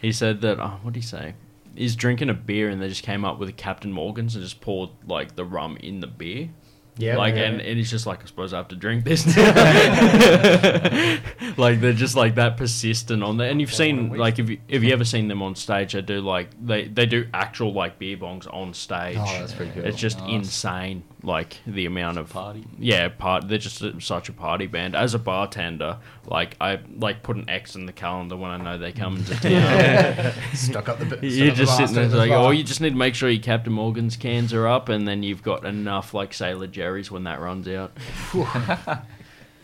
he 0.00 0.12
said 0.12 0.40
that. 0.42 0.60
Oh, 0.60 0.78
what 0.82 0.94
did 0.94 1.02
he 1.02 1.06
say? 1.06 1.34
He's 1.76 1.96
drinking 1.96 2.30
a 2.30 2.34
beer 2.34 2.68
and 2.68 2.80
they 2.80 2.88
just 2.88 3.02
came 3.02 3.24
up 3.24 3.38
with 3.38 3.48
a 3.48 3.52
Captain 3.52 3.92
Morgan's 3.92 4.34
and 4.34 4.44
just 4.44 4.60
poured 4.60 4.90
like 5.06 5.36
the 5.36 5.44
rum 5.44 5.76
in 5.78 6.00
the 6.00 6.06
beer. 6.06 6.50
Yeah, 6.98 7.18
like 7.18 7.34
yeah. 7.34 7.42
and, 7.42 7.60
and 7.60 7.76
he's 7.76 7.90
just 7.90 8.06
like, 8.06 8.22
I 8.22 8.26
suppose 8.26 8.54
I 8.54 8.56
have 8.56 8.68
to 8.68 8.76
drink 8.76 9.04
this. 9.04 9.26
now." 9.36 9.42
like 11.58 11.80
they're 11.80 11.92
just 11.92 12.16
like 12.16 12.36
that 12.36 12.56
persistent 12.56 13.22
on 13.22 13.36
there. 13.36 13.50
And 13.50 13.60
you've 13.60 13.74
seen 13.74 14.16
like 14.16 14.38
if 14.38 14.48
you 14.48 14.58
if 14.68 14.82
you 14.82 14.92
ever 14.94 15.04
seen 15.04 15.28
them 15.28 15.42
on 15.42 15.56
stage, 15.56 15.92
they 15.92 16.00
do 16.00 16.22
like 16.22 16.48
they 16.64 16.88
they 16.88 17.04
do 17.04 17.26
actual 17.34 17.74
like 17.74 17.98
beer 17.98 18.16
bongs 18.16 18.46
on 18.52 18.72
stage. 18.72 19.18
Oh, 19.20 19.38
that's 19.38 19.52
pretty 19.52 19.72
cool. 19.72 19.84
It's 19.84 19.98
just 19.98 20.18
Nice. 20.20 20.32
insane, 20.36 21.02
like 21.26 21.58
the 21.66 21.84
amount 21.86 22.16
of 22.18 22.30
Party. 22.30 22.64
Yeah, 22.78 23.08
part. 23.08 23.48
They're 23.48 23.58
just 23.58 23.82
a- 23.82 24.00
such 24.00 24.28
a 24.28 24.32
party 24.32 24.66
band. 24.68 24.94
As 24.94 25.12
a 25.12 25.18
bartender, 25.18 25.98
like 26.24 26.56
I 26.60 26.78
like 26.96 27.22
put 27.24 27.36
an 27.36 27.50
X 27.50 27.74
in 27.74 27.84
the 27.84 27.92
calendar 27.92 28.36
when 28.36 28.50
I 28.52 28.56
know 28.56 28.78
they 28.78 28.92
come 28.92 29.16
coming 29.16 29.24
to 29.24 29.34
town. 29.40 30.32
Stuck 30.54 30.88
up 30.88 30.98
the. 31.00 31.06
stuck 31.06 31.22
You're 31.22 31.50
up 31.50 31.56
the 31.56 31.64
just 31.64 31.76
sitting 31.76 31.94
there 31.96 32.08
like, 32.08 32.30
oh, 32.30 32.38
well. 32.40 32.46
oh, 32.46 32.50
you 32.50 32.62
just 32.62 32.80
need 32.80 32.90
to 32.90 32.96
make 32.96 33.14
sure 33.16 33.28
your 33.28 33.42
Captain 33.42 33.72
Morgan's 33.72 34.16
cans 34.16 34.54
are 34.54 34.66
up, 34.68 34.88
and 34.88 35.06
then 35.06 35.22
you've 35.24 35.42
got 35.42 35.64
enough 35.66 36.14
like 36.14 36.32
Sailor 36.32 36.68
Jerry's 36.68 37.10
when 37.10 37.24
that 37.24 37.40
runs 37.40 37.68
out. 37.68 37.92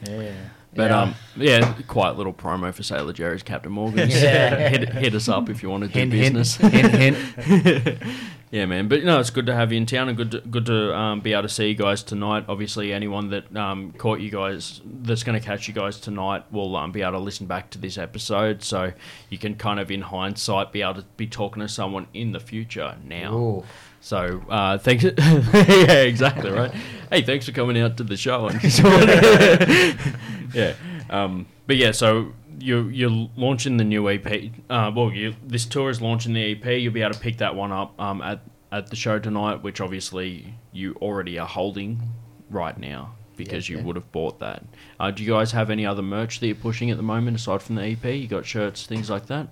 Yeah. 0.04 0.32
But 0.74 0.90
Yeah. 0.90 1.00
um, 1.02 1.14
yeah, 1.36 1.74
quite 1.86 2.16
little 2.16 2.32
promo 2.32 2.72
for 2.72 2.82
Sailor 2.82 3.12
Jerry's 3.12 3.42
Captain 3.42 3.70
Morgan's. 3.72 4.22
Yeah. 4.22 4.68
hit, 4.70 4.88
hit 4.90 5.14
us 5.14 5.28
up 5.28 5.50
if 5.50 5.62
you 5.62 5.68
want 5.70 5.82
to 5.84 5.88
do 5.88 5.98
Hint, 5.98 6.12
hint, 6.12 6.34
business. 6.34 6.56
hint, 6.56 7.16
hint. 7.56 7.98
yeah, 8.50 8.64
man. 8.64 8.88
But 8.88 9.04
no, 9.04 9.20
it's 9.20 9.28
good 9.30 9.44
to 9.46 9.54
have 9.54 9.70
you 9.70 9.76
in 9.76 9.84
town 9.86 10.08
and 10.08 10.16
good 10.16 10.30
to, 10.30 10.40
good 10.40 10.64
to 10.66 10.94
um, 10.96 11.20
be 11.20 11.32
able 11.34 11.42
to 11.42 11.48
see 11.50 11.68
you 11.68 11.74
guys 11.74 12.02
tonight. 12.02 12.46
Obviously, 12.48 12.90
anyone 12.92 13.28
that 13.30 13.54
um, 13.54 13.92
caught 13.98 14.20
you 14.20 14.30
guys 14.30 14.80
that's 14.84 15.24
going 15.24 15.38
to 15.38 15.44
catch 15.44 15.68
you 15.68 15.74
guys 15.74 16.00
tonight 16.00 16.50
will 16.50 16.74
um, 16.76 16.90
be 16.90 17.02
able 17.02 17.12
to 17.12 17.18
listen 17.18 17.46
back 17.46 17.68
to 17.70 17.78
this 17.78 17.98
episode, 17.98 18.62
so 18.62 18.92
you 19.28 19.36
can 19.36 19.54
kind 19.56 19.78
of 19.78 19.90
in 19.90 20.00
hindsight 20.00 20.72
be 20.72 20.80
able 20.80 20.94
to 20.94 21.04
be 21.18 21.26
talking 21.26 21.60
to 21.60 21.68
someone 21.68 22.06
in 22.14 22.32
the 22.32 22.40
future 22.40 22.96
now. 23.04 23.34
Ooh. 23.36 23.64
So 24.02 24.42
uh, 24.50 24.78
thanks. 24.78 25.04
yeah, 25.18 26.02
exactly 26.02 26.50
right. 26.50 26.72
Hey, 27.08 27.22
thanks 27.22 27.46
for 27.46 27.52
coming 27.52 27.78
out 27.80 27.96
to 27.98 28.04
the 28.04 28.16
show. 28.16 28.50
Yeah, 30.54 30.74
um, 31.08 31.46
but 31.66 31.76
yeah, 31.78 31.92
so 31.92 32.32
you 32.58 32.88
you're 32.88 33.28
launching 33.36 33.78
the 33.78 33.84
new 33.84 34.10
EP. 34.10 34.50
Uh, 34.68 34.92
well, 34.94 35.10
you 35.10 35.34
this 35.46 35.64
tour 35.64 35.88
is 35.88 36.02
launching 36.02 36.34
the 36.34 36.52
EP. 36.52 36.64
You'll 36.78 36.92
be 36.92 37.00
able 37.00 37.14
to 37.14 37.20
pick 37.20 37.38
that 37.38 37.54
one 37.54 37.72
up 37.72 37.98
um, 37.98 38.20
at 38.20 38.40
at 38.70 38.88
the 38.88 38.96
show 38.96 39.18
tonight, 39.18 39.62
which 39.62 39.80
obviously 39.80 40.54
you 40.72 40.94
already 41.00 41.38
are 41.38 41.46
holding 41.48 42.02
right 42.50 42.76
now 42.76 43.14
because 43.36 43.68
Yeah, 43.70 43.76
you 43.76 43.80
yeah. 43.80 43.86
would 43.86 43.96
have 43.96 44.12
bought 44.12 44.40
that. 44.40 44.62
Uh, 45.00 45.10
do 45.10 45.22
you 45.22 45.30
guys 45.32 45.52
have 45.52 45.70
any 45.70 45.86
other 45.86 46.02
merch 46.02 46.40
that 46.40 46.46
you're 46.48 46.54
pushing 46.56 46.90
at 46.90 46.98
the 46.98 47.02
moment 47.02 47.36
aside 47.36 47.62
from 47.62 47.76
the 47.76 47.82
EP? 47.84 48.04
You 48.04 48.28
got 48.28 48.44
shirts, 48.44 48.84
things 48.84 49.08
like 49.08 49.26
that. 49.28 49.48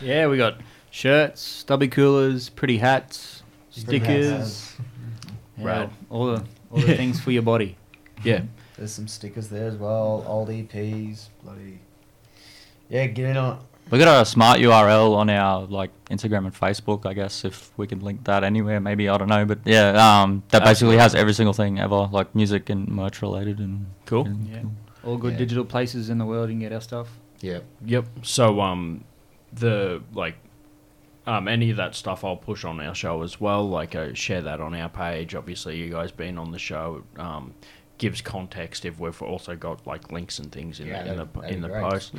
Yeah, 0.00 0.28
we 0.28 0.36
got 0.36 0.60
shirts, 0.92 1.40
stubby 1.40 1.88
coolers, 1.88 2.50
pretty 2.50 2.78
hats, 2.78 3.35
stickers. 3.80 4.30
hats. 4.30 4.76
yeah, 5.58 5.64
Rad. 5.66 5.90
all 6.10 6.26
the 6.26 6.44
all 6.70 6.80
the 6.80 6.96
things 6.96 7.20
for 7.20 7.30
your 7.30 7.42
body. 7.42 7.76
Yeah. 8.24 8.42
There's 8.78 8.92
some 8.92 9.06
stickers 9.08 9.48
there 9.48 9.68
as 9.68 9.76
well. 9.76 10.24
Old 10.26 10.48
EPs. 10.48 11.28
Bloody. 11.44 11.78
Yeah, 12.88 13.06
get 13.06 13.30
in 13.30 13.36
on. 13.36 13.60
We 13.90 13.98
got 13.98 14.22
a 14.22 14.24
smart 14.24 14.58
URL 14.58 15.14
on 15.14 15.28
our 15.30 15.66
like 15.66 15.90
Instagram 16.06 16.46
and 16.46 16.54
Facebook. 16.54 17.04
I 17.06 17.12
guess 17.12 17.44
if 17.44 17.70
we 17.76 17.86
can 17.86 18.00
link 18.00 18.24
that 18.24 18.42
anywhere, 18.42 18.80
maybe 18.80 19.08
I 19.08 19.16
don't 19.18 19.28
know, 19.28 19.44
but 19.44 19.58
yeah, 19.64 19.90
um, 20.22 20.42
that 20.48 20.60
That's 20.60 20.70
basically 20.70 20.96
right. 20.96 21.02
has 21.02 21.14
every 21.14 21.34
single 21.34 21.52
thing 21.52 21.78
ever, 21.78 22.08
like 22.10 22.34
music 22.34 22.68
and 22.70 22.88
merch 22.88 23.20
related 23.22 23.58
and 23.60 23.86
Cool. 24.06 24.24
and 24.26 24.48
Yeah. 24.48 24.62
All 25.04 25.18
good 25.18 25.32
Yeah. 25.34 25.38
digital 25.38 25.64
places 25.64 26.08
in 26.10 26.18
the 26.18 26.24
world 26.26 26.48
you 26.48 26.54
can 26.54 26.60
get 26.60 26.72
our 26.72 26.80
stuff. 26.80 27.08
Yeah. 27.40 27.60
Yep. 27.84 28.06
So 28.22 28.60
um, 28.60 29.04
the 29.52 30.02
like, 30.14 30.36
um, 31.26 31.48
any 31.48 31.70
of 31.70 31.76
that 31.78 31.94
stuff 31.94 32.24
I'll 32.24 32.36
push 32.36 32.64
on 32.64 32.80
our 32.80 32.94
show 32.94 33.22
as 33.22 33.40
well. 33.40 33.68
Like, 33.68 33.94
uh, 33.94 34.14
share 34.14 34.42
that 34.42 34.60
on 34.60 34.74
our 34.74 34.88
page. 34.88 35.34
Obviously, 35.34 35.76
you 35.76 35.90
guys 35.90 36.12
being 36.12 36.38
on 36.38 36.52
the 36.52 36.58
show 36.58 37.02
um, 37.18 37.54
gives 37.98 38.20
context. 38.20 38.84
If 38.84 38.98
we've 39.00 39.20
also 39.22 39.56
got 39.56 39.86
like 39.86 40.12
links 40.12 40.38
and 40.38 40.52
things 40.52 40.80
in 40.80 40.86
Yeah, 40.88 41.02
the 41.02 41.10
in 41.10 41.16
the 41.16 41.40
in 41.54 41.60
the 41.62 41.68
post. 41.68 42.12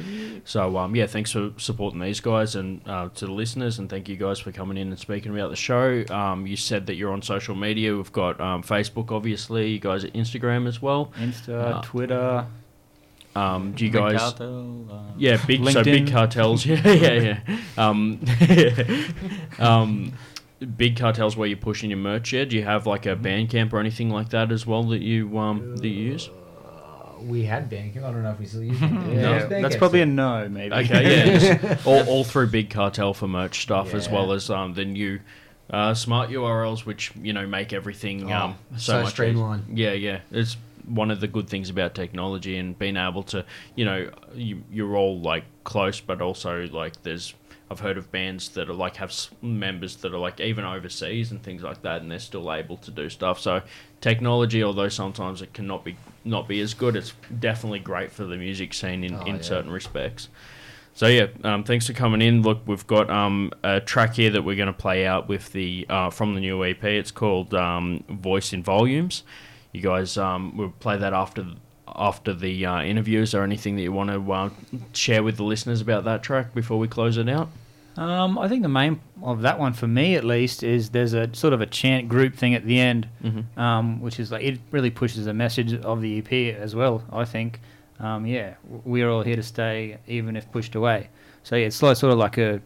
So 0.43 0.77
um, 0.77 0.95
yeah, 0.95 1.05
thanks 1.05 1.31
for 1.31 1.51
supporting 1.57 1.99
these 1.99 2.19
guys 2.19 2.55
and 2.55 2.81
uh, 2.87 3.09
to 3.09 3.25
the 3.27 3.31
listeners, 3.31 3.79
and 3.79 3.89
thank 3.89 4.09
you 4.09 4.15
guys 4.17 4.39
for 4.39 4.51
coming 4.51 4.77
in 4.77 4.87
and 4.89 4.97
speaking 4.99 5.31
about 5.33 5.49
the 5.51 5.55
show. 5.55 6.03
Um, 6.09 6.47
you 6.47 6.57
said 6.57 6.87
that 6.87 6.95
you're 6.95 7.13
on 7.13 7.21
social 7.21 7.55
media. 7.55 7.95
We've 7.95 8.11
got 8.11 8.41
um, 8.41 8.63
Facebook, 8.63 9.11
obviously. 9.11 9.69
You 9.69 9.79
guys 9.79 10.03
at 10.03 10.13
Instagram 10.13 10.67
as 10.67 10.81
well. 10.81 11.11
Insta, 11.19 11.75
Uh, 11.75 11.81
Twitter. 11.81 12.45
Um, 13.37 13.73
do 13.73 13.85
you 13.85 13.91
Big 13.91 14.01
guys? 14.01 14.19
Cartel, 14.19 14.85
uh, 14.91 15.11
Yeah, 15.15 15.37
big 15.45 15.67
so 15.69 15.83
big 15.83 16.11
cartels. 16.11 16.65
Yeah, 16.65 16.91
yeah, 16.91 17.39
yeah. 17.47 17.57
Um, 17.77 18.19
um, 19.59 20.13
big 20.75 20.97
cartels 20.97 21.37
where 21.37 21.47
you're 21.47 21.55
pushing 21.57 21.91
your 21.91 21.99
merch. 21.99 22.33
Yeah, 22.33 22.45
do 22.45 22.55
you 22.55 22.63
have 22.63 22.87
like 22.87 23.05
a 23.05 23.15
Bandcamp 23.15 23.73
or 23.73 23.79
anything 23.79 24.09
like 24.09 24.29
that 24.29 24.51
as 24.51 24.65
well 24.65 24.83
that 24.85 25.01
you 25.01 25.37
um 25.37 25.77
that 25.77 25.87
you 25.87 26.13
use? 26.13 26.29
Uh, 26.29 27.21
we 27.21 27.43
had 27.43 27.69
Bandcamp. 27.69 28.03
I 28.03 28.11
don't 28.11 28.23
know 28.23 28.31
if 28.31 28.39
we 28.39 28.47
still 28.47 28.63
use 28.63 28.77
it. 28.81 29.13
Yeah, 29.13 29.45
that's 29.61 29.75
probably 29.75 30.01
a 30.01 30.07
no, 30.07 30.49
maybe. 30.49 30.73
Okay, 30.73 31.39
yeah, 31.39 31.77
all, 31.85 32.07
all 32.09 32.23
through 32.23 32.47
big 32.47 32.71
cartel 32.71 33.13
for 33.13 33.27
merch 33.27 33.61
stuff 33.61 33.93
as 33.93 34.09
well 34.09 34.31
as 34.31 34.49
um 34.49 34.73
the 34.73 34.85
new. 34.85 35.19
Uh, 35.69 35.93
smart 35.93 36.29
URLs, 36.29 36.85
which 36.85 37.11
you 37.21 37.33
know 37.33 37.45
make 37.45 37.73
everything 37.73 38.31
Oh, 38.31 38.37
um, 38.37 38.55
so, 38.77 38.77
so 38.77 39.01
much 39.03 39.11
streamlined. 39.11 39.77
Yeah, 39.77 39.91
yeah, 39.91 40.21
it's 40.31 40.55
one 40.87 41.11
of 41.11 41.19
the 41.19 41.27
good 41.27 41.47
things 41.49 41.69
about 41.69 41.93
technology 41.93 42.57
and 42.57 42.77
being 42.79 42.97
able 42.97 43.23
to, 43.23 43.45
you 43.75 43.85
know, 43.85 44.09
you, 44.33 44.63
you're 44.71 44.95
all 44.95 45.19
like 45.19 45.43
close, 45.63 45.99
but 46.01 46.21
also 46.21 46.67
like 46.67 47.01
there's. 47.03 47.33
I've 47.69 47.81
heard 47.81 47.97
of 47.97 48.09
bands 48.13 48.47
that 48.51 48.69
are 48.69 48.73
like 48.73 48.95
have 48.95 49.13
members 49.41 49.97
that 49.97 50.13
are 50.13 50.17
like 50.17 50.39
even 50.39 50.63
overseas 50.63 51.31
and 51.31 51.43
things 51.43 51.63
like 51.63 51.81
that, 51.81 52.01
and 52.01 52.09
they're 52.09 52.17
still 52.19 52.53
able 52.53 52.77
to 52.77 52.91
do 52.91 53.09
stuff. 53.09 53.41
So 53.41 53.61
technology, 53.99 54.63
although 54.63 54.87
sometimes 54.87 55.41
it 55.41 55.51
cannot 55.53 55.83
be 55.83 55.97
not 56.23 56.47
be 56.47 56.61
as 56.61 56.73
good, 56.73 56.95
it's 56.95 57.11
definitely 57.41 57.79
great 57.79 58.09
for 58.09 58.23
the 58.23 58.37
music 58.37 58.73
scene 58.73 59.03
in, 59.03 59.15
Oh, 59.15 59.21
in 59.25 59.35
yeah. 59.35 59.41
certain 59.41 59.69
respects. 59.69 60.29
So 60.93 61.07
yeah, 61.07 61.27
um, 61.43 61.65
thanks 61.65 61.85
for 61.87 61.93
coming 61.93 62.21
in. 62.21 62.41
Look, 62.41 62.61
we've 62.65 62.87
got 62.87 63.09
um, 63.09 63.51
a 63.65 63.81
track 63.81 64.15
here 64.15 64.29
that 64.31 64.43
we're 64.43 64.55
going 64.55 64.67
to 64.67 64.73
play 64.73 65.05
out 65.05 65.27
with 65.27 65.51
the 65.51 65.85
uh, 65.89 66.09
from 66.09 66.35
the 66.35 66.39
new 66.39 66.63
EP. 66.63 66.81
It's 66.85 67.11
called 67.11 67.53
um, 67.53 68.01
"Voice 68.09 68.53
in 68.53 68.63
Volumes." 68.63 69.23
You 69.73 69.81
guys, 69.81 70.17
um, 70.17 70.55
we'll 70.57 70.69
play 70.79 70.97
that 70.97 71.13
after 71.13 71.45
after 71.95 72.33
the 72.33 72.65
uh, 72.65 72.81
interviews. 72.83 73.33
or 73.33 73.43
anything 73.43 73.75
that 73.77 73.81
you 73.81 73.91
want 73.91 74.09
to 74.11 74.31
uh, 74.31 74.49
share 74.93 75.23
with 75.23 75.37
the 75.37 75.43
listeners 75.43 75.81
about 75.81 76.03
that 76.03 76.21
track 76.21 76.53
before 76.53 76.77
we 76.77 76.87
close 76.87 77.17
it 77.17 77.29
out? 77.29 77.49
Um, 77.95 78.37
I 78.37 78.47
think 78.47 78.61
the 78.61 78.69
main 78.69 78.99
of 79.23 79.41
that 79.41 79.57
one 79.57 79.73
for 79.73 79.87
me, 79.87 80.15
at 80.15 80.23
least, 80.23 80.61
is 80.63 80.89
there's 80.91 81.13
a 81.13 81.33
sort 81.33 81.53
of 81.53 81.61
a 81.61 81.65
chant 81.65 82.07
group 82.09 82.35
thing 82.35 82.53
at 82.53 82.63
the 82.65 82.79
end, 82.79 83.07
Mhm. 83.23 83.57
um, 83.57 84.01
which 84.01 84.19
is 84.19 84.31
like 84.31 84.43
it 84.43 84.59
really 84.71 84.91
pushes 84.91 85.25
the 85.25 85.33
message 85.33 85.73
of 85.73 86.01
the 86.01 86.19
EP 86.19 86.51
as 86.53 86.75
well. 86.75 87.03
I 87.11 87.25
think, 87.25 87.59
um, 87.99 88.27
yeah, 88.27 88.53
we're 88.85 89.09
all 89.09 89.23
here 89.23 89.35
to 89.37 89.41
stay, 89.43 89.97
even 90.07 90.35
if 90.35 90.51
pushed 90.51 90.75
away. 90.75 91.07
So 91.43 91.55
yeah, 91.55 91.65
it's 91.67 91.81
like 91.81 91.97
sort 91.97 92.13
of 92.13 92.19
like 92.19 92.37
a 92.37 92.61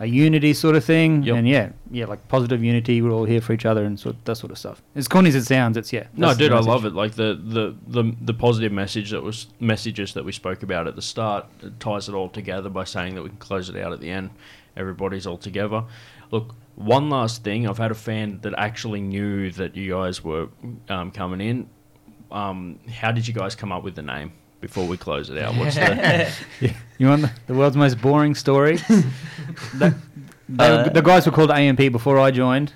a 0.00 0.06
unity 0.06 0.52
sort 0.52 0.74
of 0.76 0.84
thing, 0.84 1.22
Yep. 1.22 1.36
and 1.36 1.48
yeah, 1.48 1.70
yeah, 1.90 2.06
like 2.06 2.26
positive 2.28 2.62
unity. 2.64 3.00
We're 3.00 3.12
all 3.12 3.24
here 3.24 3.40
for 3.40 3.52
each 3.52 3.64
other 3.64 3.84
and 3.84 3.98
sort 3.98 4.16
that 4.24 4.36
sort 4.36 4.50
of 4.50 4.58
stuff. 4.58 4.82
As 4.96 5.06
corny 5.08 5.28
as 5.28 5.34
it 5.36 5.44
sounds, 5.44 5.76
it's 5.76 5.92
yeah. 5.92 6.06
No, 6.16 6.34
dude, 6.34 6.52
I 6.52 6.58
love 6.60 6.84
it. 6.84 6.94
Like 6.94 7.12
the, 7.14 7.38
the, 7.40 7.76
the, 7.86 8.12
the 8.20 8.34
positive 8.34 8.72
message 8.72 9.10
that 9.12 9.22
was 9.22 9.46
messages 9.60 10.14
that 10.14 10.24
we 10.24 10.32
spoke 10.32 10.62
about 10.64 10.86
at 10.88 10.96
the 10.96 11.02
start 11.02 11.46
it 11.62 11.78
ties 11.78 12.08
it 12.08 12.14
all 12.14 12.28
together 12.28 12.68
by 12.68 12.84
saying 12.84 13.14
that 13.14 13.22
we 13.22 13.28
can 13.28 13.38
close 13.38 13.68
it 13.68 13.76
out 13.76 13.92
at 13.92 14.00
the 14.00 14.10
end. 14.10 14.30
Everybody's 14.76 15.26
all 15.26 15.38
together. 15.38 15.84
Look, 16.32 16.54
one 16.74 17.08
last 17.08 17.44
thing. 17.44 17.68
I've 17.68 17.78
had 17.78 17.92
a 17.92 17.94
fan 17.94 18.40
that 18.42 18.54
actually 18.58 19.00
knew 19.00 19.50
that 19.52 19.76
you 19.76 19.92
guys 19.92 20.24
were 20.24 20.48
um, 20.88 21.12
coming 21.12 21.40
in. 21.40 21.68
Um, 22.32 22.80
how 22.92 23.12
did 23.12 23.28
you 23.28 23.34
guys 23.34 23.54
come 23.54 23.70
up 23.70 23.84
with 23.84 23.94
the 23.94 24.02
name 24.02 24.32
before 24.66 24.86
we 24.86 24.96
close 24.96 25.28
it 25.28 25.36
out? 25.36 25.54
What's 25.58 25.74
the 25.76 26.32
You 26.98 27.08
want 27.08 27.22
the, 27.22 27.30
the 27.48 27.54
world's 27.54 27.76
most 27.76 28.00
boring 28.00 28.34
story? 28.34 28.76
the, 29.74 29.94
they- 30.48 30.66
Uh, 30.66 30.88
the 30.88 31.02
guys 31.02 31.26
were 31.26 31.32
called 31.32 31.50
AMP 31.50 31.78
before 31.92 32.18
I 32.18 32.30
joined, 32.30 32.72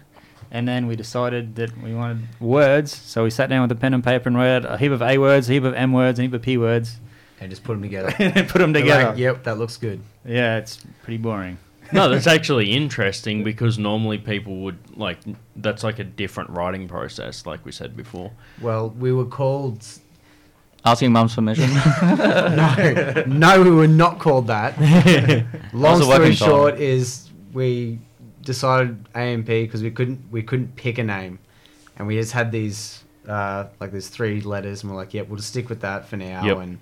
and 0.50 0.68
then 0.68 0.86
we 0.86 0.96
decided 0.96 1.56
that 1.56 1.70
we 1.82 1.94
wanted 1.94 2.28
words. 2.40 2.94
So 2.94 3.24
we 3.24 3.30
sat 3.30 3.48
down 3.48 3.62
with 3.62 3.72
a 3.72 3.80
pen 3.80 3.94
and 3.94 4.04
paper 4.04 4.28
and 4.28 4.36
wrote 4.36 4.64
a 4.66 4.76
heap 4.76 4.92
of 4.92 5.00
A 5.02 5.16
words, 5.18 5.48
a 5.48 5.52
heap 5.54 5.64
of 5.64 5.74
M 5.74 5.92
words, 5.92 6.18
and 6.18 6.24
a 6.24 6.28
heap 6.28 6.34
of 6.34 6.42
P 6.42 6.58
words, 6.58 6.98
And 7.40 7.48
just 7.50 7.64
put 7.64 7.72
them 7.72 7.82
together. 7.82 8.12
and 8.18 8.48
put 8.48 8.58
them 8.58 8.74
together. 8.74 9.08
like, 9.10 9.18
yep, 9.18 9.44
that 9.44 9.56
looks 9.58 9.76
good. 9.78 10.00
Yeah, 10.26 10.58
it's 10.58 10.84
pretty 11.02 11.18
boring. 11.18 11.56
no, 11.90 12.10
that's 12.10 12.26
actually 12.26 12.72
interesting 12.72 13.42
because 13.44 13.78
normally 13.78 14.18
people 14.18 14.56
would 14.64 14.76
like 14.94 15.18
that's 15.56 15.82
like 15.82 15.98
a 15.98 16.04
different 16.04 16.50
writing 16.50 16.86
process, 16.86 17.46
like 17.46 17.64
we 17.64 17.72
said 17.72 17.96
before. 17.96 18.30
Well, 18.60 18.90
we 18.90 19.10
were 19.10 19.24
called. 19.24 19.86
Asking 20.84 21.12
mum's 21.12 21.34
permission. 21.34 21.70
no, 22.02 23.24
no, 23.26 23.62
we 23.62 23.70
were 23.70 23.86
not 23.86 24.18
called 24.18 24.46
that. 24.48 24.78
Long 25.72 26.02
story 26.02 26.34
title. 26.34 26.48
short 26.48 26.80
is 26.80 27.30
we 27.52 27.98
decided 28.42 29.06
AMP 29.14 29.46
because 29.46 29.82
we 29.82 29.90
couldn't 29.90 30.20
we 30.30 30.42
couldn't 30.42 30.74
pick 30.76 30.98
a 30.98 31.04
name, 31.04 31.38
and 31.96 32.06
we 32.06 32.16
just 32.16 32.32
had 32.32 32.52
these 32.52 33.04
uh, 33.28 33.66
like 33.80 33.92
there's 33.92 34.08
three 34.08 34.40
letters, 34.40 34.82
and 34.82 34.90
we're 34.90 34.96
like, 34.96 35.14
yep, 35.14 35.28
we'll 35.28 35.36
just 35.36 35.50
stick 35.50 35.68
with 35.68 35.80
that 35.80 36.08
for 36.08 36.16
now. 36.16 36.44
Yep. 36.44 36.58
And 36.58 36.78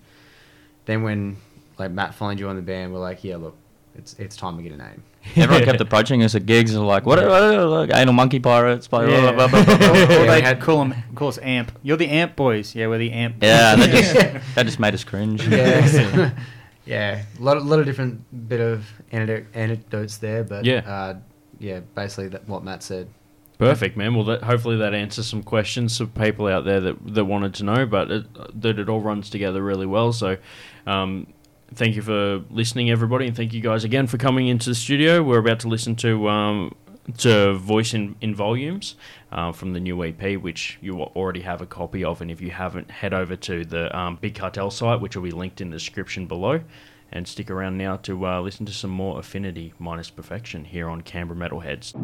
then 0.85 1.03
when 1.03 1.37
like 1.79 1.91
Matt 1.91 2.15
finds 2.15 2.41
you 2.41 2.49
on 2.49 2.57
the 2.57 2.63
band, 2.63 2.93
we're 2.93 3.01
like, 3.01 3.25
yeah, 3.25 3.37
look, 3.37 3.57
it's 3.99 4.15
it's 4.15 4.37
time 4.37 4.57
to 4.57 4.63
get 4.63 4.73
a 4.73 4.77
name. 4.77 5.03
Everyone 5.37 5.65
kept 5.65 5.81
approaching 5.81 6.23
us 6.23 6.35
at 6.35 6.47
gigs. 6.47 6.75
and 6.75 6.87
Like, 6.87 7.05
what? 7.07 7.19
what, 7.19 7.29
what, 7.29 7.69
what 7.71 7.97
anal 7.97 8.15
monkey 8.15 8.39
pirates? 8.39 8.87
Blah, 8.89 9.07
blah, 9.07 9.09
Yeah. 9.11 9.33
blah, 9.33 9.49
blah, 9.49 9.65
blah, 9.65 9.77
blah. 9.79 9.87
Yeah, 9.97 10.27
they 10.27 10.41
had- 10.41 10.61
call 10.61 10.79
them, 10.79 10.95
call 11.15 11.29
us 11.29 11.39
Amp. 11.43 11.73
You're 11.83 11.97
the 11.97 12.09
Amp 12.09 12.37
boys. 12.37 12.75
Yeah, 12.75 12.87
we're 12.87 12.99
the 12.99 13.13
Amp. 13.13 13.37
yeah, 13.43 13.75
that 13.77 13.91
just 13.91 14.15
that 14.55 14.67
just 14.67 14.79
made 14.79 14.95
us 14.95 15.03
cringe. 15.05 15.47
yeah, 15.49 16.31
yeah, 16.87 17.23
a 17.39 17.43
lot, 17.43 17.57
of, 17.57 17.67
lot 17.67 17.81
of 17.81 17.87
different 17.87 18.49
bit 18.49 18.61
of 18.61 18.87
anecdotes 19.11 20.19
there, 20.19 20.45
but 20.45 20.65
Yeah. 20.65 20.79
uh, 20.87 21.15
yeah, 21.59 21.81
basically 21.95 22.29
that 22.29 22.49
what 22.49 22.63
Matt 22.65 22.83
said. 22.83 23.09
Perfect, 23.59 23.97
man. 23.97 24.15
Well, 24.15 24.25
that, 24.25 24.43
hopefully 24.43 24.77
that 24.77 24.93
answers 24.93 25.27
some 25.27 25.43
questions 25.43 25.97
for 25.97 26.05
people 26.05 26.47
out 26.47 26.67
there 26.67 26.79
that 26.81 27.15
that 27.15 27.25
wanted 27.25 27.55
to 27.55 27.65
know, 27.65 27.87
but 27.87 28.11
it, 28.11 28.61
that 28.61 28.79
it 28.79 28.89
all 28.91 29.01
runs 29.01 29.31
together 29.31 29.63
really 29.63 29.87
well. 29.87 30.13
So, 30.13 30.37
um, 30.87 31.27
thank 31.75 31.97
you 31.97 32.03
for 32.03 32.43
listening, 32.51 32.91
everybody, 32.91 33.27
and 33.27 33.37
thank 33.37 33.53
you 33.53 33.61
guys 33.61 33.85
again 33.85 34.07
for 34.07 34.19
coming 34.19 34.49
into 34.49 34.71
the 34.71 34.75
studio. 34.75 35.23
We're 35.23 35.39
about 35.39 35.61
to 35.61 35.69
listen 35.69 35.97
to 35.97 36.29
um, 36.29 36.75
to 37.19 37.55
Voice 37.55 37.95
in, 37.95 38.17
in 38.21 38.35
Volumes 38.35 38.97
uh, 39.33 39.53
from 39.53 39.73
the 39.73 39.81
new 39.81 40.03
EP, 40.05 40.41
which 40.41 40.79
you 40.81 41.01
already 41.01 41.41
have 41.43 41.61
a 41.61 41.67
copy 41.67 42.05
of, 42.05 42.21
and 42.21 42.31
if 42.31 42.41
you 42.41 42.51
haven't, 42.51 42.91
head 42.91 43.15
over 43.15 43.37
to 43.37 43.65
the 43.65 43.97
um, 43.97 44.19
Big 44.21 44.35
Cartel 44.35 44.71
site, 44.71 45.01
which 45.01 45.17
will 45.17 45.23
be 45.23 45.31
linked 45.31 45.61
in 45.61 45.71
the 45.71 45.77
description 45.77 46.27
below. 46.27 46.63
And 47.13 47.27
stick 47.29 47.51
around 47.53 47.79
now 47.79 47.99
to 47.99 48.27
uh, 48.27 48.41
listen 48.41 48.67
to 48.67 48.73
some 48.73 48.91
more 48.91 49.21
Affinity 49.21 49.73
minus 49.79 50.11
Perfection 50.11 50.65
here 50.65 50.89
on 50.89 51.03
Canberra 51.03 51.39
Metalheads. 51.39 51.95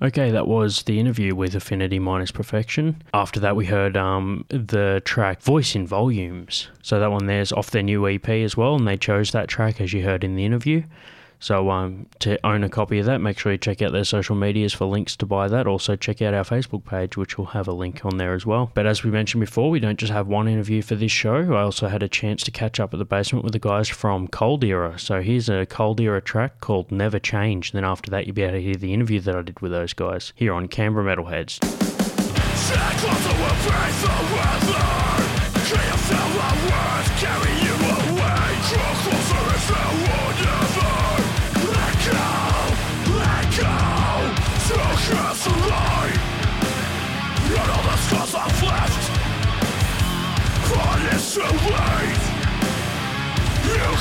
Okay, 0.00 0.30
that 0.30 0.46
was 0.46 0.84
the 0.84 1.00
interview 1.00 1.34
with 1.34 1.56
Affinity 1.56 1.98
Minus 1.98 2.30
Perfection. 2.30 3.02
After 3.12 3.40
that, 3.40 3.56
we 3.56 3.66
heard 3.66 3.96
um, 3.96 4.44
the 4.48 5.02
track 5.04 5.42
Voice 5.42 5.74
in 5.74 5.88
Volumes. 5.88 6.68
So 6.82 7.00
that 7.00 7.10
one 7.10 7.26
there's 7.26 7.50
off 7.50 7.72
their 7.72 7.82
new 7.82 8.08
EP 8.08 8.28
as 8.28 8.56
well, 8.56 8.76
and 8.76 8.86
they 8.86 8.96
chose 8.96 9.32
that 9.32 9.48
track 9.48 9.80
as 9.80 9.92
you 9.92 10.04
heard 10.04 10.22
in 10.22 10.36
the 10.36 10.44
interview. 10.44 10.84
So 11.40 11.70
um, 11.70 12.06
to 12.20 12.44
own 12.46 12.64
a 12.64 12.68
copy 12.68 12.98
of 12.98 13.06
that, 13.06 13.18
make 13.20 13.38
sure 13.38 13.52
you 13.52 13.58
check 13.58 13.80
out 13.82 13.92
their 13.92 14.04
social 14.04 14.34
medias 14.34 14.72
for 14.72 14.86
links 14.86 15.16
to 15.16 15.26
buy 15.26 15.48
that. 15.48 15.66
Also, 15.66 15.96
check 15.96 16.20
out 16.20 16.34
our 16.34 16.44
Facebook 16.44 16.84
page, 16.84 17.16
which 17.16 17.38
will 17.38 17.46
have 17.46 17.68
a 17.68 17.72
link 17.72 18.04
on 18.04 18.16
there 18.16 18.34
as 18.34 18.44
well. 18.44 18.70
But 18.74 18.86
as 18.86 19.04
we 19.04 19.10
mentioned 19.10 19.40
before, 19.40 19.70
we 19.70 19.80
don't 19.80 19.98
just 19.98 20.12
have 20.12 20.26
one 20.26 20.48
interview 20.48 20.82
for 20.82 20.94
this 20.94 21.12
show. 21.12 21.54
I 21.54 21.62
also 21.62 21.88
had 21.88 22.02
a 22.02 22.08
chance 22.08 22.42
to 22.44 22.50
catch 22.50 22.80
up 22.80 22.92
at 22.92 22.98
the 22.98 23.04
basement 23.04 23.44
with 23.44 23.52
the 23.52 23.58
guys 23.58 23.88
from 23.88 24.28
Cold 24.28 24.64
Era. 24.64 24.98
So 24.98 25.22
here's 25.22 25.48
a 25.48 25.66
Cold 25.66 26.00
Era 26.00 26.20
track 26.20 26.60
called 26.60 26.90
Never 26.90 27.18
Change. 27.18 27.72
Then 27.72 27.84
after 27.84 28.10
that, 28.10 28.26
you'll 28.26 28.34
be 28.34 28.42
able 28.42 28.54
to 28.54 28.62
hear 28.62 28.74
the 28.74 28.92
interview 28.92 29.20
that 29.20 29.36
I 29.36 29.42
did 29.42 29.60
with 29.60 29.72
those 29.72 29.92
guys 29.92 30.32
here 30.34 30.52
on 30.52 30.68
Canberra 30.68 31.16
Metalheads. 31.16 31.58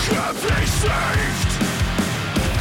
can't 0.08 0.36
be 0.36 0.60
saved 0.82 1.52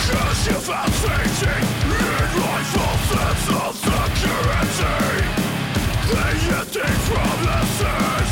Cause 0.06 0.40
you've 0.46 0.66
been 0.66 0.92
thinking 1.02 1.66
in 1.94 2.30
life 2.42 2.74
of 2.86 2.98
sense 3.10 3.46
of 3.62 3.74
security 3.86 5.20
The 6.10 6.26
promises 7.06 8.30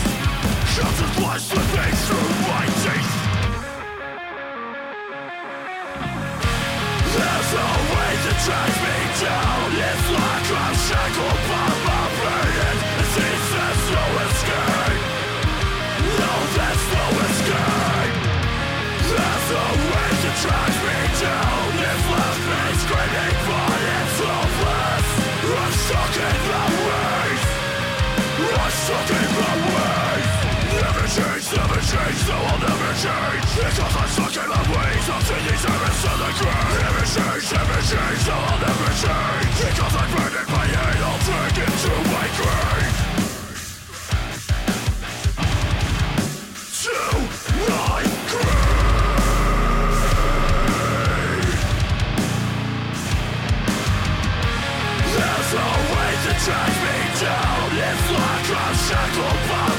through 2.07 2.33
my 2.49 2.65
teeth 2.83 3.15
There's 7.15 7.51
no 7.55 7.69
me 8.83 8.99
down. 9.23 9.71
It's 9.89 10.07
like 10.11 10.49
I'm 10.59 10.75
shackled 10.75 11.54
change, 31.85 32.17
so 32.25 32.33
I'll 32.33 32.61
never 32.65 32.93
change. 32.97 33.45
Because 33.57 33.79
all 33.81 33.93
I 33.93 34.07
stuck 34.09 34.37
in 34.41 34.49
my 34.49 34.63
ways 34.73 35.05
I've 35.05 35.29
these 35.45 35.65
errors 35.69 36.05
in 36.05 36.17
the 36.17 36.31
grave 36.41 36.81
Never 36.81 37.05
change, 37.05 37.47
never 37.53 37.81
change, 37.85 38.21
so 38.25 38.33
I'll 38.33 38.61
never 38.65 38.91
change. 39.05 39.53
Because 39.61 39.95
I'm 40.01 40.09
burning 40.17 40.49
my 40.49 40.65
head, 40.65 40.99
I'll 41.05 41.21
take 41.29 41.59
it 41.61 41.73
to 41.85 41.93
my 42.09 42.27
grave. 42.39 43.05
There's 55.15 55.51
no 55.55 55.69
way 55.93 56.11
to 56.25 56.33
drag 56.45 56.73
me 56.85 56.97
down. 57.21 57.69
It's 57.77 58.07
like 58.11 58.49
I'm 58.57 58.75
shackled 58.75 59.74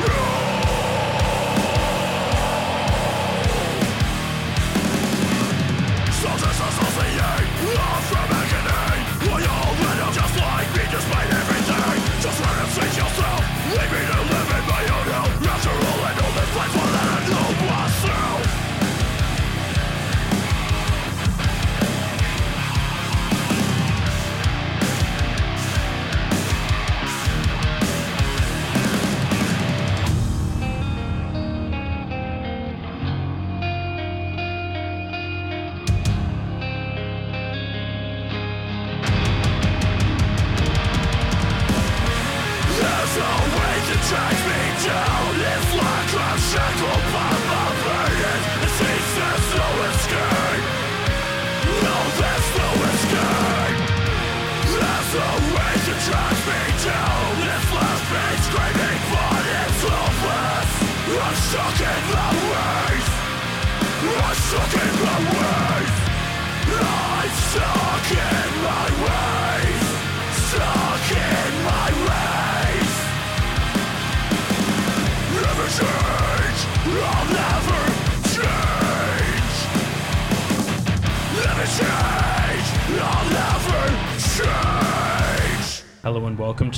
Hello 0.00 0.37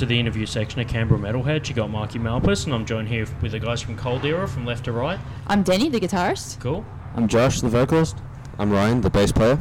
to 0.01 0.07
the 0.07 0.19
interview 0.19 0.47
section 0.47 0.81
of 0.81 0.87
Canberra 0.87 1.19
Metalhead. 1.19 1.69
You 1.69 1.75
got 1.75 1.91
Marky 1.91 2.17
Malphas, 2.17 2.65
and 2.65 2.73
I'm 2.73 2.87
joined 2.87 3.07
here 3.07 3.27
with 3.39 3.51
the 3.51 3.59
guys 3.59 3.83
from 3.83 3.95
Cold 3.95 4.25
Era 4.25 4.47
from 4.47 4.65
left 4.65 4.85
to 4.85 4.91
right. 4.91 5.19
I'm 5.45 5.61
Denny, 5.61 5.89
the 5.89 5.99
guitarist. 5.99 6.59
Cool. 6.59 6.83
I'm 7.13 7.27
Josh, 7.27 7.61
the 7.61 7.69
vocalist. 7.69 8.17
I'm 8.57 8.71
Ryan, 8.71 9.01
the 9.01 9.11
bass 9.11 9.31
player. 9.31 9.59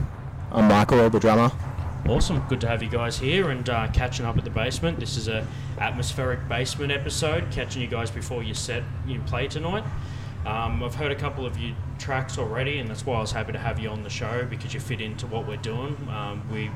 I'm 0.50 0.66
Michael, 0.66 1.10
the 1.10 1.20
drummer. 1.20 1.52
Awesome. 2.08 2.42
Good 2.48 2.58
to 2.62 2.68
have 2.68 2.82
you 2.82 2.88
guys 2.88 3.18
here 3.18 3.50
and 3.50 3.68
uh, 3.68 3.88
catching 3.88 4.24
up 4.24 4.38
at 4.38 4.44
the 4.44 4.50
basement. 4.50 4.98
This 4.98 5.18
is 5.18 5.28
a 5.28 5.46
atmospheric 5.78 6.48
basement 6.48 6.90
episode, 6.90 7.50
catching 7.50 7.82
you 7.82 7.88
guys 7.88 8.10
before 8.10 8.42
you 8.42 8.54
set 8.54 8.82
you 9.06 9.20
play 9.26 9.46
tonight. 9.46 9.84
Um, 10.46 10.82
I've 10.82 10.94
heard 10.94 11.12
a 11.12 11.16
couple 11.16 11.44
of 11.44 11.58
your 11.58 11.76
tracks 11.98 12.38
already, 12.38 12.78
and 12.78 12.88
that's 12.88 13.04
why 13.04 13.18
I 13.18 13.20
was 13.20 13.32
happy 13.32 13.52
to 13.52 13.58
have 13.58 13.78
you 13.78 13.90
on 13.90 14.04
the 14.04 14.08
show 14.08 14.46
because 14.48 14.72
you 14.72 14.80
fit 14.80 15.02
into 15.02 15.26
what 15.26 15.46
we're 15.46 15.58
doing. 15.58 15.98
Um, 16.08 16.42
we 16.50 16.70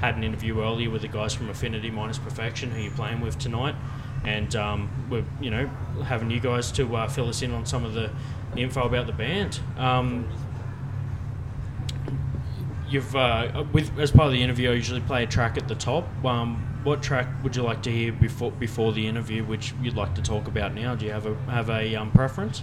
had 0.00 0.16
an 0.16 0.24
interview 0.24 0.60
earlier 0.62 0.90
with 0.90 1.02
the 1.02 1.08
guys 1.08 1.34
from 1.34 1.50
Affinity 1.50 1.90
Minus 1.90 2.18
Perfection, 2.18 2.70
who 2.70 2.80
you're 2.80 2.92
playing 2.92 3.20
with 3.20 3.38
tonight, 3.38 3.74
and 4.24 4.54
um, 4.56 4.88
we're 5.10 5.24
you 5.40 5.50
know 5.50 5.66
having 6.04 6.30
you 6.30 6.40
guys 6.40 6.72
to 6.72 6.96
uh, 6.96 7.08
fill 7.08 7.28
us 7.28 7.42
in 7.42 7.52
on 7.52 7.66
some 7.66 7.84
of 7.84 7.94
the 7.94 8.10
info 8.56 8.82
about 8.84 9.06
the 9.06 9.12
band. 9.12 9.60
Um, 9.76 10.26
you've 12.88 13.14
uh, 13.14 13.64
with 13.72 13.98
as 13.98 14.10
part 14.10 14.26
of 14.26 14.32
the 14.32 14.42
interview, 14.42 14.70
I 14.70 14.74
usually 14.74 15.00
play 15.02 15.24
a 15.24 15.26
track 15.26 15.56
at 15.56 15.68
the 15.68 15.74
top. 15.74 16.06
Um, 16.24 16.66
what 16.82 17.02
track 17.02 17.28
would 17.42 17.54
you 17.54 17.62
like 17.62 17.82
to 17.82 17.90
hear 17.90 18.10
before 18.10 18.52
before 18.52 18.92
the 18.92 19.06
interview, 19.06 19.44
which 19.44 19.74
you'd 19.82 19.96
like 19.96 20.14
to 20.14 20.22
talk 20.22 20.48
about 20.48 20.74
now? 20.74 20.94
Do 20.94 21.04
you 21.04 21.12
have 21.12 21.26
a 21.26 21.34
have 21.50 21.68
a 21.70 21.94
um, 21.94 22.10
preference? 22.10 22.62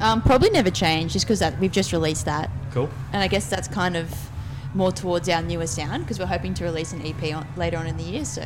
Um, 0.00 0.22
probably 0.22 0.50
never 0.50 0.70
change, 0.70 1.12
just 1.12 1.24
because 1.24 1.38
that 1.38 1.58
we've 1.60 1.70
just 1.70 1.92
released 1.92 2.24
that, 2.24 2.50
Cool. 2.72 2.90
and 3.12 3.22
I 3.22 3.28
guess 3.28 3.48
that's 3.48 3.68
kind 3.68 3.96
of 3.96 4.12
more 4.74 4.92
towards 4.92 5.28
our 5.28 5.40
newer 5.42 5.66
sound 5.66 6.04
because 6.04 6.18
we're 6.18 6.26
hoping 6.26 6.52
to 6.54 6.64
release 6.64 6.92
an 6.92 7.00
EP 7.06 7.34
on, 7.34 7.46
later 7.56 7.76
on 7.78 7.86
in 7.86 7.96
the 7.96 8.02
year. 8.04 8.24
So 8.24 8.42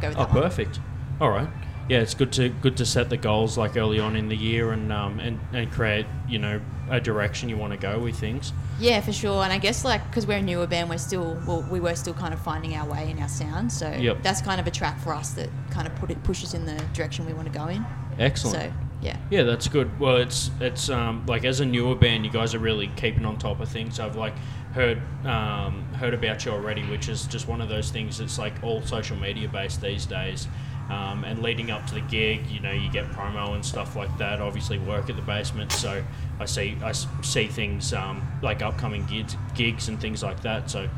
go 0.00 0.08
with 0.08 0.16
Oh, 0.18 0.20
that 0.24 0.32
one. 0.34 0.42
perfect. 0.42 0.80
All 1.20 1.30
right. 1.30 1.48
Yeah, 1.88 2.00
it's 2.00 2.12
good 2.12 2.32
to 2.32 2.50
good 2.50 2.76
to 2.76 2.84
set 2.84 3.08
the 3.08 3.16
goals 3.16 3.56
like 3.56 3.74
early 3.78 3.98
on 3.98 4.14
in 4.14 4.28
the 4.28 4.36
year 4.36 4.72
and 4.72 4.92
um, 4.92 5.18
and 5.20 5.40
and 5.54 5.70
create 5.72 6.04
you 6.28 6.38
know 6.38 6.60
a 6.90 7.00
direction 7.00 7.48
you 7.48 7.56
want 7.56 7.72
to 7.72 7.78
go 7.78 7.98
with 7.98 8.14
things. 8.18 8.52
Yeah, 8.78 9.00
for 9.00 9.12
sure. 9.12 9.42
And 9.42 9.50
I 9.50 9.56
guess 9.58 9.86
like 9.86 10.04
because 10.10 10.26
we're 10.26 10.36
a 10.36 10.42
newer 10.42 10.66
band, 10.66 10.90
we're 10.90 10.98
still 10.98 11.40
well, 11.46 11.62
we 11.70 11.80
were 11.80 11.94
still 11.94 12.12
kind 12.12 12.34
of 12.34 12.40
finding 12.42 12.74
our 12.74 12.86
way 12.86 13.10
in 13.10 13.18
our 13.22 13.28
sound. 13.28 13.72
So 13.72 13.90
Yep. 13.90 14.22
that's 14.22 14.42
kind 14.42 14.60
of 14.60 14.66
a 14.66 14.70
track 14.70 15.00
for 15.00 15.14
us 15.14 15.30
that 15.30 15.48
kind 15.70 15.86
of 15.86 15.94
put 15.96 16.10
it 16.10 16.22
pushes 16.24 16.52
in 16.52 16.66
the 16.66 16.74
direction 16.92 17.24
we 17.24 17.32
want 17.32 17.50
to 17.50 17.58
go 17.58 17.68
in. 17.68 17.86
Excellent. 18.18 18.56
So 18.70 18.72
yeah. 19.00 19.16
Yeah, 19.30 19.44
that's 19.44 19.66
good. 19.66 19.98
Well, 19.98 20.16
it's 20.16 20.50
it's 20.60 20.90
um, 20.90 21.24
like 21.26 21.46
as 21.46 21.60
a 21.60 21.64
newer 21.64 21.94
band, 21.94 22.26
you 22.26 22.30
guys 22.30 22.54
are 22.54 22.58
really 22.58 22.88
keeping 22.96 23.24
on 23.24 23.38
top 23.38 23.60
of 23.60 23.68
things. 23.70 23.98
I've 23.98 24.16
like 24.16 24.34
heard 24.72 25.00
um, 25.26 25.82
heard 25.94 26.14
about 26.14 26.44
you 26.44 26.52
already, 26.52 26.82
which 26.84 27.08
is 27.08 27.26
just 27.26 27.48
one 27.48 27.60
of 27.60 27.68
those 27.68 27.90
things. 27.90 28.18
that's 28.18 28.38
like 28.38 28.54
all 28.62 28.82
social 28.82 29.16
media 29.16 29.48
based 29.48 29.80
these 29.80 30.06
days. 30.06 30.48
Um, 30.90 31.24
and 31.24 31.42
leading 31.42 31.70
up 31.70 31.86
to 31.88 31.94
the 31.94 32.00
gig, 32.00 32.46
you 32.46 32.60
know, 32.60 32.72
you 32.72 32.90
get 32.90 33.04
promo 33.10 33.54
and 33.54 33.64
stuff 33.64 33.94
like 33.94 34.16
that. 34.16 34.40
Obviously, 34.40 34.78
work 34.78 35.10
at 35.10 35.16
the 35.16 35.22
basement, 35.22 35.70
so 35.70 36.02
I 36.40 36.46
see 36.46 36.78
I 36.82 36.92
see 36.92 37.46
things 37.46 37.92
um, 37.92 38.26
like 38.42 38.62
upcoming 38.62 39.04
gigs, 39.04 39.36
gigs 39.54 39.88
and 39.88 40.00
things 40.00 40.22
like 40.22 40.40
that. 40.42 40.70
So, 40.70 40.88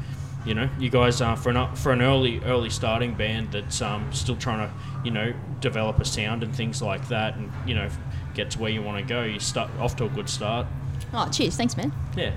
you 0.47 0.55
know, 0.55 0.69
you 0.79 0.91
guys 0.91 1.21
are 1.21 1.37
for 1.37 1.51
an 1.51 1.75
for 1.75 1.91
an 1.91 2.03
early 2.03 2.39
early 2.45 2.71
starting 2.71 3.15
band 3.15 3.51
that's 3.51 3.83
um, 3.83 4.13
still 4.13 4.37
trying 4.37 4.69
to 4.69 4.75
you 5.05 5.11
know 5.11 5.33
develop 5.61 5.99
a 5.99 6.05
sound 6.05 6.45
and 6.45 6.55
things 6.55 6.81
like 6.81 7.09
that, 7.09 7.37
and 7.37 7.51
you 7.67 7.75
know 7.75 7.89
get 8.35 8.53
to 8.53 8.61
where 8.61 8.71
you 8.71 8.83
want 8.83 9.05
to 9.05 9.13
go. 9.13 9.25
You 9.25 9.41
start 9.41 9.71
off 9.81 9.97
to 9.97 10.05
a 10.05 10.09
good 10.09 10.29
start. 10.29 10.69
Oh, 11.13 11.29
cheers. 11.31 11.57
Thanks, 11.57 11.77
man. 11.77 11.93
Yeah. 12.17 12.33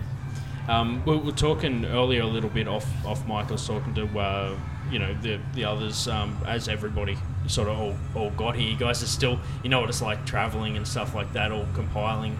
Um, 0.68 1.03
we 1.05 1.18
were 1.18 1.32
talking 1.32 1.86
earlier 1.86 2.22
a 2.22 2.28
little 2.28 2.49
bit 2.49 2.68
off 2.68 2.88
off 3.05 3.28
mic. 3.28 3.47
I 3.49 3.51
was 3.51 3.68
talking 3.68 3.93
to 3.95 4.20
uh, 4.20 4.57
you 4.89 4.99
know 4.99 5.14
the 5.22 5.39
the 5.53 5.66
others 5.66 6.07
um, 6.07 6.38
as 6.47 6.68
everybody 6.68 7.18
sort 7.47 7.68
of 7.68 7.80
all, 7.80 7.95
all 8.16 8.30
got 8.32 8.55
here. 8.55 8.70
You 8.70 8.78
guys 8.78 9.03
are 9.03 9.07
still 9.07 9.39
you 9.64 9.70
know 9.70 9.82
what 9.82 9.89
it's 9.89 10.01
like 10.01 10.26
traveling 10.26 10.78
and 10.78 10.88
stuff 10.88 11.14
like 11.14 11.34
that, 11.34 11.51
all 11.51 11.68
compiling. 11.74 12.38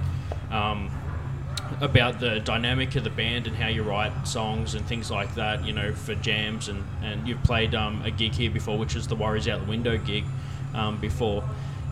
Um, 0.52 0.90
about 1.82 2.20
the 2.20 2.40
dynamic 2.40 2.96
of 2.96 3.04
the 3.04 3.10
band 3.10 3.48
and 3.48 3.56
how 3.56 3.68
you 3.68 3.84
write 3.84 4.28
songs 4.28 4.76
and 4.76 4.86
things 4.86 5.10
like 5.10 5.34
that, 5.36 5.66
you 5.66 5.74
know, 5.74 5.94
for 5.94 6.14
jams 6.16 6.68
and, 6.70 6.84
and 7.02 7.28
you've 7.28 7.42
played 7.44 7.74
um, 7.74 8.02
a 8.04 8.12
gig 8.12 8.34
here 8.34 8.52
before, 8.52 8.78
which 8.78 8.96
was 8.96 9.08
the 9.08 9.16
Worries 9.16 9.48
Out 9.48 9.62
the 9.62 9.66
Window 9.66 9.98
gig 9.98 10.24
um, 10.74 10.98
before. 11.00 11.44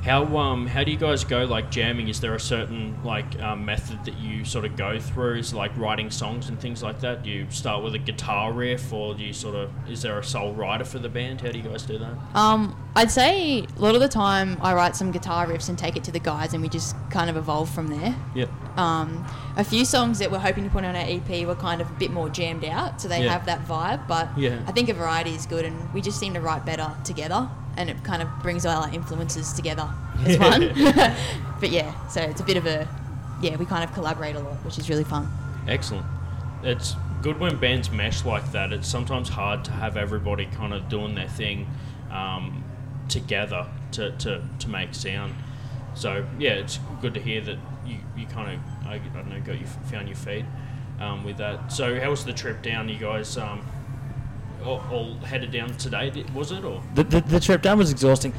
How 0.03 0.25
um 0.37 0.65
how 0.65 0.83
do 0.83 0.91
you 0.91 0.97
guys 0.97 1.23
go 1.23 1.45
like 1.45 1.69
jamming? 1.69 2.07
Is 2.07 2.19
there 2.19 2.33
a 2.33 2.39
certain 2.39 2.97
like 3.03 3.39
um, 3.39 3.65
method 3.65 4.03
that 4.05 4.17
you 4.17 4.43
sort 4.43 4.65
of 4.65 4.75
go 4.75 4.99
through? 4.99 5.35
Is 5.35 5.53
like 5.53 5.75
writing 5.77 6.09
songs 6.09 6.49
and 6.49 6.59
things 6.59 6.81
like 6.81 6.99
that? 7.01 7.23
Do 7.23 7.29
you 7.29 7.45
start 7.49 7.83
with 7.83 7.93
a 7.93 7.99
guitar 7.99 8.51
riff, 8.51 8.91
or 8.91 9.13
do 9.13 9.23
you 9.23 9.33
sort 9.33 9.55
of 9.55 9.69
is 9.89 10.01
there 10.01 10.17
a 10.17 10.23
sole 10.23 10.53
writer 10.53 10.85
for 10.85 10.97
the 10.97 11.09
band? 11.09 11.41
How 11.41 11.51
do 11.51 11.59
you 11.59 11.63
guys 11.63 11.83
do 11.83 11.99
that? 11.99 12.15
Um, 12.33 12.75
I'd 12.95 13.11
say 13.11 13.59
a 13.77 13.81
lot 13.81 13.93
of 13.93 14.01
the 14.01 14.09
time 14.09 14.57
I 14.61 14.73
write 14.73 14.95
some 14.95 15.11
guitar 15.11 15.45
riffs 15.45 15.69
and 15.69 15.77
take 15.77 15.95
it 15.95 16.03
to 16.05 16.11
the 16.11 16.19
guys, 16.19 16.53
and 16.53 16.63
we 16.63 16.69
just 16.69 16.95
kind 17.11 17.29
of 17.29 17.37
evolve 17.37 17.69
from 17.69 17.87
there. 17.87 18.15
Yep. 18.35 18.49
Um, 18.77 19.25
a 19.57 19.63
few 19.63 19.83
songs 19.85 20.19
that 20.19 20.31
we're 20.31 20.39
hoping 20.39 20.63
to 20.63 20.69
put 20.69 20.83
on 20.85 20.95
our 20.95 21.05
EP 21.05 21.45
were 21.45 21.55
kind 21.55 21.81
of 21.81 21.89
a 21.89 21.93
bit 21.93 22.11
more 22.11 22.29
jammed 22.29 22.63
out, 22.65 23.01
so 23.01 23.07
they 23.07 23.23
Yeah. 23.23 23.31
have 23.33 23.45
that 23.45 23.67
vibe. 23.67 24.07
But 24.07 24.29
Yeah. 24.37 24.59
I 24.67 24.71
think 24.71 24.89
a 24.89 24.93
variety 24.93 25.35
is 25.35 25.45
good, 25.45 25.65
and 25.65 25.93
we 25.93 26.01
just 26.01 26.19
seem 26.19 26.33
to 26.33 26.41
write 26.41 26.65
better 26.65 26.91
together, 27.03 27.49
and 27.77 27.89
it 27.89 28.03
kind 28.03 28.21
of 28.21 28.27
brings 28.41 28.65
all 28.65 28.83
our 28.83 28.89
influences 28.93 29.53
together 29.53 29.87
as 30.25 30.37
one. 30.39 30.71
but 31.59 31.69
yeah, 31.69 31.91
so 32.07 32.21
it's 32.21 32.41
a 32.41 32.43
bit 32.43 32.57
of 32.57 32.65
a 32.65 32.87
yeah, 33.41 33.55
we 33.55 33.65
kind 33.65 33.83
of 33.83 33.91
collaborate 33.93 34.35
a 34.35 34.39
lot, 34.39 34.63
which 34.63 34.77
is 34.77 34.87
really 34.87 35.03
fun. 35.03 35.27
Excellent. 35.67 36.05
It's 36.63 36.95
good 37.23 37.39
when 37.39 37.57
bands 37.57 37.89
mesh 37.89 38.23
like 38.23 38.51
that. 38.51 38.71
It's 38.71 38.87
sometimes 38.87 39.29
hard 39.29 39.65
to 39.65 39.71
have 39.71 39.97
everybody 39.97 40.45
kind 40.45 40.73
of 40.73 40.87
doing 40.89 41.15
their 41.15 41.27
thing 41.27 41.65
um, 42.11 42.63
together 43.09 43.65
to, 43.93 44.11
to, 44.11 44.43
to 44.59 44.69
make 44.69 44.93
sound. 44.93 45.33
So 45.95 46.23
yeah, 46.37 46.51
it's 46.51 46.79
good 47.01 47.15
to 47.15 47.19
hear 47.19 47.41
that 47.41 47.57
you, 48.15 48.21
you 48.21 48.27
kind 48.27 48.53
of 48.59 48.87
I, 48.87 48.95
I 48.95 48.97
don't 49.13 49.29
know 49.29 49.39
got 49.41 49.59
you 49.59 49.65
found 49.65 50.07
your 50.07 50.17
feet 50.17 50.45
um, 50.99 51.23
with 51.23 51.37
that. 51.37 51.71
So 51.71 51.99
how 51.99 52.09
was 52.09 52.25
the 52.25 52.33
trip 52.33 52.61
down? 52.61 52.89
You 52.89 52.97
guys 52.97 53.37
um, 53.37 53.65
all, 54.63 54.83
all 54.91 55.15
headed 55.19 55.51
down 55.51 55.69
today? 55.77 56.23
Was 56.33 56.51
it 56.51 56.63
or? 56.63 56.81
The, 56.95 57.03
the, 57.03 57.21
the 57.21 57.39
trip 57.39 57.61
down 57.61 57.77
was 57.77 57.91
exhausting. 57.91 58.33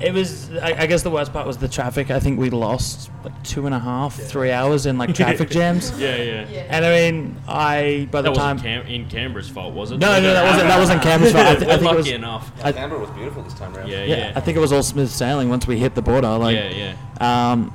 It 0.00 0.12
was. 0.12 0.50
I, 0.56 0.72
I 0.82 0.86
guess 0.86 1.02
the 1.02 1.10
worst 1.10 1.32
part 1.32 1.46
was 1.46 1.58
the 1.58 1.68
traffic. 1.68 2.10
I 2.10 2.18
think 2.18 2.40
we 2.40 2.50
lost 2.50 3.08
like 3.22 3.40
two 3.44 3.66
and 3.66 3.74
a 3.74 3.78
half, 3.78 4.16
three 4.16 4.50
hours 4.50 4.86
in 4.86 4.98
like 4.98 5.14
traffic 5.14 5.48
jams. 5.50 5.96
Yeah, 5.96 6.16
yeah. 6.16 6.66
And 6.70 6.84
I 6.84 6.90
mean, 6.90 7.36
I 7.46 8.08
by 8.10 8.22
the 8.22 8.32
time. 8.32 8.56
that 8.56 8.62
time. 8.64 8.78
wasn't 8.78 8.86
Cam- 8.86 8.86
in 9.02 9.08
Canberra's 9.08 9.48
fault, 9.48 9.74
was 9.74 9.92
it? 9.92 9.98
No, 9.98 10.20
no, 10.20 10.32
that 10.32 10.42
wasn't- 10.44 10.68
that 10.68 10.78
wasn't 10.78 11.02
Canberra's 11.08 11.32
fault. 11.32 11.46
I 11.46 11.54
thi- 11.54 11.66
I 11.66 11.68
We're 11.68 11.72
think 11.76 11.82
it 11.82 11.84
lucky 11.84 11.96
was- 11.98 12.10
enough. 12.10 12.52
I- 12.64 12.72
Canberra 12.72 13.00
was 13.00 13.10
beautiful 13.10 13.42
this 13.44 13.54
time 13.54 13.76
around. 13.76 13.90
Yeah, 13.90 14.02
yeah, 14.02 14.16
yeah. 14.16 14.32
I 14.34 14.40
think 14.40 14.56
it 14.56 14.60
was 14.60 14.72
all 14.72 14.82
smooth 14.82 15.08
sailing 15.10 15.48
once 15.48 15.68
we 15.68 15.78
hit 15.78 15.94
the 15.94 16.02
border. 16.02 16.36
Like, 16.36 16.56
yeah, 16.56 16.94
yeah. 17.20 17.52
Um, 17.52 17.72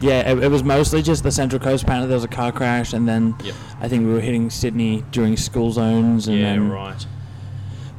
yeah, 0.00 0.30
it, 0.32 0.44
it 0.44 0.48
was 0.48 0.62
mostly 0.64 1.02
just 1.02 1.22
the 1.22 1.30
Central 1.30 1.60
Coast. 1.60 1.82
Apparently, 1.84 2.08
there 2.08 2.16
was 2.16 2.24
a 2.24 2.28
car 2.28 2.52
crash, 2.52 2.92
and 2.92 3.08
then 3.08 3.34
Yep. 3.44 3.54
I 3.80 3.88
think 3.88 4.06
we 4.06 4.12
were 4.12 4.20
hitting 4.20 4.50
Sydney 4.50 5.04
during 5.12 5.36
school 5.36 5.70
zones. 5.72 6.28
And 6.28 6.38
Yeah, 6.38 6.44
then 6.52 6.70
right. 6.70 7.06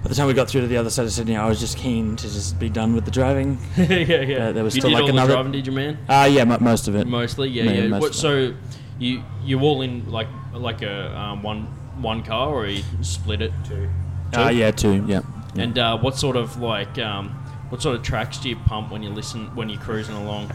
By 0.04 0.10
the 0.10 0.16
time 0.16 0.26
we 0.26 0.34
got 0.34 0.50
through 0.50 0.62
to 0.62 0.68
the 0.68 0.78
other 0.78 0.90
side 0.90 1.06
of 1.06 1.12
Sydney, 1.12 1.36
I 1.36 1.48
was 1.48 1.60
just 1.60 1.78
keen 1.78 2.16
to 2.16 2.24
just 2.24 2.58
be 2.58 2.70
done 2.70 2.96
with 2.96 3.06
the 3.06 3.12
driving. 3.12 3.60
yeah, 3.78 3.86
yeah. 3.94 4.48
Uh, 4.48 4.52
there 4.52 4.64
was 4.64 4.76
you 4.76 4.82
still 4.82 4.90
did 4.90 4.96
like 4.96 5.04
all 5.04 5.10
another. 5.10 5.28
the 5.28 5.34
driving, 5.36 5.52
did 5.52 5.68
you, 5.68 5.74
man? 5.74 6.00
Uh, 6.10 6.28
yeah, 6.32 6.44
mo 6.44 6.58
most 6.60 6.88
of 6.88 6.96
it. 6.96 7.06
Mostly, 7.06 7.50
yeah, 7.50 7.64
Yeah, 7.66 7.72
yeah. 7.84 8.00
What, 8.00 8.16
so 8.16 8.54
you 8.98 9.24
you 9.44 9.60
all 9.60 9.82
in 9.84 10.12
like 10.12 10.28
like 10.54 10.82
a 10.82 11.16
um, 11.16 11.44
one 11.44 11.64
one 12.02 12.24
car, 12.24 12.50
or 12.50 12.66
you 12.66 12.84
split 13.02 13.42
it? 13.44 13.52
Two. 13.64 13.90
Uh, 14.36 14.50
yeah, 14.50 14.72
two. 14.72 15.06
Yeah. 15.06 15.22
yeah. 15.54 15.64
And 15.64 15.78
uh, 15.78 15.98
what 16.00 16.16
sort 16.18 16.36
of 16.36 16.58
like 16.60 16.98
um, 16.98 17.30
what 17.70 17.82
sort 17.84 17.96
of 17.96 18.02
tracks 18.02 18.40
do 18.40 18.50
you 18.50 18.56
pump 18.56 18.92
when 18.92 19.04
you 19.04 19.10
listen 19.12 19.54
when 19.56 19.70
you're 19.70 19.82
cruising 19.82 20.16
along? 20.16 20.52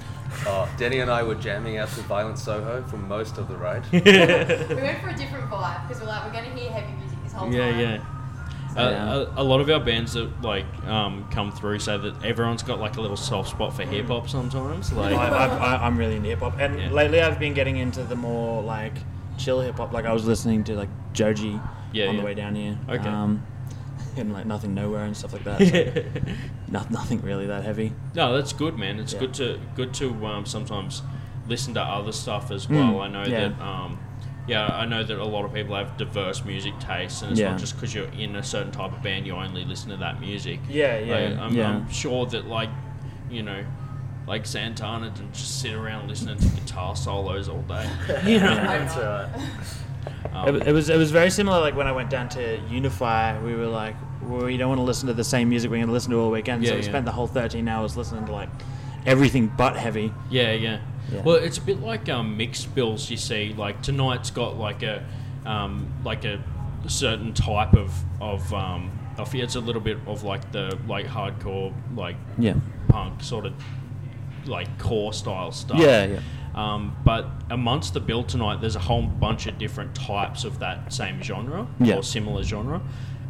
Oh, 0.47 0.69
Denny 0.77 0.99
and 1.01 1.11
I 1.11 1.23
were 1.23 1.35
jamming 1.35 1.79
out 1.79 1.89
to 1.91 2.01
Violent 2.03 2.39
Soho 2.39 2.83
for 2.85 2.97
most 2.99 3.39
of 3.39 3.49
the 3.49 3.57
ride. 3.57 3.85
We 3.93 4.01
went 4.01 5.01
for 5.01 5.09
a 5.09 5.15
different 5.17 5.49
vibe 5.51 5.87
because 5.89 6.01
we're 6.03 6.09
like 6.09 6.25
we're 6.27 6.33
going 6.33 6.45
to 6.55 6.61
hear 6.61 6.71
heavy 6.71 6.93
music 6.99 7.19
this 7.25 7.33
whole 7.33 7.53
yeah, 7.53 7.71
time. 7.71 7.81
yeah. 7.81 8.05
Uh, 8.77 9.33
a, 9.37 9.41
a 9.41 9.45
lot 9.45 9.61
of 9.63 9.71
our 9.71 9.81
bands 9.81 10.13
that 10.13 10.43
like 10.43 10.67
um, 10.87 11.27
come 11.31 11.51
through 11.51 11.79
say 11.79 11.97
that 11.97 12.23
everyone's 12.23 12.63
got 12.63 12.79
like 12.79 12.97
a 12.99 13.01
little 13.01 13.17
soft 13.17 13.49
spot 13.51 13.73
for 13.75 13.85
hip 13.85 14.07
hop 14.07 14.29
sometimes. 14.29 14.93
Like, 14.93 15.15
I, 15.15 15.29
I, 15.29 15.47
I, 15.77 15.87
I'm 15.87 15.97
really 15.97 16.17
into 16.17 16.29
hip 16.29 16.41
hop, 16.41 16.59
and 16.61 16.79
Yeah. 16.79 16.91
lately 16.91 17.23
I've 17.23 17.39
been 17.39 17.55
getting 17.55 17.79
into 17.79 18.03
the 18.03 18.17
more 18.17 18.63
like 18.63 18.93
chill 19.39 19.61
hip 19.63 19.77
hop. 19.77 19.93
Like 19.93 20.05
I 20.05 20.13
was 20.13 20.27
listening 20.27 20.63
to 20.65 20.75
like 20.77 20.91
Joji 21.15 21.59
Yeah, 21.93 22.09
on 22.09 22.15
yeah. 22.17 22.21
the 22.21 22.27
way 22.27 22.35
down 22.35 22.55
here. 22.55 22.79
Okay. 22.89 23.09
Um, 23.09 23.47
and 24.17 24.33
like 24.33 24.47
nothing 24.47 24.75
nowhere 24.75 25.05
and 25.05 25.17
stuff 25.17 25.33
like 25.33 25.45
that. 25.45 25.61
So 25.61 26.05
no, 26.69 26.85
nothing 26.91 27.21
really 27.23 27.47
that 27.47 27.65
heavy. 27.65 27.93
No, 28.15 28.35
that's 28.35 28.53
good, 28.53 28.79
man. 28.79 28.99
It's 28.99 29.13
Yeah. 29.13 29.21
good 29.21 29.35
to 29.35 29.59
good 29.75 29.95
to 29.95 30.27
um, 30.27 30.47
sometimes 30.47 31.03
listen 31.49 31.75
to 31.75 31.81
other 31.83 32.13
stuff 32.13 32.51
as 32.51 32.67
Mm, 32.67 32.77
well. 32.93 33.01
I 33.03 33.09
know 33.09 33.25
yeah. 33.25 33.49
that. 33.49 33.61
Um, 33.61 33.99
yeah, 34.49 34.67
I 34.67 34.85
know 34.87 35.03
that 35.03 35.19
a 35.19 35.25
lot 35.25 35.45
of 35.45 35.53
people 35.53 35.75
have 35.75 35.97
diverse 35.97 36.45
music 36.45 36.79
tastes, 36.79 37.23
and 37.23 37.33
it's 37.33 37.41
Yeah. 37.41 37.51
not 37.51 37.59
just 37.61 37.75
because 37.75 37.95
you're 37.95 38.09
in 38.19 38.37
a 38.37 38.43
certain 38.43 38.71
type 38.73 38.93
of 38.93 39.03
band 39.03 39.27
you 39.27 39.35
only 39.35 39.65
listen 39.65 39.91
to 39.91 39.97
that 39.99 40.21
music. 40.21 40.61
Yeah, 40.69 40.99
yeah, 40.99 41.15
Like, 41.15 41.39
I'm, 41.39 41.55
yeah. 41.55 41.69
I'm 41.69 41.91
sure 41.91 42.27
that 42.27 42.47
like, 42.47 42.71
you 43.31 43.43
know, 43.43 43.65
like 44.29 44.47
Santana 44.47 45.11
didn't 45.11 45.35
just 45.35 45.61
sit 45.61 45.73
around 45.75 46.09
listening 46.09 46.37
to 46.39 46.49
guitar 46.49 46.95
solos 46.97 47.49
all 47.49 47.63
day. 47.63 47.89
You 48.25 48.39
know? 48.41 48.55
That's 48.55 48.97
alright. 48.97 49.29
Um, 50.33 50.57
It, 50.57 50.69
it 50.69 50.73
was 50.73 50.89
it 50.91 50.97
was 50.97 51.11
very 51.11 51.31
similar. 51.31 51.61
Like 51.61 51.75
when 51.77 51.87
I 51.89 51.93
went 51.93 52.11
down 52.11 52.29
to 52.31 52.61
Unify, 52.71 53.41
we 53.43 53.55
were 53.55 53.67
like, 53.67 53.95
well, 54.01 54.06
we 54.23 54.57
don't 54.57 54.69
want 54.69 54.79
to 54.79 54.85
listen 54.85 55.07
to 55.09 55.15
the 55.15 55.25
same 55.25 55.49
music 55.49 55.71
we're 55.71 55.77
going 55.79 55.87
to 55.89 55.93
listen 55.93 56.11
to 56.11 56.19
all 56.19 56.31
weekend. 56.31 56.63
Yeah, 56.63 56.71
so 56.71 56.75
we 56.77 56.83
yeah. 56.83 56.89
spent 56.89 57.05
the 57.07 57.13
whole 57.13 57.27
13 57.27 57.67
hours 57.69 57.97
listening 57.97 58.27
to 58.27 58.33
like 58.33 58.49
everything 59.05 59.53
but 59.57 59.77
heavy. 59.77 60.13
Yeah, 60.31 60.53
yeah. 60.53 60.81
Yeah. 61.13 61.23
Well, 61.23 61.37
it's 61.37 61.59
a 61.59 61.61
bit 61.61 61.81
like 61.81 62.09
um, 62.09 62.37
mixed 62.37 62.75
bills. 62.75 63.09
You 63.11 63.17
see, 63.17 63.55
like 63.57 63.81
tonight's 63.83 64.31
got 64.31 64.57
like 64.59 64.83
a 64.83 65.05
um, 65.45 65.93
like 66.05 66.25
a 66.25 66.43
certain 66.89 67.33
type 67.33 67.75
of 67.75 67.93
of 68.21 68.53
um, 68.53 68.91
of 69.17 69.33
yeah, 69.35 69.45
it's 69.45 69.55
a 69.55 69.61
little 69.61 69.81
bit 69.83 69.99
of 70.07 70.25
like 70.25 70.51
the 70.53 70.77
like 70.89 71.07
hardcore 71.07 71.73
like 71.95 72.17
Yeah. 72.39 72.55
punk 72.89 73.23
sort 73.23 73.47
of 73.47 73.53
like 74.47 74.79
core 74.79 75.13
style 75.13 75.53
stuff. 75.53 75.79
Yeah, 75.79 76.07
yeah. 76.07 76.21
Um, 76.57 76.97
but 77.05 77.29
amongst 77.51 77.95
the 77.95 78.01
bill 78.01 78.25
tonight, 78.25 78.61
there's 78.61 78.77
a 78.77 78.81
whole 78.81 79.03
bunch 79.03 79.47
of 79.47 79.59
different 79.59 79.95
types 79.95 80.45
of 80.45 80.59
that 80.61 80.93
same 80.93 81.23
genre 81.23 81.67
Yeah. 81.79 81.97
or 81.97 82.03
similar 82.03 82.43
genre. 82.43 82.81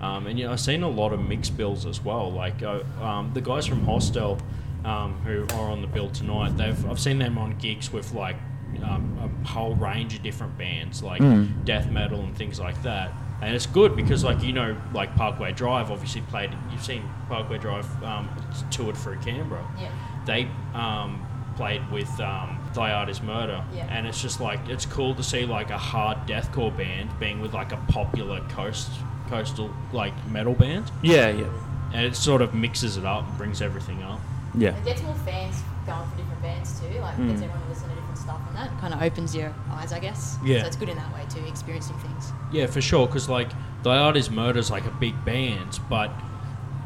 Um, 0.00 0.26
and 0.26 0.38
you 0.38 0.46
know, 0.46 0.52
I've 0.52 0.60
seen 0.60 0.82
a 0.82 0.88
lot 0.88 1.12
of 1.12 1.20
mixed 1.26 1.56
bills 1.56 1.86
as 1.86 2.04
well. 2.04 2.30
Like 2.30 2.62
uh, 2.62 2.80
um, 3.02 3.30
the 3.34 3.40
guys 3.40 3.66
from 3.66 3.84
Hostel 3.84 4.38
um, 4.84 5.14
who 5.24 5.44
are 5.56 5.70
on 5.70 5.80
the 5.80 5.86
bill 5.88 6.10
tonight, 6.10 6.56
they've 6.56 6.86
I've 6.90 7.00
seen 7.00 7.18
them 7.18 7.38
on 7.38 7.56
gigs 7.58 7.92
with 7.92 8.12
like 8.12 8.36
um, 8.84 9.18
a 9.44 9.48
whole 9.48 9.74
range 9.74 10.14
of 10.14 10.22
different 10.22 10.56
bands, 10.58 11.02
like 11.02 11.22
Mm. 11.22 11.64
death 11.64 11.90
metal 11.90 12.20
and 12.20 12.36
things 12.36 12.60
like 12.60 12.80
that. 12.82 13.10
And 13.42 13.54
it's 13.54 13.66
good 13.66 13.94
because, 13.96 14.22
like 14.24 14.42
you 14.42 14.52
know, 14.52 14.76
like 14.94 15.14
Parkway 15.14 15.52
Drive 15.52 15.90
obviously 15.90 16.20
played. 16.22 16.50
You've 16.72 16.84
seen 16.84 17.02
Parkway 17.28 17.58
Drive 17.58 17.86
um, 18.02 18.28
toured 18.70 18.96
through 18.96 19.18
Canberra 19.18 19.64
Yeah. 19.80 19.90
they 20.26 20.48
um, 20.74 21.26
played 21.56 21.82
with 21.90 22.08
um, 22.20 22.58
Thy 22.74 22.92
Art 22.92 23.08
Is 23.08 23.22
Murder, 23.22 23.62
Yeah. 23.74 23.86
and 23.90 24.06
it's 24.06 24.20
just 24.20 24.40
like 24.40 24.60
it's 24.68 24.84
cool 24.86 25.14
to 25.14 25.22
see 25.22 25.46
like 25.46 25.70
a 25.70 25.78
hard 25.78 26.18
deathcore 26.26 26.74
band 26.76 27.10
being 27.18 27.40
with 27.40 27.54
like 27.54 27.72
a 27.72 27.78
popular 27.88 28.40
coast 28.48 28.90
coastal 29.28 29.70
like 29.92 30.12
metal 30.30 30.54
band, 30.54 30.90
Yeah, 31.02 31.28
yeah, 31.28 31.46
and 31.92 32.04
it 32.06 32.16
sort 32.16 32.42
of 32.42 32.54
mixes 32.54 32.96
it 32.96 33.04
up 33.04 33.26
and 33.28 33.36
brings 33.38 33.60
everything 33.62 34.02
up. 34.02 34.20
yeah. 34.54 34.70
It 34.76 34.84
gets 34.84 35.02
more 35.02 35.14
fans 35.26 35.56
going 35.86 36.08
for 36.10 36.16
different 36.16 36.42
bands 36.42 36.80
too. 36.80 37.00
Like 37.00 37.16
Mm. 37.16 37.28
gets 37.28 37.42
everyone 37.42 37.62
to 37.62 37.68
listen 37.68 37.88
to 37.88 37.94
different 37.94 38.18
stuff, 38.18 38.40
and 38.48 38.56
that 38.56 38.80
kind 38.80 38.92
of 38.94 39.02
opens 39.02 39.34
your 39.36 39.52
eyes, 39.72 39.92
I 39.92 39.98
guess. 40.00 40.36
Yeah. 40.44 40.62
So 40.62 40.66
it's 40.66 40.76
good 40.76 40.88
in 40.88 40.96
that 40.96 41.12
way 41.14 41.22
too, 41.28 41.44
experiencing 41.46 41.96
things. 41.98 42.32
Yeah, 42.52 42.66
for 42.66 42.80
sure. 42.80 43.06
Because 43.06 43.28
like 43.28 43.48
Thy 43.82 43.96
Art 43.96 44.16
Is 44.16 44.30
Murder 44.30 44.58
is 44.58 44.70
like 44.70 44.84
a 44.86 44.90
big 44.90 45.24
band, 45.24 45.78
but 45.88 46.10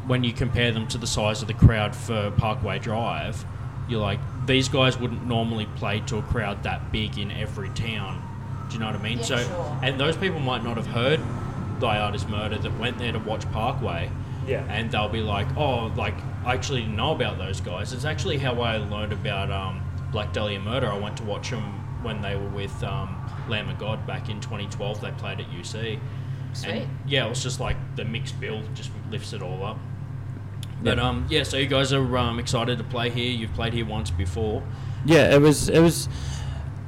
when 0.07 0.23
you 0.23 0.33
compare 0.33 0.71
them 0.71 0.87
to 0.87 0.97
the 0.97 1.07
size 1.07 1.41
of 1.41 1.47
the 1.47 1.53
crowd 1.53 1.95
for 1.95 2.31
Parkway 2.31 2.77
Drive, 2.79 3.43
you're 3.87 4.01
like 4.01 4.19
these 4.45 4.67
guys 4.69 4.97
wouldn't 4.99 5.25
normally 5.25 5.67
play 5.75 5.99
to 6.07 6.17
a 6.17 6.21
crowd 6.23 6.63
that 6.63 6.91
big 6.91 7.17
in 7.17 7.31
every 7.31 7.69
town. 7.69 8.21
Do 8.69 8.73
you 8.75 8.79
know 8.79 8.87
what 8.87 8.95
I 8.95 9.01
mean? 9.03 9.17
Yeah, 9.19 9.23
so, 9.25 9.37
sure. 9.37 9.79
and 9.83 9.99
those 9.99 10.15
people 10.17 10.39
might 10.39 10.63
not 10.63 10.77
have 10.77 10.87
heard 10.87 11.19
Thy 11.81 11.99
Art 11.99 12.15
Is 12.15 12.25
Murder 12.27 12.57
that 12.59 12.79
went 12.79 12.97
there 12.97 13.11
to 13.11 13.19
watch 13.19 13.49
Parkway, 13.51 14.09
Yeah. 14.47 14.63
and 14.69 14.89
they'll 14.91 15.09
be 15.09 15.21
like, 15.21 15.47
"Oh, 15.57 15.91
like 15.97 16.15
I 16.45 16.53
actually 16.53 16.81
didn't 16.81 16.95
know 16.95 17.11
about 17.11 17.37
those 17.37 17.59
guys." 17.59 17.91
It's 17.91 18.05
actually 18.05 18.37
how 18.37 18.61
I 18.61 18.77
learned 18.77 19.11
about 19.13 19.51
um, 19.51 19.81
Black 20.11 20.31
Dahlia 20.33 20.59
Murder. 20.59 20.87
I 20.91 20.97
went 20.97 21.17
to 21.17 21.23
watch 21.23 21.49
them 21.49 21.63
when 22.03 22.21
they 22.21 22.35
were 22.35 22.49
with 22.49 22.83
um, 22.83 23.15
Lamb 23.49 23.69
of 23.69 23.77
God 23.77 24.05
back 24.07 24.29
in 24.29 24.39
2012. 24.39 25.01
They 25.01 25.11
played 25.11 25.39
at 25.41 25.47
UC. 25.51 25.99
Sweet. 26.53 26.69
And 26.71 26.89
yeah, 27.07 27.25
it 27.25 27.29
was 27.29 27.43
just 27.43 27.59
like 27.59 27.77
the 27.95 28.03
mixed 28.05 28.39
bill 28.39 28.61
just 28.73 28.91
lifts 29.09 29.33
it 29.33 29.41
all 29.41 29.63
up. 29.63 29.77
But 30.83 30.97
um, 30.99 31.27
yeah, 31.29 31.43
so 31.43 31.57
you 31.57 31.67
guys 31.67 31.93
are 31.93 32.17
um, 32.17 32.39
excited 32.39 32.77
to 32.79 32.83
play 32.83 33.09
here. 33.11 33.31
You've 33.31 33.53
played 33.53 33.73
here 33.73 33.85
once 33.85 34.09
before. 34.09 34.63
Yeah, 35.05 35.33
it 35.33 35.39
was 35.41 35.69
it 35.69 35.79
was. 35.79 36.09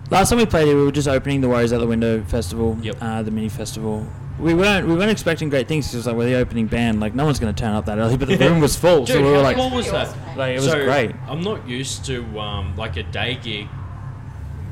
Last 0.10 0.30
time 0.30 0.40
we 0.40 0.46
played 0.46 0.68
here, 0.68 0.76
we 0.76 0.84
were 0.84 0.92
just 0.92 1.08
opening 1.08 1.42
the 1.42 1.48
Warriors 1.48 1.72
Out 1.74 1.80
the 1.80 1.88
Window 1.88 2.24
festival, 2.24 2.78
Yep. 2.82 2.98
uh, 3.02 3.24
the 3.24 3.32
mini 3.32 3.50
festival. 3.50 4.06
We 4.44 4.54
weren't 4.54 4.88
we 4.88 4.96
weren't 4.96 5.10
expecting 5.10 5.50
great 5.50 5.68
things 5.68 5.88
because 5.90 6.06
like 6.06 6.16
we're 6.16 6.26
the 6.26 6.36
opening 6.36 6.68
band, 6.68 7.00
like 7.00 7.16
no 7.16 7.24
one's 7.26 7.40
going 7.40 7.54
to 7.54 7.60
turn 7.60 7.74
up 7.74 7.86
that 7.86 7.98
early, 7.98 8.18
but 8.18 8.28
the 8.28 8.38
room 8.38 8.60
was 8.60 8.76
full, 8.76 9.08
so 9.08 9.14
Dude, 9.14 9.24
we 9.24 9.30
were 9.32 9.38
how 9.38 9.42
like, 9.44 9.58
was 9.58 9.90
that? 9.92 10.16
like 10.38 10.52
it 10.58 10.60
was 10.60 10.66
So, 10.66 10.84
great. 10.84 11.16
I'm 11.28 11.42
not 11.42 11.68
used 11.68 12.04
to 12.06 12.24
um, 12.40 12.76
like 12.76 12.98
a 12.98 13.04
day 13.04 13.40
gig. 13.42 13.68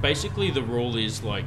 Basically, 0.02 0.52
the 0.52 0.62
rule 0.64 0.98
is 0.98 1.24
like, 1.24 1.46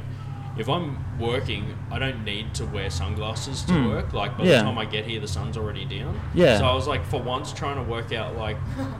if 0.57 0.69
I'm 0.69 0.97
working, 1.19 1.75
I 1.91 1.99
don't 1.99 2.23
need 2.23 2.53
to 2.55 2.65
wear 2.65 2.89
sunglasses 2.89 3.63
to 3.63 3.73
Hmm. 3.73 3.87
work. 3.89 4.13
Like 4.13 4.37
by 4.37 4.45
Yeah. 4.45 4.57
the 4.57 4.63
time 4.63 4.77
I 4.77 4.85
get 4.85 5.05
here, 5.05 5.19
the 5.19 5.27
sun's 5.27 5.57
already 5.57 5.85
down. 5.85 6.19
Yeah. 6.33 6.57
So 6.57 6.65
I 6.65 6.73
was 6.73 6.87
like, 6.87 7.05
for 7.05 7.21
once, 7.21 7.51
trying 7.53 7.75
to 7.75 7.83
work 7.83 8.13
out 8.13 8.37
like, 8.37 8.57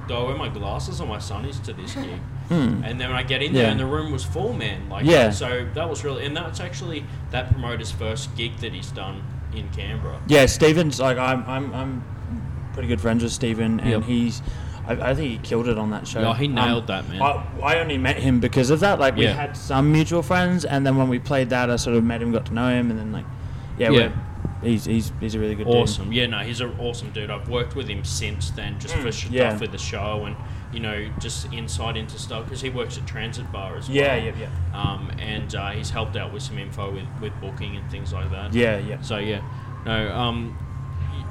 do 0.08 0.14
I 0.16 0.24
wear 0.24 0.36
my 0.38 0.50
glasses 0.50 1.00
or 1.02 1.08
my 1.08 1.18
sunnies 1.18 1.62
to 1.64 1.74
this 1.74 1.94
gig? 1.96 2.20
Hmm. 2.50 2.84
And 2.84 3.00
then 3.00 3.10
when 3.10 3.18
I 3.18 3.24
get 3.24 3.42
in 3.42 3.54
there, 3.54 3.72
and 3.72 3.80
the 3.80 3.86
room 3.86 4.12
was 4.12 4.24
full, 4.24 4.54
man. 4.54 4.90
Like, 4.90 5.06
Yeah. 5.06 5.30
So 5.32 5.66
that 5.74 5.90
was 5.90 6.04
really, 6.04 6.26
and 6.26 6.36
that's 6.36 6.60
actually 6.60 7.06
that 7.32 7.52
promoter's 7.52 7.92
first 7.92 8.36
gig 8.36 8.58
that 8.58 8.74
he's 8.74 8.92
done 8.92 9.24
in 9.54 9.70
Canberra. 9.70 10.18
Yeah, 10.28 10.46
Steven's 10.48 11.00
like 11.00 11.18
I'm 11.18 11.44
I'm 11.48 11.74
I'm 11.74 12.04
pretty 12.74 12.88
good 12.90 13.00
friends 13.02 13.24
with 13.24 13.32
Steven, 13.32 13.80
and 13.80 13.90
Yep. 13.90 14.04
he's. 14.04 14.42
I, 14.88 15.12
I 15.12 15.16
think 15.16 15.32
he 15.32 15.38
killed 15.40 15.68
it 15.68 15.78
on 15.78 15.90
that 15.92 16.08
show. 16.08 16.22
Yeah, 16.22 16.36
he 16.36 16.46
Um, 16.46 16.56
nailed 16.56 16.88
that, 16.88 17.08
man. 17.10 17.22
I, 17.22 17.44
I 17.64 17.80
only 17.80 17.98
met 17.98 18.18
him 18.18 18.40
because 18.40 18.70
of 18.70 18.80
that. 18.82 19.00
Like 19.00 19.16
we 19.16 19.24
Yeah. 19.26 19.34
had 19.34 19.58
some 19.58 19.92
mutual 19.92 20.22
friends, 20.22 20.66
and 20.66 20.86
then 20.86 20.96
when 20.98 21.10
we 21.10 21.20
played 21.20 21.50
that, 21.50 21.70
I 21.70 21.76
sort 21.78 21.96
of 21.96 22.04
met 22.04 22.22
him, 22.22 22.32
got 22.32 22.46
to 22.48 22.54
know 22.54 22.70
him, 22.70 22.90
and 22.92 23.00
then 23.00 23.12
like, 23.12 23.26
yeah, 23.78 23.90
Yeah. 23.92 24.10
he's 24.62 24.86
he's 24.86 25.12
he's 25.20 25.36
a 25.36 25.40
really 25.40 25.56
good 25.56 25.68
dude. 25.68 25.76
Awesome. 25.76 26.12
Yeah, 26.12 26.28
no, 26.28 26.40
he's 26.40 26.62
an 26.62 26.74
awesome 26.80 27.10
dude. 27.12 27.30
I've 27.32 27.50
worked 27.50 27.76
with 27.76 27.88
him 27.88 28.04
since 28.04 28.52
then, 28.52 28.80
just 28.80 28.96
for 28.96 29.10
Mm, 29.10 29.14
stuff 29.14 29.32
yeah. 29.32 29.58
with 29.58 29.72
the 29.72 29.78
show 29.78 30.26
and 30.26 30.36
you 30.74 30.80
know 30.82 31.08
just 31.20 31.52
insight 31.54 31.96
into 31.96 32.20
stuff 32.20 32.44
because 32.46 32.62
he 32.62 32.70
works 32.70 32.98
at 32.98 33.08
Transit 33.08 33.50
Bar 33.52 33.78
as 33.78 33.88
well. 33.88 33.96
Yeah, 33.98 34.16
yeah, 34.18 34.32
yeah. 34.40 34.50
Um, 34.80 35.10
and 35.20 35.54
uh, 35.56 35.72
he's 35.72 35.90
helped 35.90 36.16
out 36.18 36.34
with 36.34 36.44
some 36.44 36.58
info 36.58 36.92
with, 36.92 37.06
with 37.22 37.34
booking 37.42 37.76
and 37.78 37.90
things 37.90 38.12
like 38.14 38.30
that. 38.32 38.54
Yeah, 38.54 38.78
yeah. 38.80 39.02
So 39.02 39.18
yeah, 39.18 39.42
no. 39.86 40.12
Um, 40.14 40.58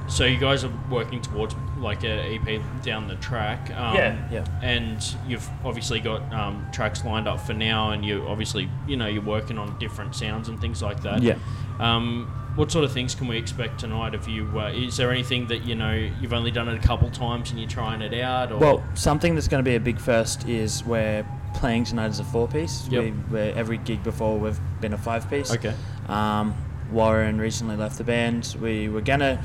so 0.06 0.24
you 0.24 0.38
guys 0.38 0.64
are 0.64 0.72
working 0.90 1.20
towards 1.22 1.54
like 1.78 2.04
a 2.04 2.34
EP 2.34 2.60
down 2.82 3.08
the 3.08 3.16
track. 3.16 3.70
Um, 3.70 3.94
Yeah, 3.94 4.28
yeah. 4.30 4.44
And 4.62 5.02
you've 5.26 5.48
obviously 5.64 6.00
got 6.00 6.32
um, 6.32 6.66
tracks 6.72 7.04
lined 7.04 7.26
up 7.28 7.40
for 7.40 7.54
now, 7.54 7.90
and 7.90 8.04
you 8.04 8.24
obviously 8.26 8.68
you 8.86 8.96
know 8.96 9.06
you're 9.06 9.22
working 9.22 9.58
on 9.58 9.78
different 9.78 10.14
sounds 10.14 10.48
and 10.48 10.60
things 10.60 10.82
like 10.82 11.02
that. 11.02 11.22
Yeah. 11.22 11.38
Um, 11.78 12.30
what 12.54 12.70
sort 12.70 12.84
of 12.84 12.92
things 12.92 13.14
can 13.14 13.26
we 13.26 13.36
expect 13.36 13.80
tonight? 13.80 14.12
Have 14.12 14.28
you? 14.28 14.48
Uh, 14.58 14.70
is 14.70 14.96
there 14.96 15.10
anything 15.10 15.46
that 15.48 15.64
you 15.64 15.74
know 15.74 15.92
you've 16.20 16.32
only 16.32 16.50
done 16.50 16.68
it 16.68 16.76
a 16.76 16.86
couple 16.86 17.10
times 17.10 17.50
and 17.50 17.58
you're 17.58 17.68
trying 17.68 18.00
it 18.02 18.14
out? 18.20 18.52
Or? 18.52 18.58
Well, 18.58 18.84
something 18.94 19.34
that's 19.34 19.48
going 19.48 19.64
to 19.64 19.68
be 19.68 19.74
a 19.74 19.80
big 19.80 19.98
first 19.98 20.48
is 20.48 20.84
we're 20.84 21.26
playing 21.54 21.84
tonight 21.84 22.06
as 22.06 22.20
a 22.20 22.24
four 22.24 22.46
piece. 22.46 22.86
Yep. 22.88 23.02
We, 23.02 23.10
where 23.10 23.54
every 23.54 23.78
gig 23.78 24.02
before 24.04 24.38
we've 24.38 24.58
been 24.80 24.92
a 24.92 24.98
five 24.98 25.28
piece. 25.28 25.52
Okay. 25.52 25.74
Um, 26.08 26.54
Warren 26.92 27.38
recently 27.40 27.76
left 27.76 27.98
the 27.98 28.04
band. 28.04 28.56
We 28.60 28.88
were 28.88 29.00
gonna 29.00 29.42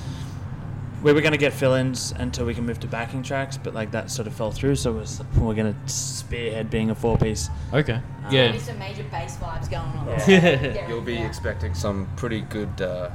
we 1.01 1.13
were 1.13 1.21
gonna 1.21 1.37
get 1.37 1.53
fill-ins 1.53 2.11
until 2.17 2.45
we 2.45 2.53
can 2.53 2.65
move 2.65 2.79
to 2.81 2.87
backing 2.87 3.23
tracks, 3.23 3.57
but 3.57 3.73
like 3.73 3.91
that 3.91 4.11
sort 4.11 4.27
of 4.27 4.33
fell 4.33 4.51
through. 4.51 4.75
So 4.75 4.91
we're, 4.91 5.41
we're 5.41 5.53
gonna 5.53 5.75
spearhead 5.87 6.69
being 6.69 6.89
a 6.89 6.95
four 6.95 7.17
piece. 7.17 7.49
Okay. 7.73 7.99
There's 8.29 8.33
Yeah. 8.55 8.57
some 8.61 8.79
major 8.79 9.03
bass 9.05 9.37
vibes 9.37 9.69
going 9.69 9.83
on. 9.83 10.07
Yeah. 10.27 10.87
You'll 10.89 11.01
be 11.01 11.15
Yeah. 11.15 11.25
expecting 11.27 11.73
some 11.73 12.07
pretty 12.15 12.41
good 12.41 12.81
uh, 12.81 13.09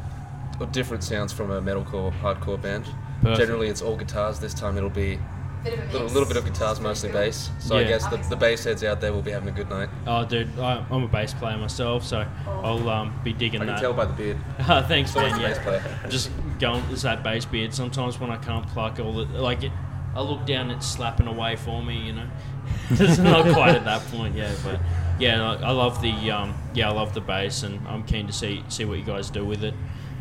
or 0.61 0.67
different 0.67 1.05
sounds 1.05 1.33
from 1.33 1.51
a 1.51 1.61
metalcore, 1.61 2.13
hardcore 2.21 2.61
band. 2.61 2.87
Perfect. 3.23 3.41
Generally, 3.41 3.69
it's 3.69 3.83
all 3.83 3.97
guitars. 3.97 4.39
This 4.39 4.55
time, 4.55 4.77
it'll 4.77 4.91
be 4.91 5.19
Bit 5.65 5.79
a 5.79 5.83
a 5.83 5.87
little, 5.93 6.07
little 6.09 6.27
bit 6.29 6.37
of 6.37 6.45
guitars, 6.45 6.79
mostly 6.79 7.09
cool. 7.09 7.21
bass. 7.21 7.51
So 7.59 7.77
I 7.79 7.85
guess 7.85 8.07
the, 8.09 8.19
the 8.29 8.37
bass 8.37 8.65
heads 8.65 8.85
out 8.85 9.01
there 9.01 9.15
will 9.15 9.23
be 9.23 9.31
having 9.31 9.49
a 9.49 9.53
good 9.53 9.71
night. 9.71 9.89
Oh, 10.07 10.23
dude, 10.25 10.59
I, 10.59 10.85
I'm 10.91 11.05
a 11.05 11.09
bass 11.09 11.33
player 11.33 11.57
myself, 11.57 12.05
so 12.05 12.27
I'll 12.47 12.87
um, 12.91 13.19
be 13.25 13.33
digging 13.33 13.61
that. 13.61 13.65
I 13.65 13.73
can 13.73 13.75
that. 13.77 13.81
tell 13.81 13.95
by 13.95 14.05
the 14.05 14.13
beard. 14.13 14.37
Thanks, 14.89 15.17
Always 15.17 15.33
man. 15.33 15.41
the 15.43 15.49
bass 15.49 15.57
Yeah. 15.57 15.63
player. 15.63 16.11
Just 16.11 16.31
going 16.59 16.83
it's 16.91 17.03
that 17.03 17.23
bass 17.23 17.45
beard. 17.45 17.75
Sometimes 17.75 18.19
when 18.21 18.31
I 18.31 18.37
can't 18.37 18.67
pluck 18.69 18.99
all 19.01 19.13
the 19.13 19.25
like 19.41 19.63
it, 19.63 19.73
I 20.15 20.21
look 20.23 20.47
down, 20.47 20.71
it's 20.71 20.87
slapping 20.87 21.27
away 21.27 21.57
for 21.57 21.83
me. 21.83 21.99
You 22.07 22.13
know, 22.15 22.27
it's 22.91 23.19
not 23.19 23.53
quite 23.53 23.75
at 23.75 23.85
that 23.85 24.03
point 24.13 24.35
yet, 24.37 24.57
but 24.65 24.81
yeah, 25.19 25.43
I, 25.43 25.55
I 25.69 25.71
love 25.71 26.01
the 26.03 26.31
um, 26.31 26.55
yeah, 26.75 26.89
I 26.89 26.93
love 26.93 27.15
the 27.15 27.21
bass, 27.21 27.63
and 27.63 27.87
I'm 27.89 28.05
keen 28.05 28.27
to 28.27 28.33
see 28.33 28.65
see 28.69 28.85
what 28.85 28.99
you 28.99 29.05
guys 29.05 29.31
do 29.31 29.45
with 29.45 29.65
it. 29.65 29.75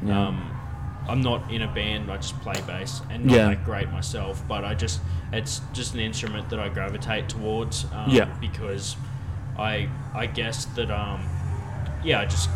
Yeah. 0.05 0.27
Um, 0.27 0.49
I'm 1.07 1.21
not 1.21 1.51
in 1.51 1.61
a 1.61 1.67
band. 1.67 2.09
I 2.09 2.15
just 2.17 2.39
play 2.41 2.55
bass, 2.65 3.01
and 3.09 3.25
not 3.25 3.35
Yeah. 3.35 3.47
that 3.49 3.65
great 3.65 3.89
myself. 3.91 4.41
But 4.47 4.63
I 4.63 4.73
just 4.73 5.01
it's 5.33 5.61
just 5.73 5.93
an 5.95 5.99
instrument 5.99 6.49
that 6.49 6.59
I 6.59 6.69
gravitate 6.69 7.27
towards. 7.29 7.85
Um, 7.93 8.09
Yeah. 8.09 8.25
Because 8.39 8.95
I 9.57 9.89
I 10.15 10.25
guess 10.27 10.65
that 10.75 10.89
um 10.89 11.21
yeah 12.03 12.21
I 12.21 12.25
just 12.25 12.49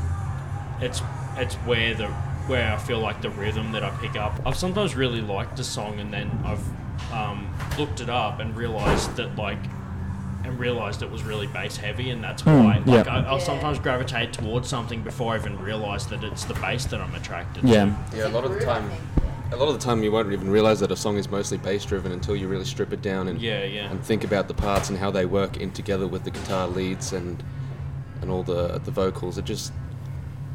it's 0.81 1.01
it's 1.37 1.55
where 1.55 1.93
the 1.93 2.07
where 2.47 2.71
I 2.73 2.77
feel 2.77 2.99
like 2.99 3.21
the 3.21 3.29
rhythm 3.29 3.71
that 3.73 3.83
I 3.83 3.89
pick 4.01 4.15
up. 4.15 4.39
I've 4.45 4.55
sometimes 4.57 4.95
really 4.95 5.21
liked 5.21 5.59
a 5.59 5.63
song 5.63 5.99
and 5.99 6.13
then 6.13 6.29
I've 6.45 7.11
um, 7.11 7.53
looked 7.77 7.99
it 8.01 8.09
up 8.09 8.39
and 8.39 8.55
realized 8.55 9.15
that 9.17 9.35
like 9.35 9.59
and 10.43 10.57
realized 10.59 11.01
it 11.03 11.11
was 11.11 11.23
really 11.23 11.47
bass 11.47 11.75
heavy 11.77 12.09
and 12.09 12.23
that's 12.23 12.41
Hmm, 12.43 12.63
why 12.63 12.77
like 12.85 13.05
yeah. 13.05 13.13
I, 13.13 13.19
I'll 13.23 13.37
Yeah. 13.37 13.43
sometimes 13.43 13.79
gravitate 13.79 14.31
towards 14.33 14.67
something 14.69 15.01
before 15.01 15.33
I 15.33 15.37
even 15.37 15.59
realize 15.59 16.07
that 16.07 16.23
it's 16.23 16.45
the 16.45 16.53
bass 16.55 16.85
that 16.85 17.01
I'm 17.01 17.13
attracted 17.15 17.63
to. 17.63 17.67
Yeah. 17.67 17.93
Yeah, 18.15 18.27
a 18.27 18.29
lot 18.29 18.45
of 18.45 18.53
the 18.53 18.61
time, 18.63 18.89
a 19.51 19.55
lot 19.57 19.67
of 19.67 19.73
the 19.73 19.79
time 19.85 20.03
you 20.03 20.11
won't 20.11 20.31
even 20.31 20.49
realize 20.49 20.79
that 20.79 20.91
a 20.91 20.95
song 20.95 21.17
is 21.17 21.29
mostly 21.29 21.57
bass 21.57 21.83
driven 21.85 22.11
until 22.13 22.35
you 22.35 22.47
really 22.47 22.65
strip 22.65 22.93
it 22.93 23.01
down 23.01 23.27
and 23.27 23.41
Yeah, 23.41 23.63
yeah. 23.65 23.91
and 23.91 24.01
think 24.03 24.23
about 24.23 24.47
the 24.47 24.53
parts 24.53 24.89
and 24.89 24.97
how 24.97 25.11
they 25.11 25.25
work 25.25 25.57
in 25.57 25.71
together 25.71 26.07
with 26.07 26.23
the 26.23 26.31
guitar 26.31 26.67
leads 26.67 27.11
and 27.13 27.43
and 28.21 28.31
all 28.31 28.43
the 28.43 28.79
the 28.79 28.91
vocals. 28.91 29.37
It 29.37 29.45
just 29.45 29.73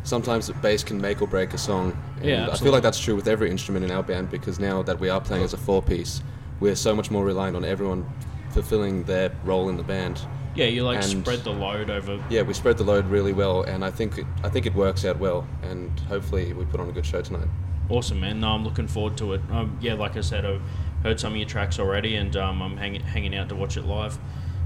sometimes 0.05 0.47
the 0.47 0.55
bass 0.55 0.83
can 0.85 1.01
make 1.01 1.23
or 1.23 1.27
break 1.29 1.55
a 1.55 1.59
song. 1.59 1.97
And 2.17 2.25
Yeah, 2.25 2.49
I 2.51 2.57
feel 2.57 2.73
like 2.73 2.83
that's 2.83 3.01
true 3.01 3.15
with 3.17 3.29
every 3.29 3.51
instrument 3.51 3.85
in 3.85 3.91
our 3.91 4.03
band 4.03 4.31
because 4.31 4.59
now 4.59 4.83
that 4.83 4.99
we 4.99 5.09
are 5.09 5.21
playing 5.21 5.45
as 5.45 5.53
a 5.53 5.57
four 5.59 5.83
piece, 5.83 6.23
we're 6.61 6.77
so 6.77 6.95
much 6.95 7.11
more 7.11 7.25
reliant 7.25 7.57
on 7.57 7.65
everyone 7.65 8.07
fulfilling 8.51 9.05
their 9.05 9.33
role 9.45 9.69
in 9.69 9.77
the 9.77 9.83
band. 9.83 10.21
Yeah, 10.55 10.67
you 10.67 10.85
like 10.85 10.99
And- 11.03 11.23
spread 11.23 11.45
the 11.45 11.51
load 11.51 11.89
over 11.89 12.23
Yeah, 12.29 12.43
we 12.43 12.53
spread 12.53 12.77
the 12.77 12.85
load 12.85 13.07
really 13.07 13.33
well, 13.33 13.63
and 13.63 13.83
I 13.85 13.91
think 13.91 14.19
it, 14.19 14.27
I 14.45 14.51
think 14.51 14.67
it 14.67 14.75
works 14.75 15.05
out 15.05 15.19
well, 15.19 15.47
and 15.63 15.99
hopefully 16.09 16.53
we 16.53 16.65
put 16.67 16.79
on 16.79 16.89
a 16.91 16.93
good 16.93 17.07
show 17.07 17.23
tonight. 17.23 17.49
Awesome, 17.89 18.21
man. 18.21 18.41
No, 18.41 18.49
I'm 18.49 18.63
looking 18.65 18.87
forward 18.87 19.17
to 19.19 19.33
it. 19.33 19.41
Um, 19.51 19.77
yeah, 19.81 19.95
like 19.95 20.17
I 20.17 20.21
said, 20.21 20.45
I've 20.45 20.61
heard 21.03 21.19
some 21.19 21.33
of 21.33 21.39
your 21.39 21.49
tracks 21.49 21.79
already, 21.79 22.17
and 22.17 22.37
um, 22.37 22.61
I'm 22.63 22.77
hanging 22.77 23.01
hanging 23.03 23.35
out 23.35 23.49
to 23.49 23.57
watch 23.57 23.77
it 23.79 23.85
live. 23.87 24.19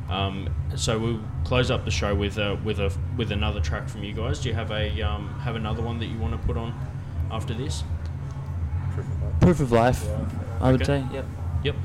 Um, 0.09 0.49
so 0.77 0.99
we'll 0.99 1.21
close 1.45 1.71
up 1.71 1.85
the 1.85 1.91
show 1.91 2.15
with 2.15 2.39
a 2.39 2.55
with 2.65 2.79
a 2.79 2.93
with 3.17 3.33
another 3.33 3.61
track 3.61 3.89
from 3.89 4.05
you 4.05 4.13
guys. 4.13 4.41
Do 4.41 4.49
you 4.49 4.55
have 4.55 4.71
a 4.71 5.03
um, 5.03 5.39
have 5.41 5.57
another 5.57 5.83
one 5.83 5.99
that 5.99 6.07
you 6.07 6.19
want 6.19 6.41
to 6.41 6.47
put 6.47 6.57
on 6.57 6.73
after 7.31 7.55
this? 7.55 7.83
Proof 9.41 9.61
of 9.61 9.73
life, 9.73 10.07
I 10.61 10.73
would 10.73 10.83
Okay. 10.83 11.01
say. 11.03 11.15
Yep. 11.15 11.27
Yep. 11.65 11.77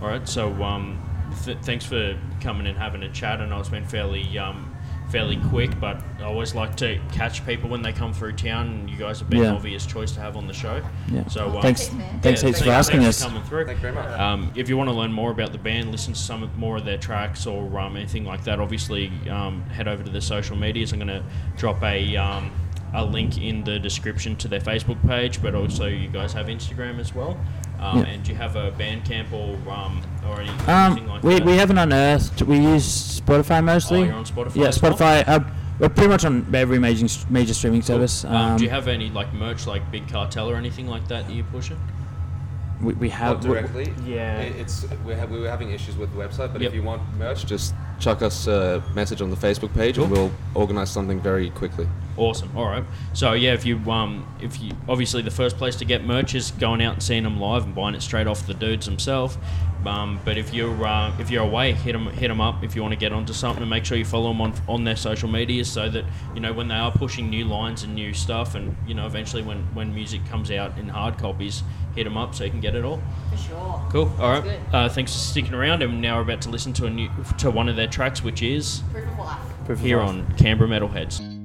All 0.00 0.08
right. 0.08 0.28
So 0.28 0.50
um, 0.62 0.98
th- 1.44 1.58
thanks 1.62 1.84
for 1.84 2.18
coming 2.40 2.66
and 2.66 2.78
having 2.78 3.02
a 3.02 3.10
chat. 3.12 3.40
I 3.40 3.46
know 3.46 3.58
it's 3.60 3.68
been 3.68 3.84
fairly 3.84 4.38
um, 4.38 4.74
fairly 5.16 5.38
quick, 5.48 5.80
but 5.80 5.96
I 6.18 6.24
always 6.24 6.54
like 6.54 6.76
to 6.76 7.00
catch 7.10 7.44
people 7.46 7.70
when 7.70 7.80
they 7.80 7.90
come 7.90 8.12
through 8.12 8.34
town, 8.34 8.66
and 8.66 8.90
you 8.90 8.98
guys 8.98 9.18
have 9.20 9.30
been 9.30 9.40
Yeah. 9.40 9.48
an 9.48 9.54
obvious 9.54 9.86
choice 9.86 10.12
to 10.12 10.20
have 10.20 10.36
on 10.36 10.46
the 10.46 10.52
show. 10.52 10.82
Yeah. 11.10 11.26
So 11.28 11.48
um, 11.56 11.62
Thanks, 11.62 11.90
man. 11.90 12.20
thanks 12.20 12.42
yeah, 12.42 12.48
heaps 12.48 12.60
for 12.60 12.68
asking 12.68 13.00
thanks 13.00 13.16
us. 13.16 13.24
for 13.24 13.30
coming 13.30 13.48
through. 13.48 13.64
Thank 13.64 13.78
you 13.78 13.82
very 13.82 13.94
much. 13.94 14.20
Um, 14.20 14.52
if 14.54 14.68
you 14.68 14.76
want 14.76 14.90
to 14.90 14.94
learn 14.94 15.10
more 15.10 15.30
about 15.30 15.52
the 15.52 15.58
band, 15.58 15.90
listen 15.90 16.12
to 16.12 16.18
some 16.18 16.50
more 16.58 16.76
of 16.76 16.84
their 16.84 16.98
tracks 16.98 17.46
or 17.46 17.78
um, 17.80 17.96
anything 17.96 18.26
like 18.26 18.44
that, 18.44 18.60
obviously 18.60 19.10
um, 19.30 19.62
head 19.70 19.88
over 19.88 20.02
to 20.02 20.10
their 20.10 20.20
social 20.20 20.54
medias. 20.54 20.92
I'm 20.92 20.98
going 20.98 21.08
to 21.08 21.24
drop 21.56 21.82
a 21.82 22.14
um, 22.18 22.50
a 22.92 23.02
link 23.02 23.38
in 23.38 23.64
the 23.64 23.78
description 23.78 24.36
to 24.36 24.48
their 24.48 24.60
Facebook 24.60 25.00
page, 25.08 25.40
but 25.40 25.54
also 25.54 25.86
you 25.86 26.08
guys 26.08 26.34
have 26.34 26.46
Instagram 26.46 26.98
as 27.00 27.14
well. 27.14 27.38
Um, 27.78 27.98
Yeah. 27.98 28.04
And 28.06 28.22
do 28.22 28.32
you 28.32 28.38
have 28.38 28.56
a 28.56 28.72
Bandcamp 28.72 29.32
or 29.32 29.56
um, 29.70 30.00
or 30.28 30.40
any, 30.40 30.48
anything 30.50 30.68
Um, 31.04 31.08
like 31.08 31.22
we, 31.22 31.34
that? 31.34 31.44
we 31.44 31.56
haven't 31.56 31.78
unearthed. 31.78 32.42
We 32.42 32.58
use 32.58 33.20
Spotify 33.20 33.62
mostly. 33.62 34.00
Oh, 34.00 34.04
you're 34.04 34.14
on 34.14 34.24
Spotify 34.24 34.56
Yeah, 34.56 34.68
as 34.68 34.80
well? 34.82 34.92
Spotify. 34.94 35.28
Uh, 35.28 35.40
we're 35.78 35.88
pretty 35.90 36.08
much 36.08 36.24
on 36.24 36.46
every 36.54 36.78
major 36.78 37.06
major 37.28 37.52
streaming 37.54 37.80
Cool. 37.82 37.86
service. 37.96 38.24
Um, 38.24 38.34
Um, 38.34 38.56
do 38.56 38.64
you 38.64 38.70
have 38.70 38.88
any 38.88 39.10
like 39.10 39.32
merch 39.34 39.66
like 39.66 39.90
Big 39.90 40.08
Cartel 40.08 40.48
or 40.50 40.56
anything 40.56 40.86
like 40.88 41.06
that 41.08 41.26
that 41.26 41.32
you 41.34 41.44
push 41.44 41.70
it? 41.70 41.76
we, 42.82 42.92
we 42.94 43.08
have 43.08 43.36
Not 43.36 43.42
directly. 43.42 43.92
yeah. 44.04 44.38
It- 44.38 44.56
It's 44.56 44.86
we 45.06 45.14
have 45.14 45.30
we 45.30 45.38
were 45.40 45.48
having 45.48 45.70
issues 45.70 45.96
with 45.96 46.10
the 46.14 46.18
website, 46.18 46.52
but 46.52 46.60
Yep. 46.62 46.70
if 46.70 46.74
you 46.74 46.82
want 46.82 47.02
merch, 47.18 47.46
just 47.46 47.74
chuck 47.98 48.20
us 48.22 48.46
a 48.46 48.82
message 48.94 49.20
on 49.22 49.30
the 49.30 49.36
Facebook 49.36 49.72
page, 49.74 49.96
and 49.98 50.10
we'll 50.10 50.30
organize 50.54 50.90
something 50.90 51.20
very 51.20 51.50
quickly. 51.50 51.86
Awesome. 52.16 52.50
All 52.56 52.66
right. 52.66 52.84
So 53.12 53.32
yeah, 53.34 53.52
if 53.52 53.64
you 53.66 53.78
um, 53.90 54.26
if 54.40 54.60
you 54.60 54.72
obviously 54.88 55.22
the 55.22 55.30
first 55.30 55.56
place 55.58 55.76
to 55.76 55.84
get 55.84 56.04
merch 56.04 56.34
is 56.34 56.50
going 56.52 56.82
out 56.82 56.94
and 56.94 57.02
seeing 57.02 57.22
them 57.24 57.38
live 57.40 57.64
and 57.64 57.74
buying 57.74 57.94
it 57.94 58.02
straight 58.02 58.26
off 58.26 58.46
the 58.46 58.54
dudes 58.54 58.86
themselves. 58.86 59.36
Um, 59.84 60.18
but 60.24 60.36
if 60.36 60.52
you're 60.52 60.84
uh, 60.84 61.12
if 61.20 61.30
you're 61.30 61.44
away, 61.44 61.72
hit 61.72 61.92
them 61.92 62.06
hit 62.06 62.28
'em 62.30 62.40
up 62.40 62.64
if 62.64 62.74
you 62.74 62.82
want 62.82 62.92
to 62.92 62.98
get 62.98 63.12
onto 63.12 63.32
something 63.32 63.62
and 63.62 63.70
make 63.70 63.84
sure 63.84 63.96
you 63.96 64.04
follow 64.04 64.28
them 64.32 64.40
on 64.40 64.52
on 64.66 64.82
their 64.82 64.96
social 64.96 65.28
medias 65.28 65.70
so 65.70 65.88
that 65.88 66.04
you 66.34 66.40
know 66.40 66.52
when 66.52 66.66
they 66.66 66.74
are 66.74 66.90
pushing 66.90 67.30
new 67.30 67.44
lines 67.44 67.84
and 67.84 67.94
new 67.94 68.12
stuff 68.12 68.56
and 68.56 68.74
you 68.88 68.94
know 68.94 69.06
eventually 69.06 69.42
when 69.42 69.58
when 69.74 69.94
music 69.94 70.26
comes 70.28 70.50
out 70.50 70.76
in 70.76 70.88
hard 70.88 71.18
copies, 71.18 71.62
hit 71.94 72.02
them 72.04 72.16
up 72.16 72.34
so 72.34 72.42
you 72.44 72.50
can 72.50 72.60
get 72.60 72.74
it 72.74 72.84
all. 72.84 73.00
For 73.30 73.36
sure. 73.36 73.86
Cool. 73.90 74.12
All 74.18 74.30
right. 74.30 74.42
Sounds 74.44 74.44
good. 74.44 74.74
Uh, 74.74 74.88
thanks 74.88 75.12
for 75.12 75.18
sticking 75.18 75.54
around, 75.54 75.82
and 75.84 76.00
now 76.00 76.16
we're 76.16 76.22
about 76.22 76.40
to 76.42 76.48
listen 76.50 76.72
to 76.72 76.86
a 76.86 76.90
new 76.90 77.08
to 77.38 77.50
one 77.52 77.68
of 77.68 77.76
their 77.76 77.86
tracks, 77.86 78.24
which 78.24 78.42
is 78.42 78.82
Proof 78.90 79.06
of 79.08 79.18
life. 79.20 79.38
Proof 79.66 79.78
of 79.78 79.84
here 79.84 79.98
life. 79.98 80.08
on 80.08 80.34
Canberra 80.36 80.68
Metalheads. 80.68 81.35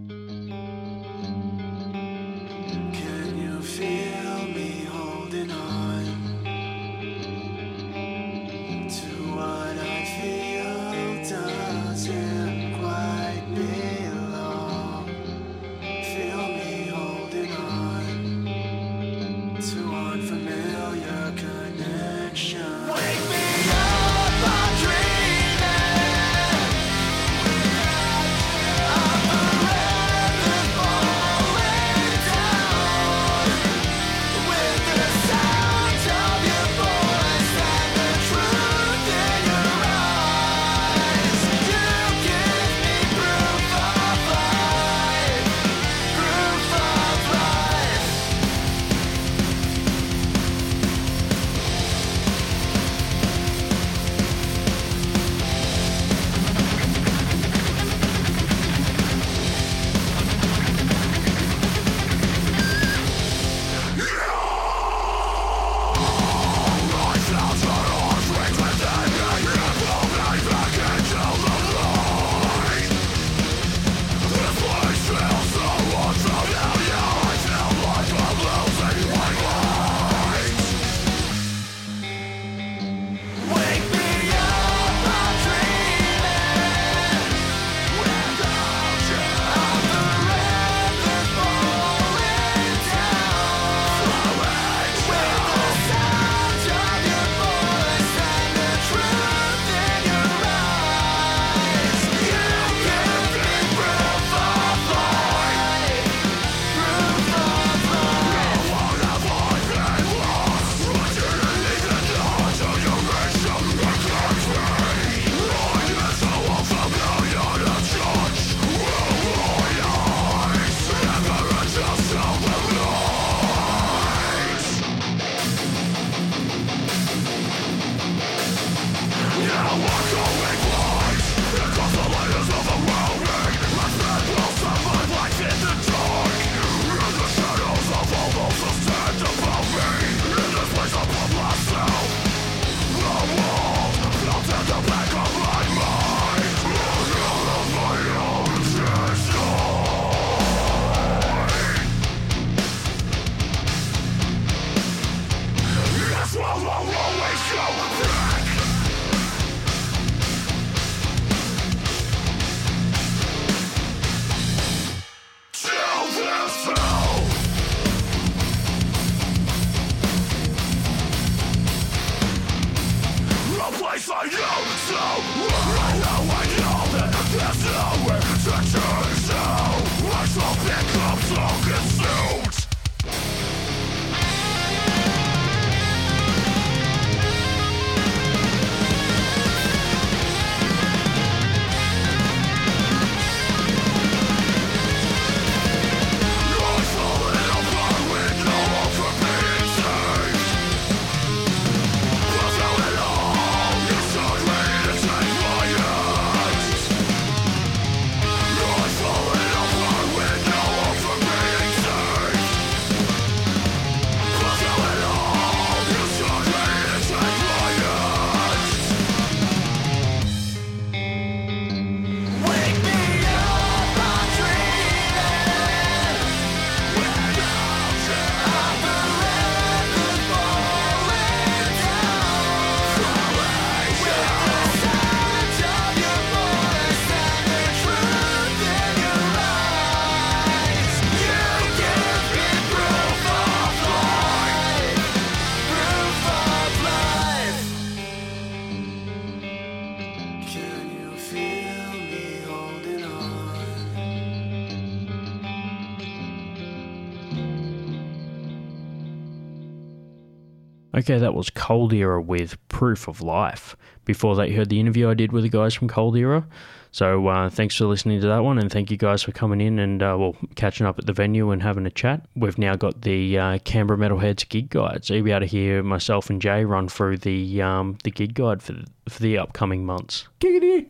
Okay, 261.02 261.18
that 261.18 261.34
was 261.34 261.50
Cold 261.50 261.94
Era 261.94 262.22
with 262.22 262.60
Proof 262.70 263.08
of 263.08 263.22
Life. 263.22 263.76
Before 264.06 264.36
that, 264.36 264.52
you 264.52 264.56
heard 264.56 264.70
the 264.70 264.80
interview 264.80 265.10
I 265.10 265.16
did 265.16 265.32
with 265.32 265.42
the 265.42 265.50
guys 265.50 265.74
from 265.74 265.88
Cold 265.88 266.16
Era. 266.16 266.46
So 266.92 267.28
uh, 267.28 267.50
thanks 267.50 267.76
for 267.76 267.86
listening 267.86 268.22
to 268.22 268.28
that 268.28 268.44
one, 268.44 268.60
and 268.60 268.72
thank 268.72 268.92
you 268.92 268.98
guys 268.98 269.24
for 269.24 269.32
coming 269.32 269.62
in 269.62 269.80
and 269.80 270.04
uh, 270.04 270.16
well 270.20 270.36
catching 270.54 270.86
up 270.86 271.00
at 271.00 271.08
the 271.08 271.14
venue 271.14 271.50
and 271.50 271.64
having 271.64 271.88
a 271.88 271.90
chat. 271.90 272.28
We've 272.36 272.60
now 272.60 272.76
got 272.76 273.02
the 273.02 273.36
uh, 273.36 273.58
Canberra 273.64 273.98
Metalheads 273.98 274.48
gig 274.48 274.70
guide, 274.70 275.04
so 275.04 275.16
you'll 275.16 275.26
be 275.26 275.32
able 275.32 275.40
to 275.40 275.48
hear 275.48 275.82
myself 275.82 276.30
and 276.30 276.40
Jay 276.40 276.66
run 276.66 276.88
through 276.88 277.18
the 277.18 277.64
um, 277.64 277.98
the 278.04 278.12
gig 278.12 278.36
guide 278.36 278.62
for 278.62 278.74
the, 278.74 278.86
for 279.10 279.24
the 279.24 279.40
upcoming 279.40 279.84
months. 279.84 280.28
Giggity. 280.40 280.86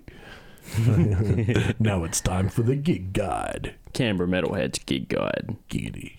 now 1.79 2.03
it's 2.03 2.19
time 2.19 2.49
for 2.49 2.63
the 2.63 2.75
gig 2.75 3.13
guide. 3.13 3.75
Canberra 3.93 4.27
Metalheads 4.27 4.85
gig 4.85 5.07
guide. 5.07 5.55
Giggity. 5.69 6.17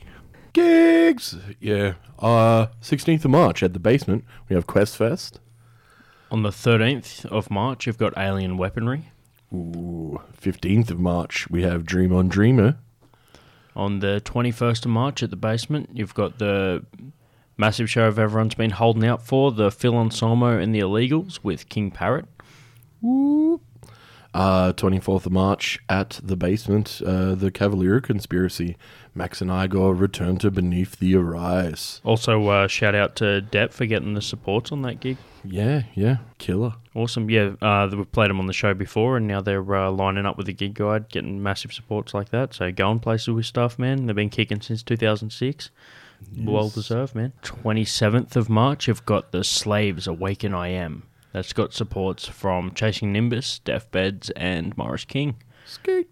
Gigs! 0.53 1.37
Yeah. 1.61 1.95
Uh, 2.19 2.66
16th 2.81 3.24
of 3.24 3.31
March 3.31 3.62
at 3.62 3.73
the 3.73 3.79
basement, 3.81 4.24
we 4.49 4.55
have 4.55 4.66
Quest 4.66 4.97
Fest. 4.97 5.41
On 6.31 6.43
the 6.43 6.51
13th 6.51 7.24
of 7.27 7.51
March, 7.51 7.87
you've 7.87 7.99
got 7.99 8.12
Alien 8.16 8.57
Weaponry. 8.57 9.12
Ooh, 9.53 10.20
15th 10.41 10.91
of 10.91 10.99
March, 10.99 11.49
we 11.51 11.62
have 11.62 11.85
Dream 11.85 12.12
on 12.15 12.29
Dreamer. 12.29 12.79
On 13.74 14.01
the 14.01 14.23
21st 14.24 14.85
of 14.85 14.91
March 14.91 15.23
at 15.23 15.31
the 15.31 15.37
basement, 15.37 15.91
you've 15.95 16.15
got 16.15 16.39
the 16.39 16.85
massive 17.57 17.89
show 17.91 18.07
of 18.07 18.19
everyone's 18.19 18.55
been 18.55 18.70
holding 18.70 19.05
out 19.05 19.23
for, 19.23 19.53
the 19.53 19.70
Phil 19.70 19.99
Anselmo 19.99 20.59
and 20.59 20.74
the 20.74 20.81
Illegals 20.81 21.41
with 21.43 21.69
King 21.69 21.91
Parrot. 21.91 22.27
Uh, 24.35 24.73
24th 24.73 25.27
of 25.27 25.33
March 25.33 25.79
at 25.91 26.19
the 26.23 26.37
basement, 26.37 27.03
uh, 27.07 27.35
the 27.35 27.51
Cavalera 27.51 28.03
Conspiracy. 28.03 28.77
Max 29.15 29.43
and 29.43 29.51
Iggor 29.51 29.99
return 29.99 30.39
to 30.39 30.51
Beneath 30.51 30.99
the 30.99 31.15
Arise. 31.17 32.01
Also, 32.03 32.47
uh, 32.49 32.67
shout 32.67 32.95
out 32.95 33.15
to 33.17 33.45
Depp 33.51 33.73
for 33.73 33.85
getting 33.85 34.15
the 34.15 34.23
supports 34.23 34.73
on 34.73 34.81
that 34.83 35.01
gig. 35.01 35.19
Yeah, 35.45 35.83
yeah, 35.95 36.19
killer. 36.39 36.75
Awesome. 36.95 37.29
Yeah, 37.29 37.53
uh, 37.61 37.91
we've 37.95 38.11
played 38.11 38.31
them 38.31 38.41
on 38.41 38.47
the 38.47 38.53
show 38.55 38.73
before, 38.73 39.19
and 39.19 39.27
now 39.27 39.43
they're 39.43 39.75
uh, 39.75 39.91
lining 39.91 40.25
up 40.25 40.39
with 40.39 40.47
the 40.47 40.53
gig 40.55 40.75
guide, 40.75 41.11
getting 41.11 41.43
massive 41.43 41.73
supports 41.73 42.15
like 42.15 42.31
that. 42.31 42.55
So 42.55 42.73
going 42.73 43.01
places 43.01 43.29
with 43.29 43.45
stuff, 43.47 43.79
man. 43.79 44.07
They've 44.07 44.17
been 44.17 44.31
kicking 44.31 44.63
since 44.63 44.83
2006. 44.83 45.71
Well 46.39 46.69
deserved, 46.69 47.15
man. 47.15 47.33
27th 47.43 48.37
of 48.37 48.49
March, 48.49 48.89
you've 48.89 49.05
got 49.05 49.33
the 49.33 49.43
Slaves 49.43 50.07
Awaken 50.07 50.55
I 50.55 50.69
Am. 50.69 51.03
That's 51.33 51.53
got 51.53 51.73
supports 51.73 52.27
from 52.27 52.73
Chasing 52.75 53.13
Nimbus, 53.13 53.61
Deathbeds, 53.65 54.31
and 54.31 54.77
Morris 54.77 55.05
King. 55.05 55.37
Skeet. 55.67 56.09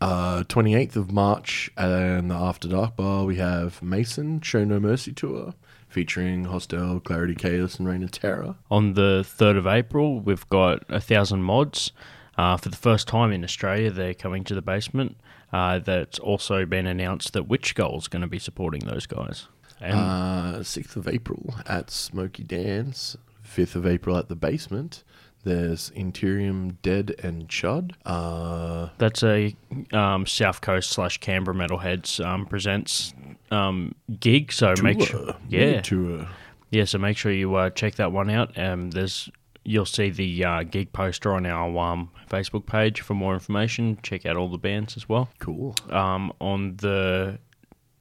Uh, 0.00 0.44
28th 0.44 0.94
of 0.94 1.10
March 1.10 1.70
and 1.76 2.30
the 2.30 2.34
After 2.36 2.68
Dark 2.68 2.94
Bar, 2.96 3.24
we 3.24 3.36
have 3.36 3.82
Mason 3.82 4.40
Show 4.40 4.62
No 4.64 4.78
Mercy 4.78 5.12
Tour 5.12 5.54
featuring 5.88 6.44
Hostel, 6.44 7.00
Clarity 7.00 7.34
Chaos, 7.34 7.78
and 7.80 7.88
Reign 7.88 8.04
of 8.04 8.12
Terror. 8.12 8.54
On 8.70 8.94
the 8.94 9.24
3rd 9.26 9.56
of 9.58 9.66
April, 9.66 10.20
we've 10.20 10.48
got 10.48 10.82
a 10.88 10.98
1000mods. 11.00 11.90
Uh, 12.36 12.56
for 12.56 12.68
the 12.68 12.76
first 12.76 13.08
time 13.08 13.32
in 13.32 13.42
Australia, 13.42 13.90
they're 13.90 14.14
coming 14.14 14.44
to 14.44 14.54
the 14.54 14.62
basement. 14.62 15.16
Uh, 15.52 15.80
that's 15.80 16.20
also 16.20 16.64
been 16.64 16.86
announced 16.86 17.32
that 17.32 17.48
Witchskull's 17.48 18.06
going 18.06 18.22
to 18.22 18.28
be 18.28 18.38
supporting 18.38 18.82
those 18.82 19.06
guys. 19.06 19.48
And 19.80 19.94
Uh, 19.98 20.58
6th 20.60 20.94
of 20.94 21.08
April 21.08 21.54
at 21.66 21.90
Smoky 21.90 22.44
Dance. 22.44 23.16
5th 23.48 23.74
of 23.74 23.86
April 23.86 24.16
at 24.16 24.28
the 24.28 24.36
basement. 24.36 25.02
There's 25.44 25.90
Interium 25.90 26.76
Dead 26.82 27.14
and 27.22 27.48
Chud. 27.48 27.92
Uh, 28.04 28.88
that's 28.98 29.22
a 29.22 29.56
um, 29.92 30.26
South 30.26 30.60
Coast 30.60 30.90
slash 30.90 31.18
Canberra 31.18 31.56
Metalheads 31.56 32.24
um, 32.24 32.44
presents 32.46 33.14
um, 33.50 33.94
gig. 34.20 34.52
So 34.52 34.74
make 34.82 35.00
sure, 35.00 35.26
tour. 35.26 35.36
yeah, 35.48 35.80
Tour. 35.80 36.26
yeah. 36.70 36.84
So 36.84 36.98
make 36.98 37.16
sure 37.16 37.32
you 37.32 37.54
uh, 37.54 37.70
check 37.70 37.94
that 37.96 38.12
one 38.12 38.30
out. 38.30 38.58
Um, 38.58 38.90
there's 38.90 39.30
you'll 39.64 39.84
see 39.86 40.10
the 40.10 40.44
uh, 40.44 40.62
gig 40.64 40.92
poster 40.92 41.32
on 41.34 41.46
our 41.46 41.78
um, 41.78 42.10
Facebook 42.28 42.66
page 42.66 43.00
for 43.00 43.14
more 43.14 43.34
information. 43.34 43.98
Check 44.02 44.26
out 44.26 44.36
all 44.36 44.48
the 44.48 44.58
bands 44.58 44.96
as 44.96 45.08
well. 45.08 45.28
Cool. 45.38 45.74
Um, 45.90 46.32
on 46.40 46.76
the 46.76 47.38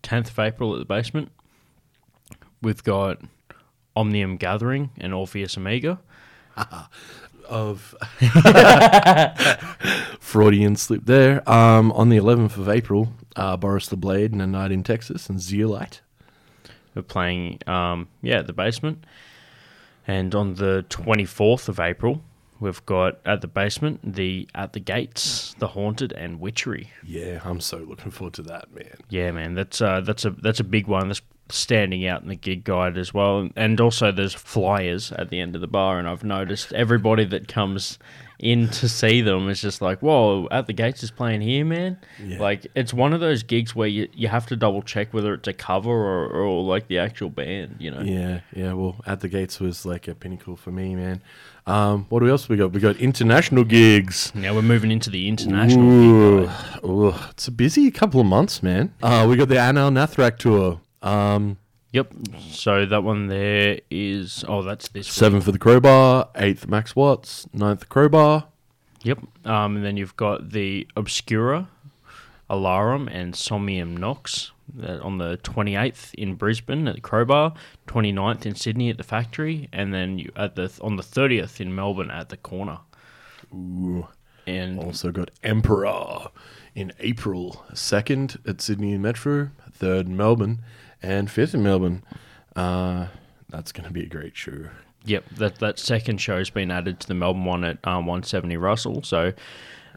10th 0.04 0.30
of 0.30 0.40
April 0.40 0.74
at 0.74 0.80
the 0.80 0.86
basement, 0.86 1.30
we've 2.62 2.84
got 2.84 3.22
Omnium 3.98 4.38
Gathering 4.38 4.92
and 4.98 5.14
Orpheus 5.14 5.58
Omega. 5.58 6.00
of 7.50 7.96
Freudian 10.20 10.76
slip 10.76 11.06
there. 11.06 11.48
Um, 11.50 11.92
on 11.94 12.10
the 12.10 12.18
11th 12.18 12.58
of 12.58 12.70
April, 12.70 13.14
uh, 13.36 13.58
Boris 13.58 13.88
the 13.88 13.98
Blade 13.98 14.32
and 14.32 14.42
A 14.42 14.48
Night 14.48 14.72
in 14.72 14.84
Texas 14.84 15.30
and 15.30 15.40
Zeolite. 15.40 16.02
We're 16.96 17.02
playing, 17.04 17.60
um, 17.68 18.08
yeah, 18.22 18.40
at 18.40 18.48
the 18.48 18.54
basement. 18.54 19.06
And 20.08 20.34
on 20.34 20.56
the 20.56 20.86
24th 20.90 21.70
of 21.70 21.80
April, 21.80 22.24
we've 22.60 22.84
got 22.86 23.20
at 23.26 23.42
the 23.42 23.48
basement 23.48 24.16
the 24.16 24.48
At 24.56 24.74
the 24.74 24.80
Gates, 24.80 25.54
The 25.60 25.68
Haunted, 25.68 26.14
and 26.14 26.40
Witchery. 26.40 26.92
Yeah, 27.04 27.42
I'm 27.44 27.60
so 27.60 27.78
looking 27.78 28.12
forward 28.12 28.34
to 28.36 28.42
that, 28.44 28.74
man. 28.74 28.96
Yeah, 29.10 29.32
man, 29.32 29.54
that's 29.54 29.82
uh, 29.82 30.02
that's 30.02 30.26
a 30.26 30.32
that's 30.32 30.60
a 30.60 30.64
big 30.64 30.88
one. 30.88 31.10
That's 31.10 31.22
standing 31.50 32.06
out 32.08 32.22
in 32.22 32.28
the 32.28 32.36
gig 32.36 32.64
guide 32.64 32.98
as 32.98 33.14
well. 33.14 33.50
And 33.56 33.80
also, 33.80 34.12
there's 34.12 34.34
flyers 34.34 35.12
at 35.12 35.30
the 35.30 35.40
end 35.40 35.56
of 35.56 35.62
the 35.62 35.68
bar, 35.68 36.00
and 36.00 36.08
I've 36.08 36.24
noticed 36.24 36.74
everybody 36.74 37.26
that 37.26 37.48
comes 37.48 38.00
in 38.40 38.68
to 38.70 38.88
see 38.88 39.22
them 39.22 39.50
is 39.50 39.62
just 39.62 39.82
like, 39.82 40.00
"Whoa, 40.02 40.48
at 40.52 40.68
the 40.68 40.74
gates 40.74 41.02
is 41.04 41.10
playing 41.12 41.42
here, 41.42 41.66
man!" 41.66 41.98
Yeah. 42.24 42.40
Like 42.40 42.68
it's 42.76 42.94
one 42.94 43.14
of 43.14 43.20
those 43.20 43.44
gigs 43.44 43.76
where 43.76 43.88
you 43.88 44.08
you 44.14 44.28
have 44.28 44.46
to 44.48 44.56
double 44.56 44.82
check 44.82 45.14
whether 45.14 45.34
it's 45.34 45.48
a 45.48 45.54
cover 45.54 45.90
or, 45.90 46.28
or 46.30 46.64
like 46.64 46.88
the 46.88 47.00
actual 47.00 47.30
band, 47.30 47.78
you 47.80 47.92
know. 47.92 48.02
Yeah, 48.02 48.42
yeah. 48.54 48.74
Well, 48.74 48.98
At 49.06 49.22
the 49.22 49.28
Gates 49.28 49.60
was 49.60 49.86
like 49.86 50.08
a 50.08 50.16
pinnacle 50.16 50.56
for 50.56 50.72
me, 50.72 50.96
man. 50.96 51.22
Um, 51.66 52.06
what 52.10 52.24
else 52.24 52.48
we 52.48 52.56
got? 52.56 52.72
We 52.72 52.80
got 52.80 52.96
international 52.98 53.66
gigs. 53.66 54.32
Now 54.34 54.54
we're 54.54 54.62
moving 54.62 54.92
into 54.92 55.10
the 55.10 55.28
international 55.28 55.90
gig 55.90 56.50
Ooh, 56.86 57.08
ooh, 57.08 57.16
it's 57.32 57.48
a 57.48 57.52
busy 57.52 57.92
couple 57.92 58.22
of 58.22 58.28
months, 58.28 58.64
man. 58.64 58.94
Uh, 59.02 59.26
we 59.28 59.36
got 59.36 59.50
the 59.50 59.56
Anaal 59.56 59.92
Nathrakh 59.92 60.38
tour. 60.38 60.80
Um, 61.02 61.58
Yep. 61.94 62.14
So 62.52 62.86
that 62.86 63.04
one 63.04 63.28
there 63.28 63.80
is 63.90 64.44
oh, 64.48 64.62
that's 64.62 64.90
this 64.90 65.08
week. 65.08 65.14
seventh 65.14 65.46
for 65.46 65.52
the 65.52 65.60
Crowbar, 65.60 66.30
eighth 66.36 66.68
Max 66.68 66.96
Watts, 66.96 67.48
ninth 67.54 67.88
Crowbar. 67.90 68.48
Yep. 69.04 69.20
Um, 69.46 69.78
and 69.78 69.86
then 69.86 69.96
you've 69.96 70.16
got 70.18 70.52
the 70.52 70.88
Obscura, 70.96 71.70
Alarum, 72.50 73.08
and 73.08 73.36
Somnium 73.36 73.96
Nox 73.96 74.52
uh, 74.84 75.00
on 75.02 75.18
the 75.18 75.38
28th 75.38 76.14
in 76.16 76.36
Brisbane 76.36 76.88
at 76.88 76.96
the 76.96 77.02
Crowbar, 77.02 77.54
29th 77.88 78.46
in 78.46 78.56
Sydney 78.56 78.90
at 78.90 78.98
the 78.98 79.04
Factory, 79.04 79.70
and 79.72 79.94
then 79.94 80.20
you, 80.20 80.32
at 80.36 80.56
the 80.56 80.72
on 80.82 80.98
the 80.98 81.04
30th 81.04 81.62
in 81.62 81.74
Melbourne 81.74 82.12
at 82.12 82.30
the 82.30 82.38
Corner. 82.38 82.80
Ooh. 83.54 84.08
And 84.46 84.80
Also 84.80 85.12
got 85.12 85.32
Emperor 85.44 86.30
in 86.76 86.92
April, 87.00 87.66
second 87.74 88.38
at 88.46 88.62
Sydney 88.62 88.94
and 88.94 89.02
Metro, 89.02 89.50
third 89.72 90.08
in 90.08 90.16
Melbourne, 90.16 90.60
and 91.02 91.30
fifth 91.30 91.54
in 91.54 91.64
Melbourne. 91.64 92.04
Uh, 92.56 93.08
that's 93.50 93.72
going 93.72 93.86
to 93.88 93.94
be 93.94 94.04
a 94.04 94.08
great 94.08 94.36
show. 94.36 94.68
Yep, 95.06 95.26
that 95.38 95.60
that 95.60 95.80
second 95.80 96.20
show's 96.20 96.50
been 96.50 96.70
added 96.72 97.00
to 97.02 97.08
the 97.08 97.14
Melbourne 97.14 97.46
one 97.46 97.64
at 97.64 97.78
um, 97.88 98.06
170 98.08 98.58
Russell. 98.58 99.04
So 99.04 99.32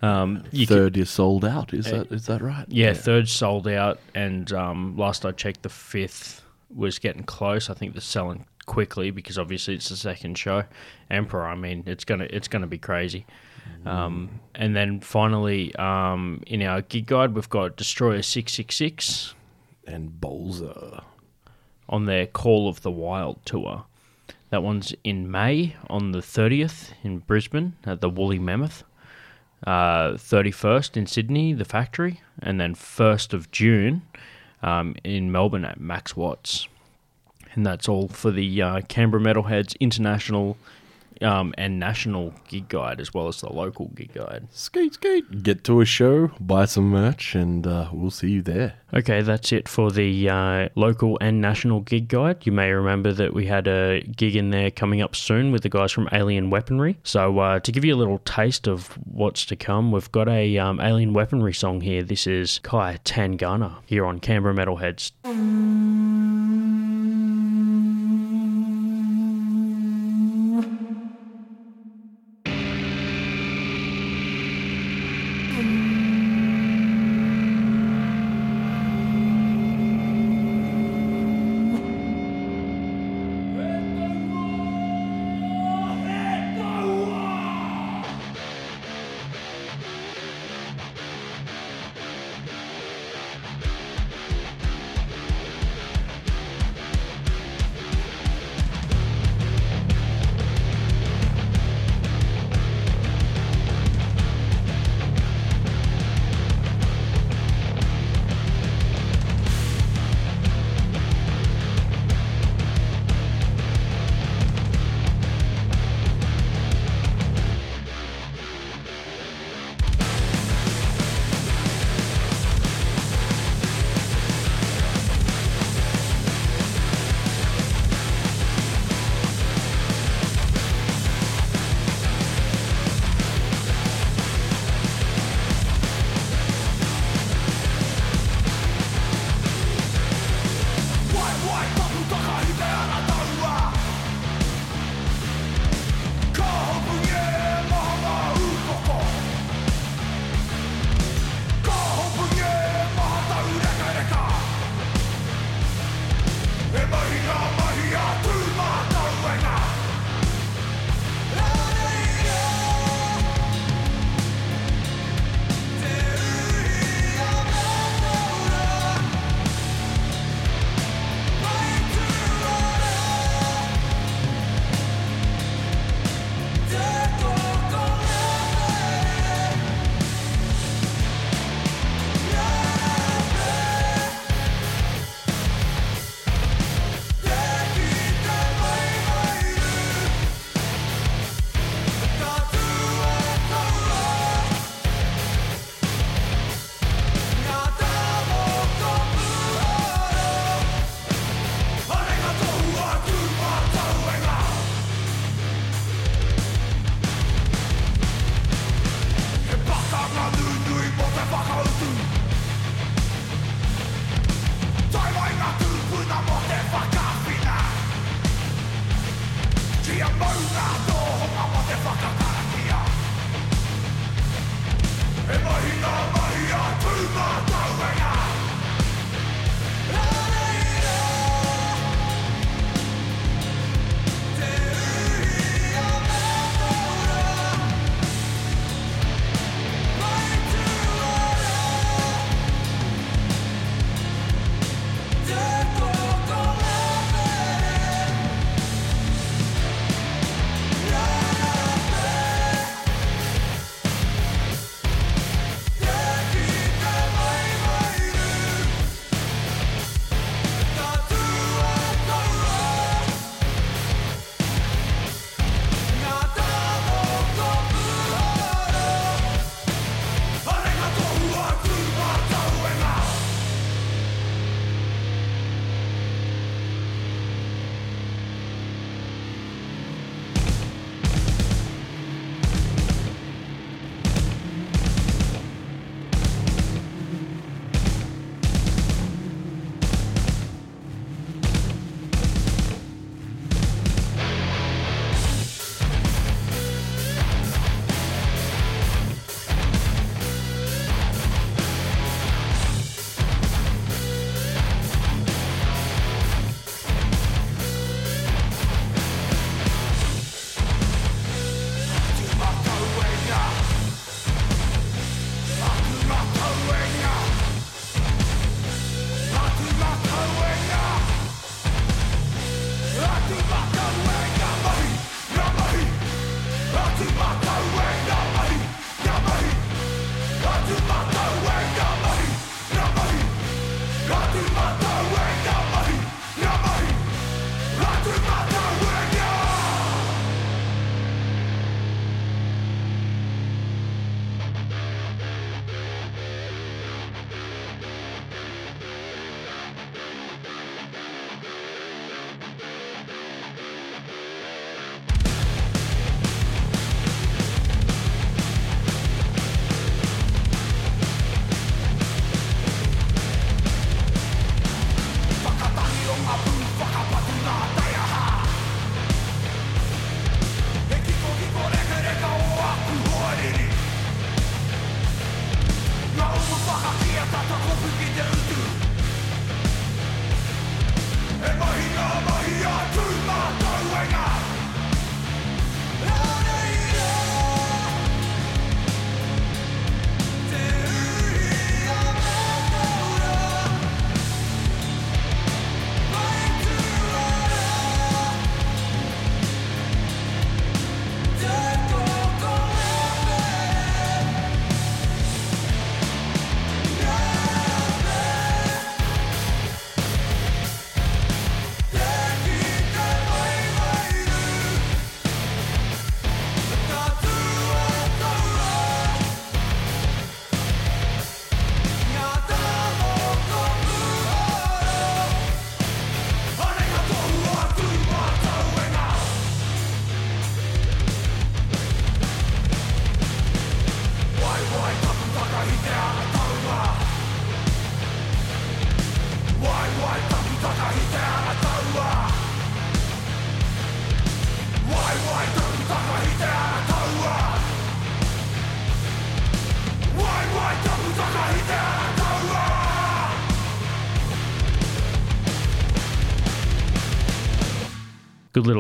um, 0.03 0.45
you 0.53 0.67
can- 0.67 0.77
Third 0.77 0.97
is 0.97 1.11
sold 1.11 1.45
out. 1.45 1.75
Is 1.75 1.87
that 1.87 2.13
is 2.13 2.27
that 2.27 2.41
right? 2.43 2.65
Yeah, 2.69 2.93
third 2.93 3.29
sold 3.29 3.67
out, 3.67 3.99
and 4.15 4.53
um, 4.53 4.97
last 4.97 5.27
I 5.27 5.33
checked, 5.33 5.63
the 5.63 5.69
fifth 5.69 6.43
was 6.75 6.99
getting 7.01 7.25
close. 7.25 7.69
I 7.71 7.75
think 7.75 7.95
they're 7.95 8.01
selling 8.01 8.47
quickly 8.67 9.11
because 9.11 9.37
obviously 9.37 9.75
it's 9.75 9.89
the 9.89 9.97
second 9.97 10.39
show. 10.39 10.63
Emperor, 11.11 11.49
I 11.49 11.57
mean, 11.57 11.83
it's 11.87 12.05
gonna 12.05 12.29
it's 12.31 12.47
gonna 12.47 12.69
be 12.69 12.79
crazy. 12.79 13.27
Um, 13.85 14.41
and 14.55 14.77
then 14.77 15.01
finally, 15.01 15.75
um, 15.77 16.43
in 16.47 16.63
our 16.63 16.83
gig 16.83 17.07
guide, 17.07 17.35
we've 17.35 17.49
got 17.51 17.77
Destroyer 17.77 18.23
six 18.23 18.53
six 18.53 18.77
six 18.77 19.35
and 19.87 20.21
Bolzer 20.21 21.03
on 21.89 22.07
their 22.07 22.27
Call 22.27 22.69
of 22.69 22.83
the 22.83 22.91
Wild 22.91 23.45
tour. 23.45 23.85
That 24.51 24.63
one's 24.63 24.95
in 25.05 25.31
May 25.31 25.77
on 25.89 26.13
the 26.13 26.23
thirtieth 26.23 26.93
in 27.03 27.19
Brisbane 27.19 27.75
at 27.85 28.01
the 28.01 28.11
Woolly 28.11 28.39
Mammoth. 28.39 28.85
Uh, 29.67 30.13
31st 30.13 30.97
in 30.97 31.07
Sydney, 31.07 31.53
the 31.53 31.67
factory, 31.67 32.23
and 32.41 32.59
then 32.59 32.75
1st 32.75 33.35
of 33.35 33.51
June 33.51 34.01
um, 34.63 34.97
in 35.05 35.31
Melbourne 35.31 35.67
at 35.67 35.79
Max 35.79 36.17
Watts. 36.17 36.67
And 37.53 37.67
that's 37.67 37.87
all 37.87 38.09
for 38.09 38.31
the 38.31 38.63
uh, 38.63 38.81
Canberra 38.89 39.23
Metalheads 39.23 39.79
International 39.79 40.57
um, 41.23 41.55
and 41.59 41.79
National 41.79 42.35
Gig 42.49 42.69
Guide, 42.69 43.01
as 43.01 43.13
well 43.13 43.29
as 43.29 43.41
the 43.41 43.53
local 43.53 43.87
gig 43.95 44.13
guide. 44.15 44.49
Skate, 44.51 44.95
skate. 44.95 45.43
Get 45.43 45.65
to 45.65 45.81
a 45.81 45.85
show, 45.85 46.31
buy 46.41 46.65
some 46.65 46.91
merch, 46.91 47.35
and 47.35 47.67
uh, 47.67 47.89
we'll 47.93 48.11
see 48.11 48.31
you 48.31 48.43
there. 48.43 48.75
Okay, 48.93 49.23
that's 49.23 49.53
it 49.53 49.69
for 49.69 49.91
the 49.91 50.29
uh, 50.29 50.69
local 50.75 51.17
and 51.21 51.41
national 51.41 51.81
gig 51.81 52.09
guide. 52.09 52.45
You 52.45 52.53
may 52.53 52.71
remember 52.73 53.13
that 53.13 53.35
we 53.35 53.47
had 53.47 53.69
a 53.69 54.01
gig 54.01 54.35
in 54.35 54.51
there 54.51 54.71
coming 54.71 55.01
up 55.01 55.15
soon 55.15 55.53
with 55.53 55.63
the 55.63 55.69
guys 55.69 55.93
from 55.93 56.09
Alien 56.13 56.51
Weaponry. 56.51 56.99
So, 57.05 57.39
uh, 57.39 57.61
to 57.61 57.73
give 57.73 57.85
you 57.85 57.95
a 57.95 57.97
little 57.97 58.19
taste 58.19 58.67
of 58.67 58.89
what's 59.05 59.45
to 59.47 59.57
come, 59.57 59.93
we've 59.93 60.11
got 60.11 60.29
a 60.29 60.59
um, 60.59 60.81
Alien 60.81 61.13
Weaponry 61.13 61.55
song 61.55 61.81
here. 61.81 62.03
This 62.03 62.27
is 62.27 62.59
Kai 62.61 62.99
Tangata 63.05 63.77
here 63.87 64.05
on 64.05 64.19
Canberra 64.19 64.55
Metalheads. 64.55 65.13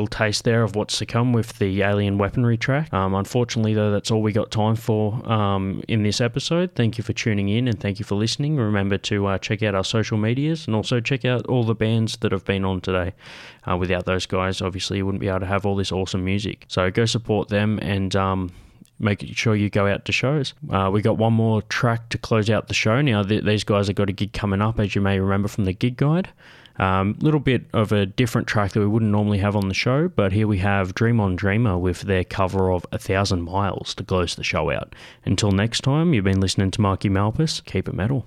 Little 0.00 0.18
taste 0.18 0.44
there 0.44 0.62
of 0.62 0.76
what's 0.76 0.98
to 0.98 1.06
come 1.06 1.32
with 1.32 1.58
the 1.58 1.82
alien 1.82 2.16
weaponry 2.16 2.56
track. 2.56 2.92
Um, 2.92 3.14
unfortunately, 3.14 3.74
though, 3.74 3.90
that's 3.90 4.10
all 4.10 4.22
we 4.22 4.32
got 4.32 4.50
time 4.50 4.76
for 4.76 5.20
um, 5.30 5.82
in 5.88 6.02
this 6.02 6.20
episode. 6.20 6.74
Thank 6.74 6.96
you 6.96 7.04
for 7.04 7.12
tuning 7.12 7.50
in 7.50 7.68
and 7.68 7.78
thank 7.78 7.98
you 7.98 8.04
for 8.04 8.14
listening. 8.14 8.56
Remember 8.56 8.96
to 8.96 9.26
uh, 9.26 9.38
check 9.38 9.62
out 9.62 9.74
our 9.74 9.84
social 9.84 10.16
medias 10.16 10.66
and 10.66 10.74
also 10.74 11.00
check 11.00 11.26
out 11.26 11.46
all 11.46 11.64
the 11.64 11.74
bands 11.74 12.16
that 12.18 12.32
have 12.32 12.44
been 12.46 12.64
on 12.64 12.80
today. 12.80 13.12
Uh, 13.70 13.76
without 13.76 14.06
those 14.06 14.24
guys, 14.24 14.62
obviously, 14.62 14.96
you 14.98 15.06
wouldn't 15.06 15.20
be 15.20 15.28
able 15.28 15.40
to 15.40 15.46
have 15.46 15.66
all 15.66 15.76
this 15.76 15.92
awesome 15.92 16.24
music. 16.24 16.64
So 16.68 16.90
go 16.90 17.04
support 17.04 17.48
them 17.48 17.78
and. 17.82 18.16
Um, 18.16 18.52
make 19.02 19.24
sure 19.34 19.56
you 19.56 19.70
go 19.70 19.86
out 19.86 20.04
to 20.04 20.12
shows. 20.12 20.52
Uh, 20.68 20.90
we 20.92 21.00
got 21.00 21.16
one 21.16 21.32
more 21.32 21.62
track 21.62 22.10
to 22.10 22.18
close 22.18 22.50
out 22.50 22.68
the 22.68 22.74
show. 22.74 23.00
Now, 23.00 23.22
th- 23.22 23.44
these 23.44 23.64
guys 23.64 23.86
have 23.86 23.96
got 23.96 24.10
a 24.10 24.12
gig 24.12 24.34
coming 24.34 24.60
up, 24.60 24.78
as 24.78 24.94
you 24.94 25.00
may 25.00 25.18
remember 25.18 25.48
from 25.48 25.64
the 25.64 25.72
gig 25.72 25.96
guide. 25.96 26.28
A 26.80 26.82
um, 26.82 27.14
little 27.20 27.40
bit 27.40 27.66
of 27.74 27.92
a 27.92 28.06
different 28.06 28.48
track 28.48 28.72
that 28.72 28.80
we 28.80 28.86
wouldn't 28.86 29.10
normally 29.10 29.36
have 29.36 29.54
on 29.54 29.68
the 29.68 29.74
show, 29.74 30.08
but 30.08 30.32
here 30.32 30.48
we 30.48 30.56
have 30.58 30.94
Dream 30.94 31.20
on 31.20 31.36
Dreamer 31.36 31.76
with 31.76 32.00
their 32.00 32.24
cover 32.24 32.72
of 32.72 32.86
A 32.90 32.96
Thousand 32.96 33.42
Miles 33.42 33.94
to 33.96 34.02
close 34.02 34.34
the 34.34 34.42
show 34.42 34.70
out. 34.70 34.94
Until 35.26 35.52
next 35.52 35.82
time, 35.82 36.14
you've 36.14 36.24
been 36.24 36.40
listening 36.40 36.70
to 36.70 36.80
Marky 36.80 37.10
Malphas. 37.10 37.62
Keep 37.66 37.88
it 37.88 37.94
metal. 37.94 38.26